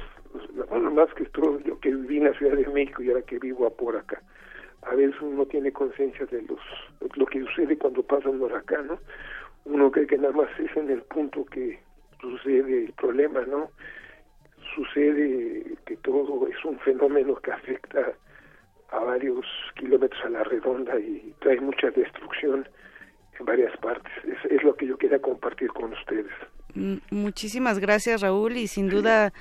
[0.68, 3.38] Bueno más que todo yo que viví en la Ciudad de México y ahora que
[3.38, 4.20] vivo por acá
[4.82, 6.60] a veces uno tiene conciencia de los
[7.16, 8.98] lo que sucede cuando pasa un huracán ¿no?
[9.64, 11.78] uno cree que nada más es en el punto que
[12.20, 13.70] sucede el problema no
[14.74, 18.12] sucede que todo es un fenómeno que afecta
[18.90, 19.46] a varios
[19.76, 22.68] kilómetros a la redonda y trae mucha destrucción
[23.38, 24.12] en varias partes.
[24.24, 26.32] Es, es lo que yo quería compartir con ustedes.
[27.10, 29.32] Muchísimas gracias, Raúl, y sin duda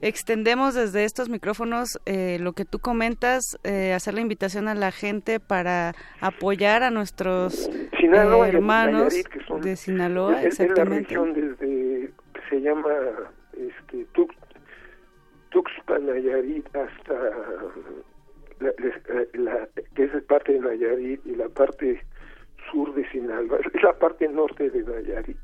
[0.00, 4.90] extendemos desde estos micrófonos eh, lo que tú comentas, eh, hacer la invitación a la
[4.92, 7.68] gente para apoyar a nuestros
[7.98, 11.08] Sinaloa eh, hermanos Nayarit, que son- de Sinaloa, es, es la exactamente.
[11.08, 12.10] región desde
[12.48, 12.90] se llama
[13.56, 14.34] este Tux,
[15.50, 17.14] Tuxpan, Nayarit hasta
[18.60, 22.02] la, la- la- que es parte de Nayarit y la parte
[22.70, 25.38] sur de Sinaloa, es la parte norte de Nayarit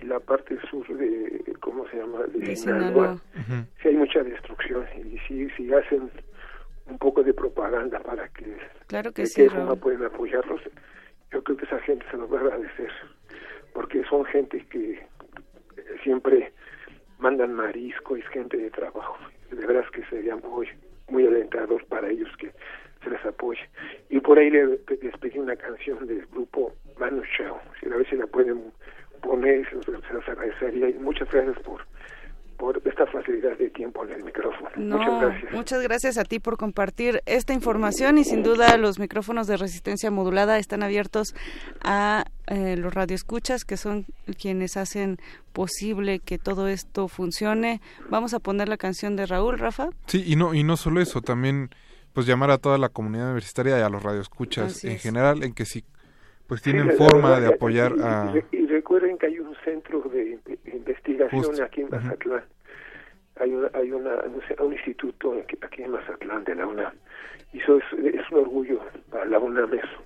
[0.00, 2.20] y la parte sur de, ¿cómo se llama?
[2.24, 3.18] De, De Sinaloa.
[3.32, 3.66] Sinaloa.
[3.82, 6.10] Sí hay mucha destrucción y si, si hacen
[6.86, 8.56] un poco de propaganda para que
[8.86, 9.78] Claro que de sí, Raúl.
[9.78, 10.60] pueden apoyarlos,
[11.30, 12.90] yo creo que esa gente se los va a agradecer,
[13.72, 15.00] porque son gente que
[16.02, 16.52] siempre
[17.18, 19.16] mandan marisco, es gente de trabajo,
[19.50, 20.68] de veras que sería muy,
[21.08, 22.50] muy alentador para ellos que
[23.04, 23.60] se les apoye.
[24.10, 28.08] Y por ahí le- les pedí una canción del grupo Manu Chao, si a ver
[28.08, 28.72] si la pueden
[29.22, 31.80] poner, se los, se los agradecería y muchas gracias por
[32.58, 34.70] por esta facilidad de tiempo en el micrófono.
[34.76, 35.52] No, Muchas gracias.
[35.52, 40.12] muchas gracias a ti por compartir esta información y sin duda los micrófonos de resistencia
[40.12, 41.34] modulada están abiertos
[41.82, 44.06] a eh, los radioescuchas que son
[44.40, 45.18] quienes hacen
[45.52, 47.80] posible que todo esto funcione.
[48.10, 49.88] Vamos a poner la canción de Raúl, Rafa.
[50.06, 51.70] Sí, y no, y no solo eso, también
[52.12, 55.02] pues llamar a toda la comunidad universitaria y a los radioescuchas Así en es.
[55.02, 55.82] general en que si
[56.52, 58.32] pues tienen forma verdad, de y- apoyar y, a...
[58.52, 61.64] y- y recuerden que hay un centro de de investigación Justo.
[61.64, 62.44] aquí en Mazatlán.
[63.40, 66.92] Hay, una, hay una, no sé, un instituto aquí, aquí en Mazatlán de la UNAM.
[67.54, 70.02] Y eso es, es un orgullo para la UNAM eso.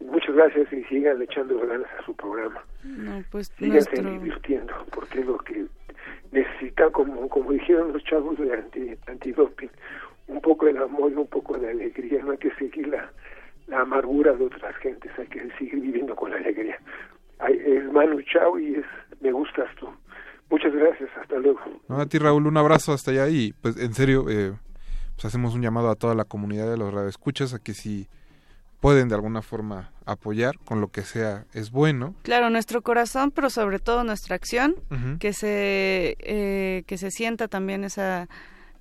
[0.00, 2.62] Muchas gracias y sigan echando ganas a su programa.
[2.84, 5.64] No, pues Síganse nuestro divirtiendo, porque es lo que
[6.30, 9.70] necesitan, como, como dijeron los chavos de anti, antidoping,
[10.28, 12.22] un poco de amor y un poco de alegría.
[12.22, 13.10] No hay que seguir la,
[13.66, 16.78] la amargura de otras gentes, hay que seguir viviendo con alegría.
[17.38, 18.86] Hay, el Manu Chao y es
[19.20, 19.88] Me Gustas Tú.
[20.50, 21.60] Muchas gracias, hasta luego.
[21.88, 24.52] No, a ti Raúl, un abrazo hasta allá y pues en serio, eh,
[25.14, 28.06] pues hacemos un llamado a toda la comunidad de los radioescuchas a que si
[28.80, 32.14] pueden de alguna forma apoyar con lo que sea es bueno.
[32.22, 34.74] Claro, nuestro corazón, pero sobre todo nuestra acción,
[35.20, 38.28] que se eh, que se sienta también esa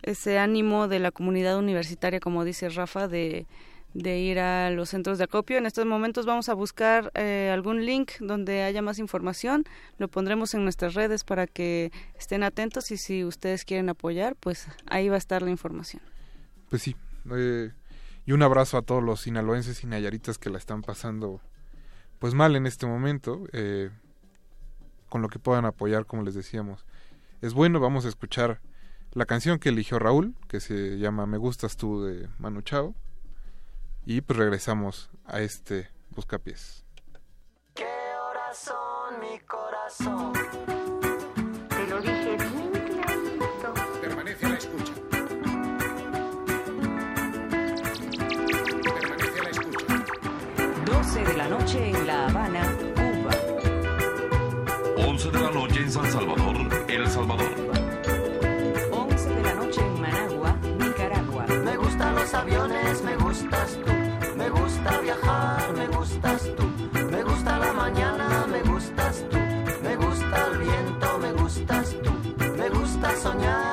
[0.01, 3.45] ese ánimo de la comunidad universitaria, como dice Rafa, de
[3.93, 5.57] de ir a los centros de acopio.
[5.57, 9.65] En estos momentos vamos a buscar eh, algún link donde haya más información.
[9.97, 14.67] Lo pondremos en nuestras redes para que estén atentos y si ustedes quieren apoyar, pues
[14.89, 16.01] ahí va a estar la información.
[16.69, 16.95] Pues sí,
[17.35, 17.71] eh,
[18.25, 21.41] y un abrazo a todos los sinaloenses y nayaritas que la están pasando
[22.19, 23.89] pues mal en este momento, eh,
[25.09, 26.85] con lo que puedan apoyar, como les decíamos.
[27.41, 28.61] Es bueno, vamos a escuchar
[29.13, 32.95] la canción que eligió Raúl, que se llama Me gustas tú de Manu Chao,
[34.05, 36.85] y pues regresamos a este Buscapiés.
[37.73, 40.33] corazón, mi corazón.
[41.69, 43.73] Te lo dije bien clarito.
[44.01, 44.93] Permanece a la escucha.
[48.83, 50.05] Permanece a la escucha.
[50.85, 53.31] 12 de la noche en La Habana, Cuba.
[55.07, 56.57] 11 de la noche en San Salvador,
[56.89, 57.90] El Salvador.
[62.33, 63.91] Aviones, me gustas tú.
[64.37, 66.63] Me gusta viajar, me gustas tú.
[67.11, 69.37] Me gusta la mañana, me gustas tú.
[69.83, 72.11] Me gusta el viento, me gustas tú.
[72.57, 73.70] Me gusta soñar,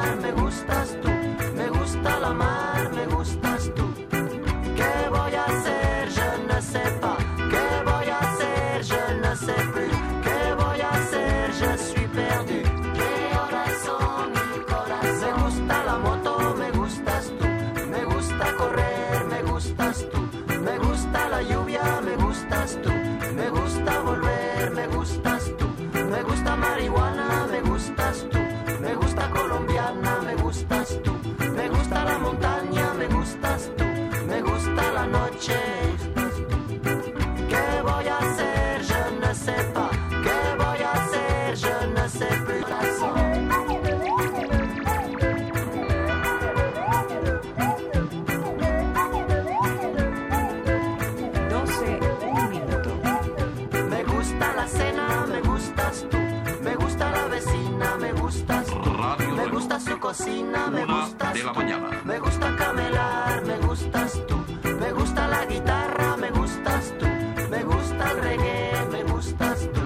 [60.08, 61.58] cocina, me gustas de la tú.
[61.58, 61.88] mañana.
[62.04, 64.36] Me gusta camelar, me gustas tú.
[64.80, 67.06] Me gusta la guitarra, me gustas tú.
[67.50, 69.82] Me gusta el reggae, me gustas tú.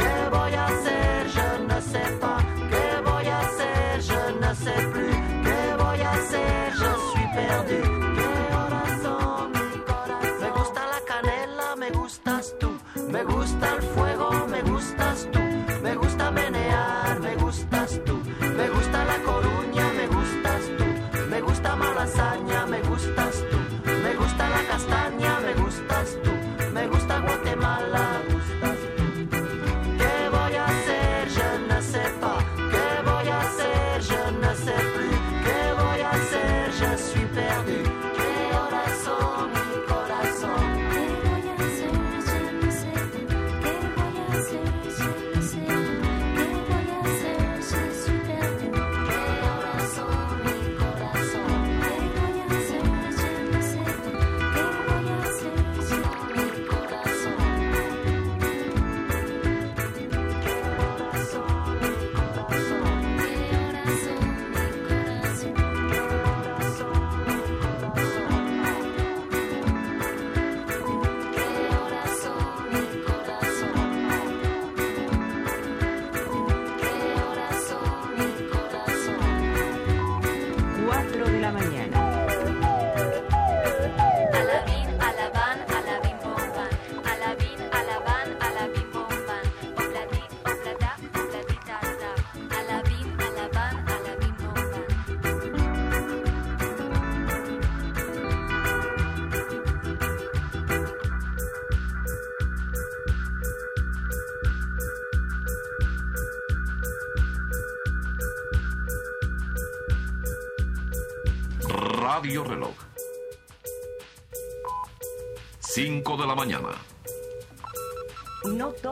[0.00, 1.20] ¿Qué voy a hacer?
[1.36, 2.42] Je ne sais pas.
[2.72, 4.02] ¿Qué voy a hacer?
[4.10, 5.16] Je ne sais plus.
[5.46, 6.72] ¿Qué voy a hacer?
[6.80, 7.80] Je suis perdu.
[8.18, 10.40] ¿Qué corazón, mi corazón?
[10.42, 12.70] Me gusta la canela, me gustas tú.
[13.14, 14.19] Me gusta el fuego,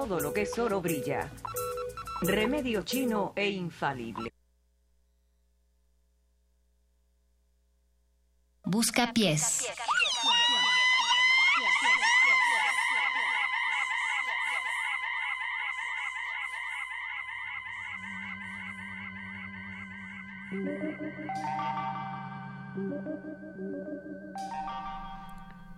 [0.08, 1.30] todo lo que es oro brilla.
[2.22, 4.32] Remedio chino e infalible.
[8.64, 9.66] Busca pies.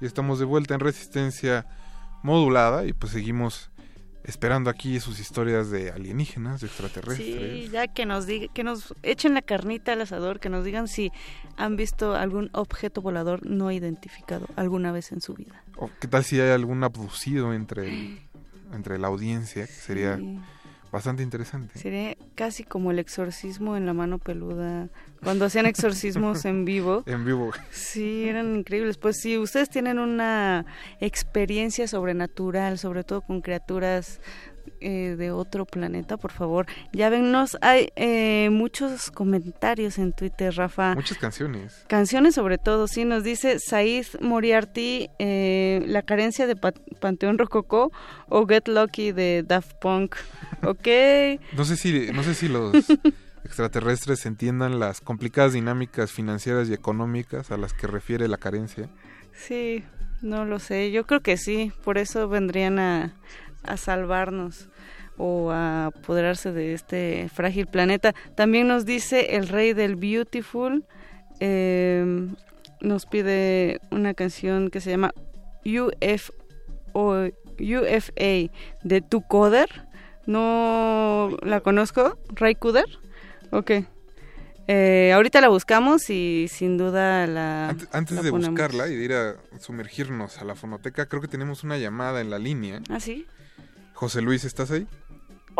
[0.00, 1.66] Y estamos de vuelta en resistencia
[2.22, 3.69] modulada y pues seguimos
[4.30, 7.64] esperando aquí sus historias de alienígenas, de extraterrestres.
[7.64, 10.88] Sí, ya que nos diga, que nos echen la carnita al asador, que nos digan
[10.88, 11.12] si
[11.58, 15.62] han visto algún objeto volador no identificado alguna vez en su vida.
[15.76, 18.20] O qué tal si hay algún abducido entre el-
[18.72, 20.40] entre la audiencia, que sería Sí.
[20.90, 21.78] Bastante interesante.
[21.78, 24.88] Sería casi como el exorcismo en la mano peluda,
[25.22, 27.04] cuando hacían exorcismos en vivo.
[27.10, 27.50] En vivo.
[27.70, 28.96] Sí, eran increíbles.
[28.96, 30.64] Pues si ustedes tienen una
[31.00, 34.20] experiencia sobrenatural, sobre todo con criaturas
[34.80, 37.56] eh, de otro planeta, por favor, llávenos.
[37.60, 40.94] Hay eh, muchos comentarios en Twitter, Rafa.
[40.94, 41.84] Muchas canciones.
[41.88, 47.92] Canciones sobre todo, sí, nos dice Said Moriarty, eh, La carencia de Pa- Panteón Rococó
[48.28, 50.16] o Get Lucky de Daft Punk.
[50.62, 50.86] Ok,
[51.56, 52.72] No sé si no sé si los
[53.44, 58.88] extraterrestres entiendan las complicadas dinámicas financieras y económicas a las que refiere la carencia.
[59.32, 59.84] sí,
[60.22, 63.14] no lo sé, yo creo que sí, por eso vendrían a,
[63.62, 64.68] a salvarnos
[65.22, 68.14] o a apoderarse de este frágil planeta.
[68.34, 70.84] También nos dice el rey del Beautiful,
[71.40, 72.26] eh,
[72.80, 75.12] nos pide una canción que se llama
[75.66, 76.30] UF
[76.94, 78.50] o UFA
[78.82, 79.68] de Tu Coder.
[80.24, 82.18] No la conozco.
[82.30, 82.86] Ray Kuder.
[83.50, 83.72] Ok.
[84.68, 87.76] Eh, ahorita la buscamos y sin duda la.
[87.92, 88.50] Antes la de ponemos.
[88.50, 92.30] buscarla y de ir a sumergirnos a la fonoteca, creo que tenemos una llamada en
[92.30, 92.80] la línea.
[92.88, 93.26] ¿Ah, sí?
[93.92, 94.86] José Luis, ¿estás ahí?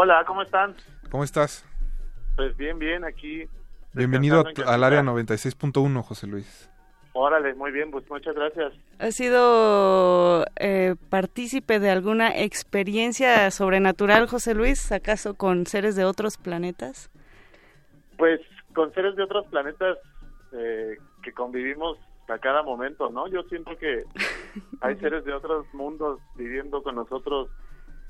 [0.03, 0.75] Hola, ¿cómo están?
[1.11, 1.63] ¿Cómo estás?
[2.35, 3.45] Pues bien, bien, aquí.
[3.93, 6.71] Bienvenido a al área 96.1, José Luis.
[7.13, 8.73] Órale, muy bien, pues muchas gracias.
[8.99, 14.91] ¿Has sido eh, partícipe de alguna experiencia sobrenatural, José Luis?
[14.91, 17.11] ¿Acaso con seres de otros planetas?
[18.17, 18.41] Pues
[18.75, 19.99] con seres de otros planetas
[20.53, 23.29] eh, que convivimos a cada momento, ¿no?
[23.29, 24.05] Yo siento que
[24.81, 27.51] hay seres de otros mundos viviendo con nosotros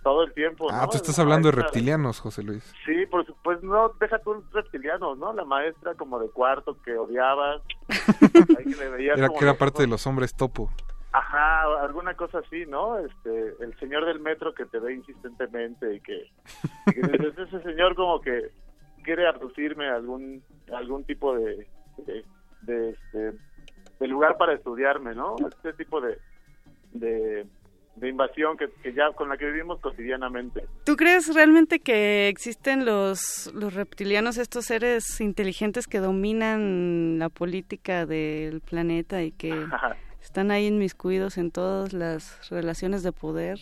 [0.02, 0.88] todo el tiempo, Ah, ¿no?
[0.88, 2.64] tú estás La hablando de reptilianos, José Luis.
[2.84, 5.32] Sí, por supuesto, no, deja tú reptilianos, ¿no?
[5.32, 7.62] La maestra como de cuarto que odiabas.
[8.58, 10.70] ahí que le veías Era que era parte de los hombres topo.
[11.12, 12.98] Ajá, alguna cosa así, ¿no?
[12.98, 16.30] Este, el señor del metro que te ve insistentemente y que,
[16.86, 18.50] y que ese señor como que
[19.02, 21.66] quiere abducirme a algún algún tipo de
[22.06, 22.24] de,
[22.62, 23.32] de, este,
[23.98, 25.34] de lugar para estudiarme, ¿no?
[25.48, 26.16] Este tipo de
[26.92, 27.46] de,
[28.00, 30.64] de invasión que, que ya con la que vivimos cotidianamente.
[30.84, 38.06] ¿Tú crees realmente que existen los, los reptilianos, estos seres inteligentes que dominan la política
[38.06, 39.66] del planeta y que
[40.22, 43.58] están ahí inmiscuidos en todas las relaciones de poder?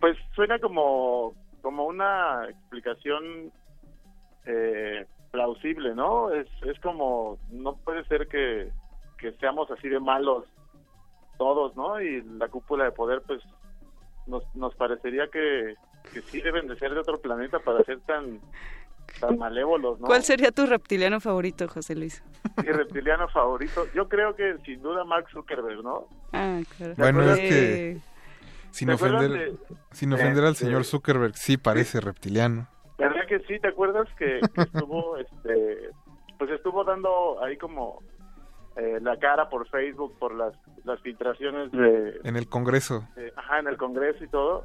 [0.00, 3.52] Pues suena como, como una explicación
[4.46, 6.32] eh, plausible, ¿no?
[6.32, 8.72] Es, es como, no puede ser que,
[9.18, 10.44] que seamos así de malos
[11.40, 11.98] todos, ¿no?
[12.00, 13.40] Y la cúpula de poder, pues,
[14.26, 15.74] nos, nos parecería que,
[16.12, 18.40] que sí deben de ser de otro planeta para ser tan,
[19.20, 20.06] tan malévolos, ¿no?
[20.06, 22.22] ¿Cuál sería tu reptiliano favorito, José Luis?
[22.62, 26.06] Mi reptiliano favorito, yo creo que sin duda Mark Zuckerberg, ¿no?
[26.32, 26.94] Ah, claro.
[26.96, 28.00] Bueno, es Eh, que
[28.70, 29.58] sin ¿te acuerdas ofender, de-
[29.92, 32.68] sin ofender al este- señor Zuckerberg, sí parece reptiliano.
[32.98, 33.58] ¿Verdad que sí?
[33.60, 35.90] ¿Te acuerdas que, que estuvo, este,
[36.38, 38.02] pues estuvo dando ahí como
[38.80, 43.06] eh, la cara por Facebook por las, las filtraciones de, En el Congreso.
[43.16, 44.64] de- ajá, en el Congreso y todo?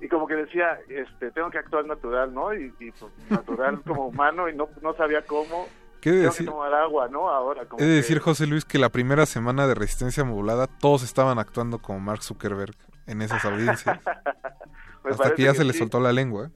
[0.00, 2.52] Y como que decía, este, tengo que actuar natural, ¿no?
[2.54, 5.66] Y, y, pues, natural como humano y no, no sabía cómo.
[6.00, 6.46] ¿Qué de decir?
[6.46, 7.30] que tomar agua, ¿no?
[7.30, 10.66] Ahora, como He de que- decir, José Luis, que la primera semana de Resistencia Modulada
[10.66, 12.74] todos estaban actuando como Mark Zuckerberg
[13.06, 14.00] en esas audiencias.
[15.04, 15.78] Hasta que ya que se le sí.
[15.78, 16.50] soltó la lengua.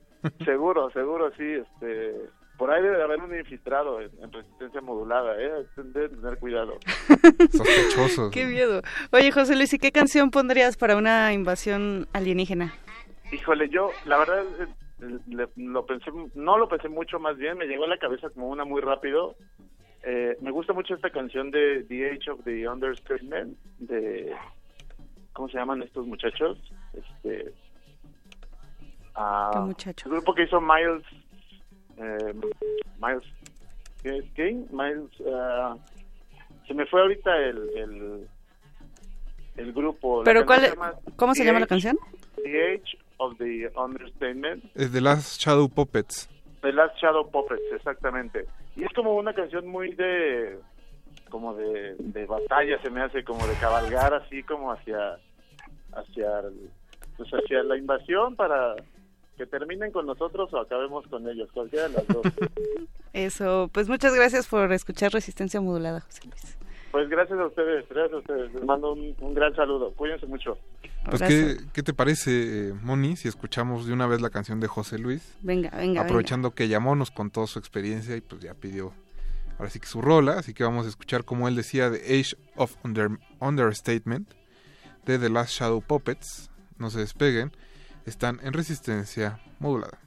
[0.45, 1.45] Seguro, seguro, sí.
[1.45, 5.51] Este, por ahí debe de haber un infiltrado en, en resistencia modulada, ¿eh?
[5.77, 6.79] Deben tener cuidado.
[7.53, 8.31] Sospechosos.
[8.33, 8.83] Qué miedo.
[9.13, 12.75] Oye, José Luis, ¿y qué canción pondrías para una invasión alienígena?
[13.33, 14.45] Híjole, yo, la verdad,
[15.01, 18.31] eh, le- lo pensé, no lo pensé mucho, más bien, me llegó a la cabeza
[18.31, 19.37] como una muy rápido.
[20.03, 24.33] Eh, me gusta mucho esta canción de The Age of the Understatement, de,
[25.33, 26.57] ¿cómo se llaman estos muchachos?
[26.93, 27.53] Este,
[29.15, 30.07] ah, ¿Qué muchachos?
[30.07, 31.03] El grupo que hizo Miles,
[31.99, 32.35] eh,
[33.01, 33.25] Miles,
[34.03, 34.21] ¿qué?
[34.35, 34.53] ¿qué?
[34.71, 35.77] Miles, ah,
[36.67, 38.29] se me fue ahorita el, el,
[39.57, 40.23] el grupo.
[40.25, 41.99] ¿Pero cuál canción es- cómo se The llama la Age- canción?
[42.43, 44.65] The Age of the Understatement.
[44.75, 46.29] Es de Last Shadow Puppets.
[46.63, 48.47] The Last Shadow Puppets, exactamente.
[48.77, 50.59] Y es como una canción muy de
[51.31, 55.17] como de, de batalla se me hace como de cabalgar así como hacia
[55.93, 56.71] hacia el-
[57.17, 58.75] pues hacia la invasión para
[59.37, 62.23] que terminen con nosotros o acabemos con ellos, cualquiera de las dos.
[63.13, 66.59] Eso, pues muchas gracias por escuchar Resistencia Modulada, José Luis.
[66.91, 68.55] Pues gracias a ustedes, gracias a ustedes.
[68.55, 69.93] Les mando un, un gran saludo.
[69.93, 70.57] Cuídense mucho.
[71.09, 74.67] Pues, ¿qué, ¿qué te parece, eh, Moni, si escuchamos de una vez la canción de
[74.67, 75.37] José Luis?
[75.43, 78.93] Venga, venga, Aprovechando que llamó, nos contó su experiencia y pues ya pidió
[79.59, 82.37] ahora sí que su rola, así que vamos a escuchar como él decía The Age
[82.57, 84.33] of Under, Understatement
[85.05, 86.51] de The Last Shadow Puppets.
[86.79, 87.53] No se despeguen,
[88.07, 89.99] están en resistencia modulada.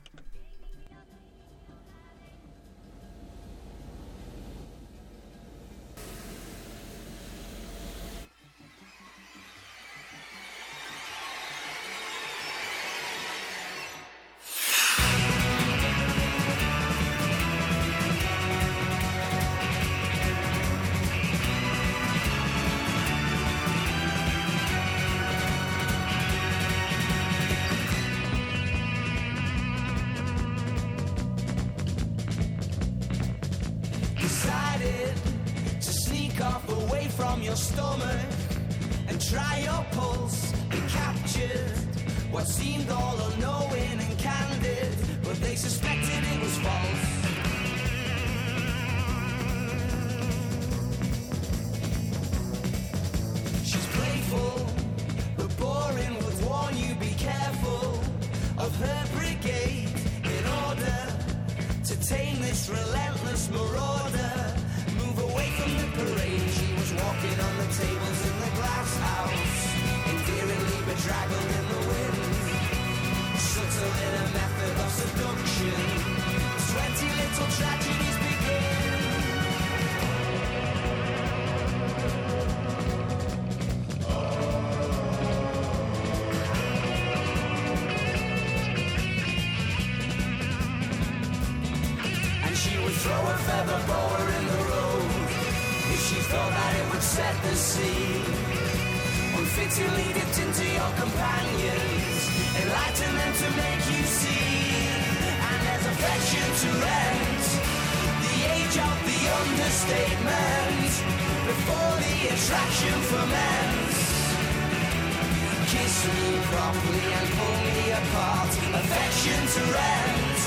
[115.69, 120.39] Kiss me properly and pull me apart, affection to rent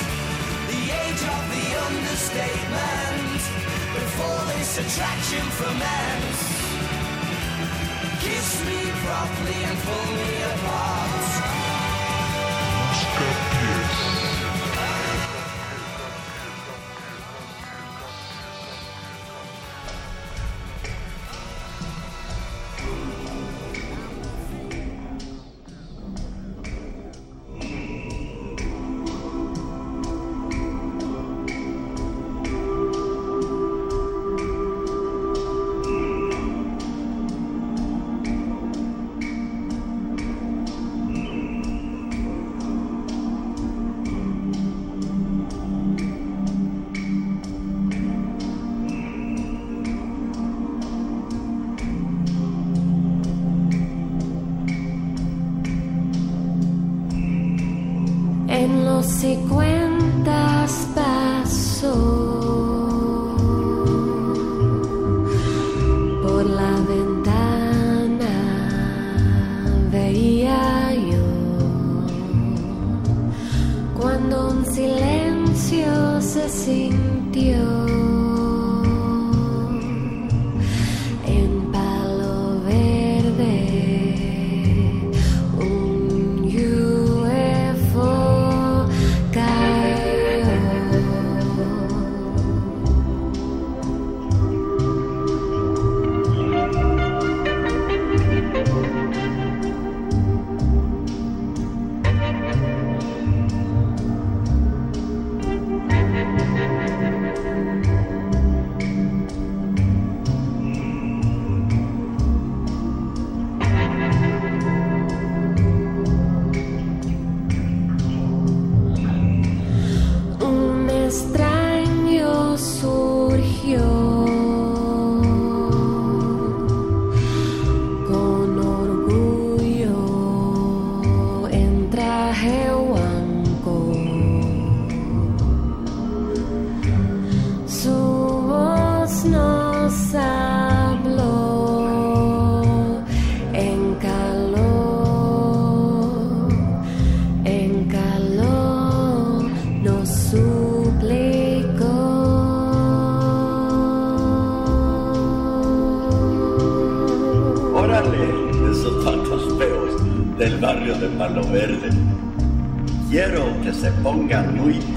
[0.67, 3.41] the age of the understatement
[3.95, 6.41] before this attraction ferments.
[8.19, 10.92] Kiss me properly and pull me apart.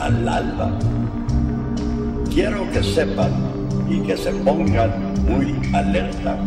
[0.06, 0.70] Al alba.
[2.32, 3.32] Quiero que sepan
[3.90, 4.92] y que se pongan
[5.28, 6.38] muy alerta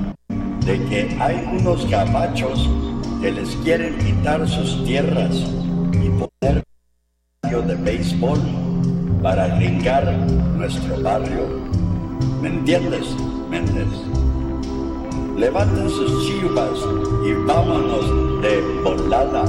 [0.64, 2.70] de que hay unos gabachos
[3.20, 5.34] que les quieren quitar sus tierras
[5.92, 6.62] y poner
[7.42, 8.38] barrio de béisbol
[9.22, 10.04] para gringar
[10.56, 11.48] nuestro barrio.
[12.40, 13.06] ¿Me entiendes,
[13.50, 13.88] Méndez?
[15.36, 16.78] Levanten sus chivas
[17.26, 19.44] y vámonos de volada,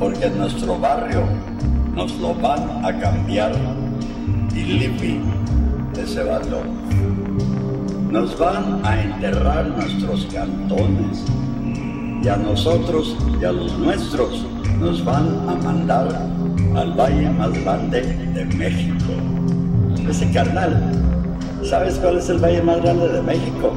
[0.00, 1.22] porque nuestro barrio
[2.10, 3.52] nos lo van a cambiar.
[4.54, 5.20] Y Lipi,
[6.00, 6.80] ese balón.
[8.10, 11.24] Nos van a enterrar nuestros cantones.
[12.22, 14.44] Y a nosotros y a los nuestros
[14.78, 16.08] nos van a mandar
[16.76, 19.12] al valle más grande de México.
[20.08, 20.92] Ese carnal,
[21.62, 23.72] ¿sabes cuál es el valle más grande de México?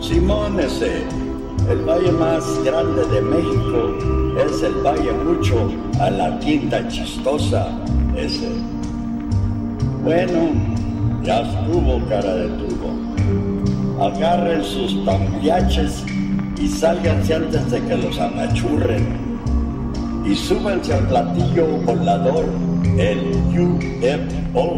[0.00, 1.02] Simón ese,
[1.68, 3.94] el valle más grande de México
[4.46, 5.70] es el valle mucho
[6.00, 7.68] a la quinta chistosa
[8.16, 8.50] ese.
[10.02, 10.50] Bueno,
[11.22, 14.04] ya estuvo cara de tubo.
[14.04, 16.04] Agarren sus tambiaches
[16.60, 19.24] y sálganse antes de que los apachurren.
[20.26, 22.44] Y súbanse al platillo volador,
[22.98, 24.76] el UFO.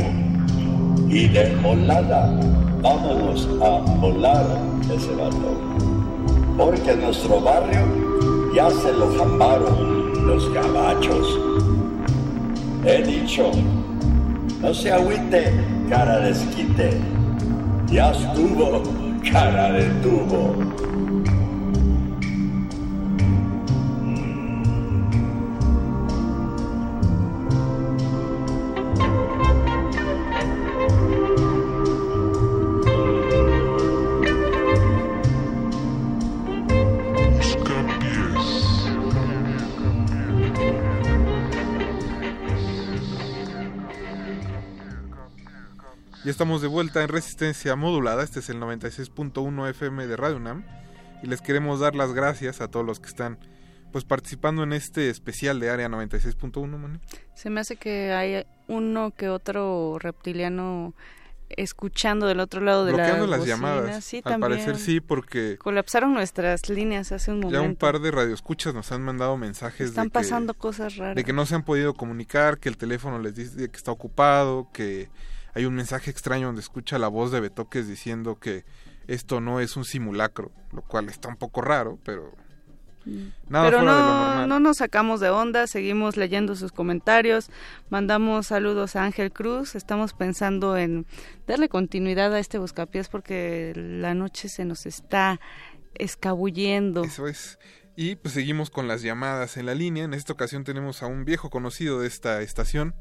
[1.08, 2.38] Y de volada,
[2.82, 4.46] vámonos a volar
[4.92, 5.65] ese balón.
[6.56, 7.80] Porque nuestro barrio
[8.54, 11.38] ya se lo jambaron los gabachos.
[12.84, 13.50] He dicho,
[14.62, 15.52] no se agüite,
[15.90, 16.98] cara de esquite.
[17.88, 18.82] Ya estuvo,
[19.30, 20.85] cara de tubo.
[46.36, 48.22] Estamos de vuelta en resistencia modulada.
[48.22, 50.66] Este es el 96.1 FM de Radio UNAM.
[51.22, 53.38] Y les queremos dar las gracias a todos los que están
[53.90, 56.98] pues participando en este especial de Área 96.1, Moni.
[57.32, 60.92] Se me hace que hay uno que otro reptiliano
[61.48, 63.56] escuchando del otro lado de la Bloqueando las bocina.
[63.56, 64.04] llamadas.
[64.04, 64.40] Sí, Al también.
[64.50, 67.62] parecer sí, porque Colapsaron nuestras líneas hace un momento.
[67.62, 71.16] ya un par de radioescuchas nos han mandado mensajes Están de que, pasando cosas raras.
[71.16, 74.68] de que no se han podido comunicar, que el teléfono les dice que está ocupado,
[74.74, 75.08] que
[75.56, 78.66] hay un mensaje extraño donde escucha la voz de Betoques diciendo que
[79.06, 82.34] esto no es un simulacro, lo cual está un poco raro, pero
[83.48, 84.48] nada Pero fuera de lo no, normal.
[84.50, 87.48] no nos sacamos de onda, seguimos leyendo sus comentarios,
[87.88, 91.06] mandamos saludos a Ángel Cruz, estamos pensando en
[91.46, 95.40] darle continuidad a este buscapiés porque la noche se nos está
[95.94, 97.02] escabullendo.
[97.02, 97.58] Eso es.
[97.96, 100.04] Y pues seguimos con las llamadas en la línea.
[100.04, 102.94] En esta ocasión tenemos a un viejo conocido de esta estación.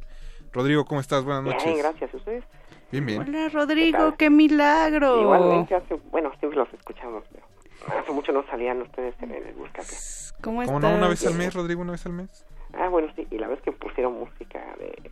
[0.55, 1.23] Rodrigo, ¿cómo estás?
[1.25, 1.65] Buenas noches.
[1.65, 2.11] Bien, gracias.
[2.13, 2.43] ¿Y ¿Ustedes?
[2.91, 3.21] Bien, bien.
[3.21, 5.21] Hola Rodrigo, qué milagro.
[5.21, 9.97] Igualmente, hace, bueno, siempre los escuchamos, pero hace mucho no salían ustedes en el Buscapié.
[10.41, 10.95] ¿Cómo ¿Cómo no?
[10.95, 11.81] ¿Una vez al mes, Rodrigo?
[11.81, 12.45] ¿Una vez al mes?
[12.73, 15.11] Ah, bueno, sí, y la vez que pusieron música de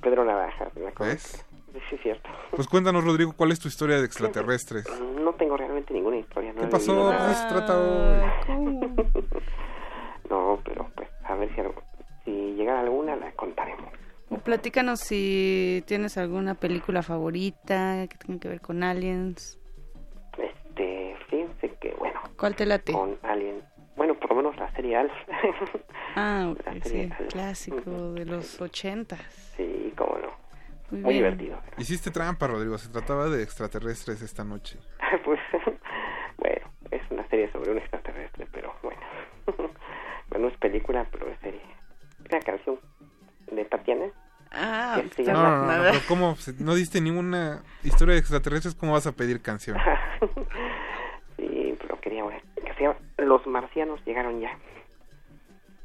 [0.00, 1.12] Pedro Navajas, me acuerdo.
[1.12, 1.44] ¿Ves?
[1.44, 1.48] que-
[1.90, 2.28] Sí, es cierto.
[2.50, 4.86] Pues cuéntanos, Rodrigo, ¿cuál es tu historia de extraterrestres?
[5.20, 6.52] No tengo realmente ninguna historia.
[6.52, 6.92] No ¿Qué pasó?
[6.92, 7.34] vivido ¿Cómo nada.
[7.34, 9.42] se trata hoy?
[10.30, 11.62] No, pero pues, a ver si,
[12.24, 13.90] si llegara alguna, la contaremos.
[14.44, 19.58] Platícanos si tienes alguna película favorita que tenga que ver con aliens.
[20.38, 22.92] Este, fíjense que, bueno, ¿Cuál te late?
[22.92, 23.62] con Alien,
[23.96, 25.12] bueno, por lo menos la serie Alf.
[26.16, 27.28] Ah, ok, La sí, serie Alf.
[27.30, 29.20] clásico de los ochentas.
[29.56, 30.28] Sí, cómo no.
[30.90, 31.60] Muy, Muy divertido.
[31.76, 32.76] Hiciste trampa, Rodrigo.
[32.78, 34.78] Se trataba de extraterrestres esta noche.
[35.24, 35.38] pues,
[36.38, 39.00] bueno, es una serie sobre un extraterrestre, pero bueno.
[40.30, 41.60] bueno, es película, pero es serie.
[42.30, 42.80] Una canción
[43.50, 44.06] de Tatiana.
[44.50, 46.36] Ah, se No, llama- no, no, no, pero ¿cómo?
[46.36, 49.76] Si no diste ninguna historia de extraterrestres, ¿cómo vas a pedir canción?
[51.36, 54.58] Sí, pero quería una que se llama Los marcianos llegaron ya.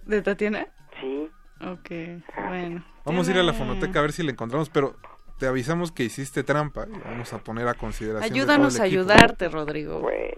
[0.05, 0.67] ¿De Tatiana?
[0.99, 1.29] Sí.
[1.61, 1.89] Ok,
[2.47, 2.83] bueno.
[3.05, 4.95] Vamos a ir a la fonoteca a ver si la encontramos, pero
[5.37, 8.33] te avisamos que hiciste trampa y vamos a poner a consideración.
[8.33, 9.99] de Ayúdanos todo a ayudarte, Rodrigo.
[9.99, 10.33] Bueno,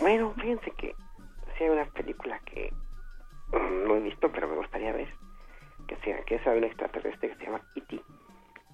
[0.00, 0.94] bueno, fíjense que
[1.58, 2.72] sí hay una película que
[3.52, 5.08] mm, no he visto, pero me gustaría ver,
[6.00, 8.00] que que es un extraterrestre que se llama E.T.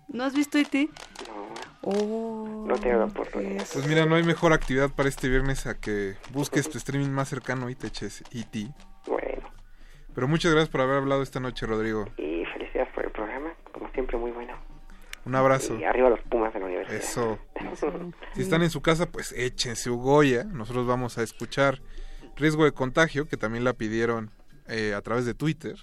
[0.09, 0.89] ¿No has visto E.T.?
[1.29, 1.49] No.
[1.83, 3.65] Oh, No tengo la oportunidad.
[3.73, 7.29] Pues mira, no hay mejor actividad para este viernes a que busques tu streaming más
[7.29, 8.69] cercano y te eches E.T.
[9.07, 9.49] Bueno,
[10.15, 12.07] Pero muchas gracias por haber hablado esta noche, Rodrigo.
[12.19, 14.55] y felicidades por el programa, como siempre muy bueno.
[15.27, 15.79] Un abrazo.
[15.79, 16.97] Y arriba los Pumas de la universidad.
[16.99, 17.39] Eso.
[18.35, 20.45] Si están en su casa, pues échense Ugoya.
[20.45, 21.81] Nosotros vamos a escuchar
[22.37, 24.31] Riesgo de Contagio, que también la pidieron
[24.67, 25.77] eh, a través de Twitter.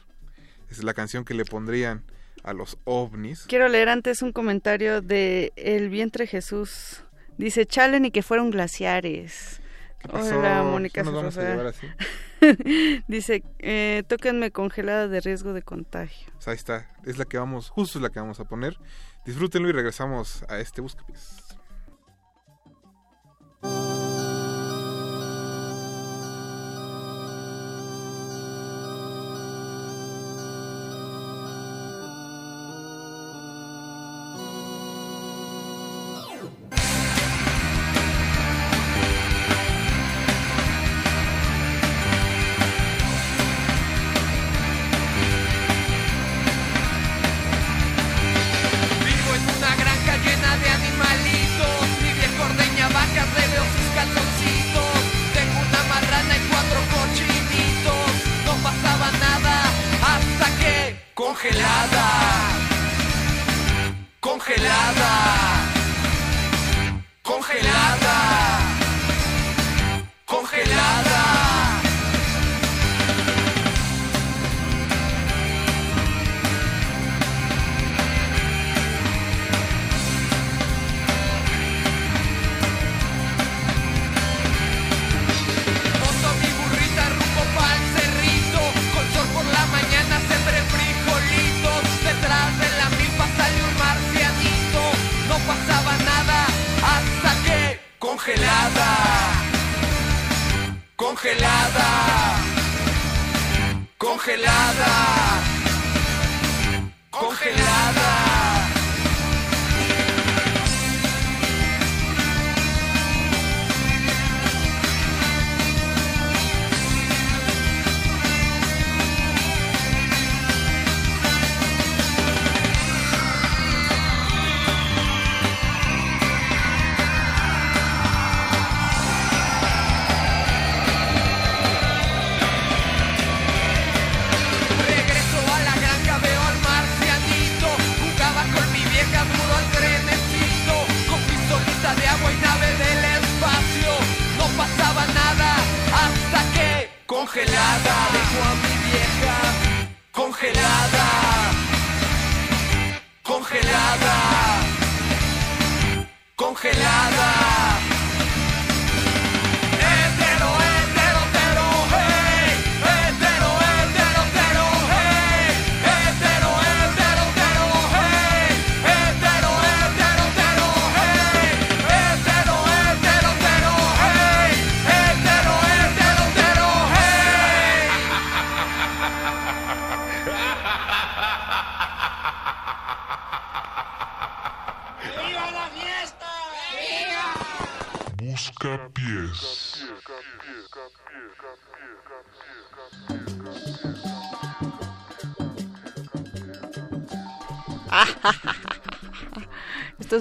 [0.69, 2.03] Es la canción que le pondrían
[2.43, 3.45] a los ovnis.
[3.47, 7.03] Quiero leer antes un comentario de El Vientre Jesús.
[7.37, 9.61] Dice, chalen y que fueron glaciares.
[10.09, 11.49] Hola, Mónica ¿No nos vamos a Sosa.
[11.51, 13.03] llevar así?
[13.07, 16.29] Dice, eh, tóquenme congelada de riesgo de contagio.
[16.33, 16.87] Pues ahí está.
[17.03, 18.77] Es la que vamos, justo es la que vamos a poner.
[19.25, 21.43] Disfrútenlo y regresamos a este Buscapiés.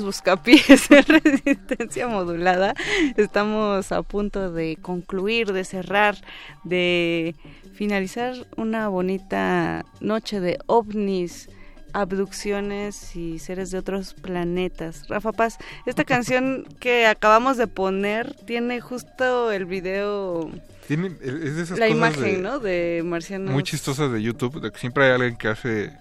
[0.07, 2.75] Buscapiés en resistencia modulada.
[3.17, 6.17] Estamos a punto de concluir, de cerrar,
[6.65, 7.35] de
[7.75, 11.49] finalizar una bonita noche de ovnis,
[11.93, 15.09] abducciones y seres de otros planetas.
[15.09, 20.51] Rafa Paz, esta canción que acabamos de poner tiene justo el video,
[20.87, 22.59] Tiene, es de esas la cosas imagen, de- ¿no?
[22.61, 23.51] De marcianos.
[23.53, 25.93] muy chistosas de YouTube, de que siempre hay alguien que hace,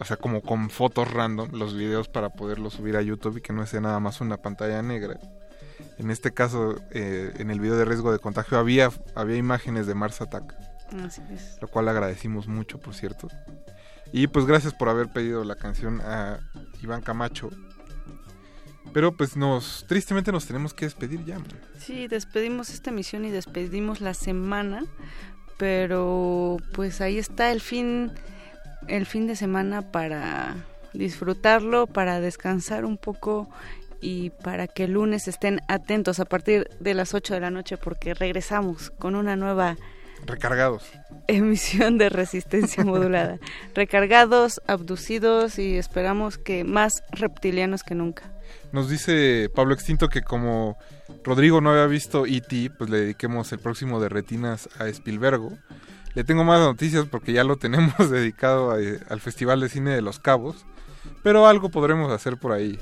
[0.00, 3.52] o sea, como con fotos random los videos para poderlos subir a YouTube y que
[3.52, 5.18] no sea nada más una pantalla negra.
[5.98, 9.94] En este caso, eh, en el video de riesgo de contagio había, había imágenes de
[9.94, 10.54] Mars Attack,
[11.04, 11.58] Así es.
[11.60, 13.28] lo cual agradecimos mucho, por cierto.
[14.12, 16.40] Y pues gracias por haber pedido la canción a
[16.82, 17.50] Iván Camacho.
[18.92, 21.38] Pero pues nos, tristemente nos tenemos que despedir ya.
[21.78, 24.84] Sí, despedimos esta emisión y despedimos la semana,
[25.58, 28.12] pero pues ahí está el fin,
[28.86, 30.56] el fin de semana para
[30.92, 33.48] disfrutarlo, para descansar un poco
[34.00, 37.76] y para que el lunes estén atentos a partir de las 8 de la noche
[37.76, 39.76] porque regresamos con una nueva
[40.26, 40.84] Recargados.
[41.26, 43.38] emisión de resistencia modulada.
[43.74, 48.24] Recargados, abducidos y esperamos que más reptilianos que nunca.
[48.72, 50.76] Nos dice Pablo Extinto que como
[51.24, 55.52] Rodrigo no había visto E.T., pues le dediquemos el próximo de retinas a Spielbergo.
[56.18, 60.02] Le tengo más noticias porque ya lo tenemos dedicado a- al Festival de Cine de
[60.02, 60.66] Los Cabos.
[61.22, 62.76] Pero algo podremos hacer por ahí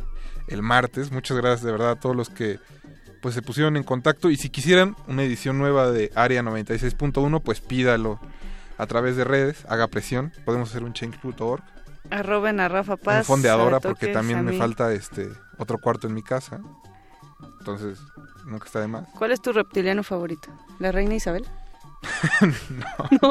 [0.48, 1.12] el martes.
[1.12, 2.58] Muchas gracias de verdad a todos los que
[3.20, 4.31] pues se pusieron en contacto.
[4.31, 8.18] Y si quisieran una edición nueva de Área 96.1, pues pídalo
[8.78, 10.32] a través de redes, haga presión.
[10.47, 11.62] Podemos hacer un change.org.
[12.08, 13.18] Arroben a Rafa Paz.
[13.28, 16.60] Un fondeadora porque también me falta este otro cuarto en mi casa.
[17.58, 17.98] Entonces,
[18.47, 19.06] nunca está de más.
[19.18, 20.48] ¿Cuál es tu reptiliano favorito?
[20.78, 21.44] ¿La reina Isabel?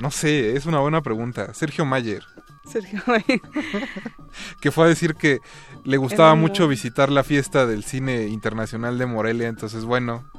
[0.00, 1.54] No sé, es una buena pregunta.
[1.54, 2.22] Sergio Mayer,
[2.70, 3.02] Sergio.
[4.60, 5.38] que fue a decir que
[5.84, 10.30] le gustaba mucho visitar la fiesta del cine internacional de Morelia, entonces bueno,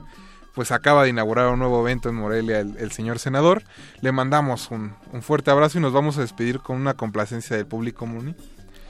[0.53, 3.63] pues acaba de inaugurar un nuevo evento en Morelia el, el señor senador.
[4.01, 7.65] Le mandamos un, un fuerte abrazo y nos vamos a despedir con una complacencia del
[7.65, 8.35] público Muni.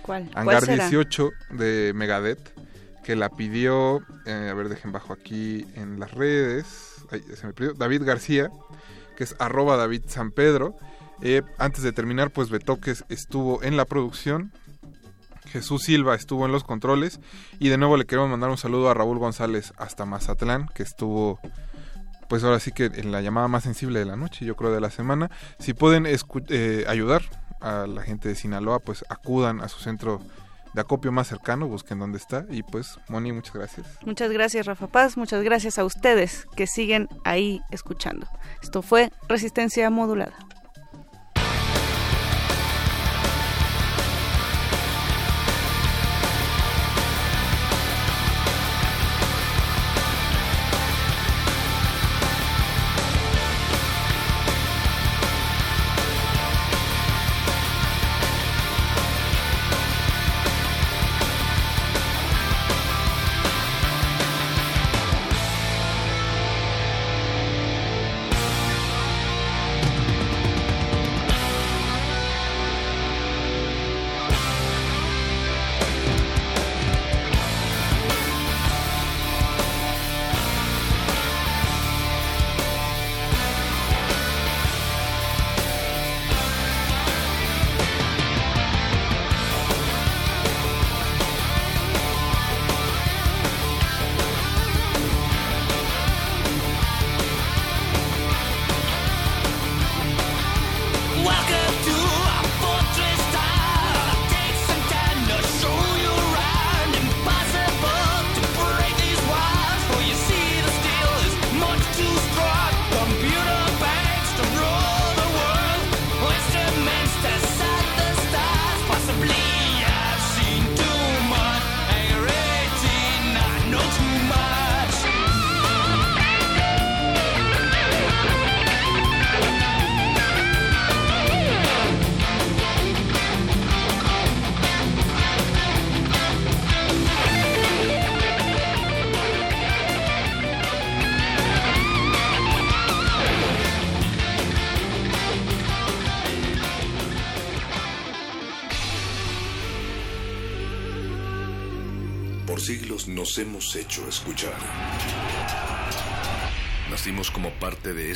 [0.01, 0.29] ¿Cuál?
[0.31, 0.85] ¿Cuál Hangar será?
[0.85, 2.53] 18 de Megadeth,
[3.03, 6.96] que la pidió, eh, a ver, dejen bajo aquí en las redes,
[7.77, 8.51] David García,
[9.15, 10.75] que es arroba David San Pedro.
[11.21, 14.51] Eh, antes de terminar, pues Betoques estuvo en la producción,
[15.47, 17.19] Jesús Silva estuvo en los controles
[17.59, 21.39] y de nuevo le queremos mandar un saludo a Raúl González hasta Mazatlán, que estuvo
[22.27, 24.81] pues ahora sí que en la llamada más sensible de la noche, yo creo de
[24.81, 25.31] la semana.
[25.59, 27.21] Si pueden eh, ayudar
[27.61, 30.21] a la gente de Sinaloa, pues acudan a su centro
[30.77, 33.87] de acopio más cercano, busquen dónde está y pues Moni, muchas gracias.
[34.05, 35.17] Muchas gracias, Rafa Paz.
[35.17, 38.27] Muchas gracias a ustedes que siguen ahí escuchando.
[38.61, 40.37] Esto fue Resistencia Modulada.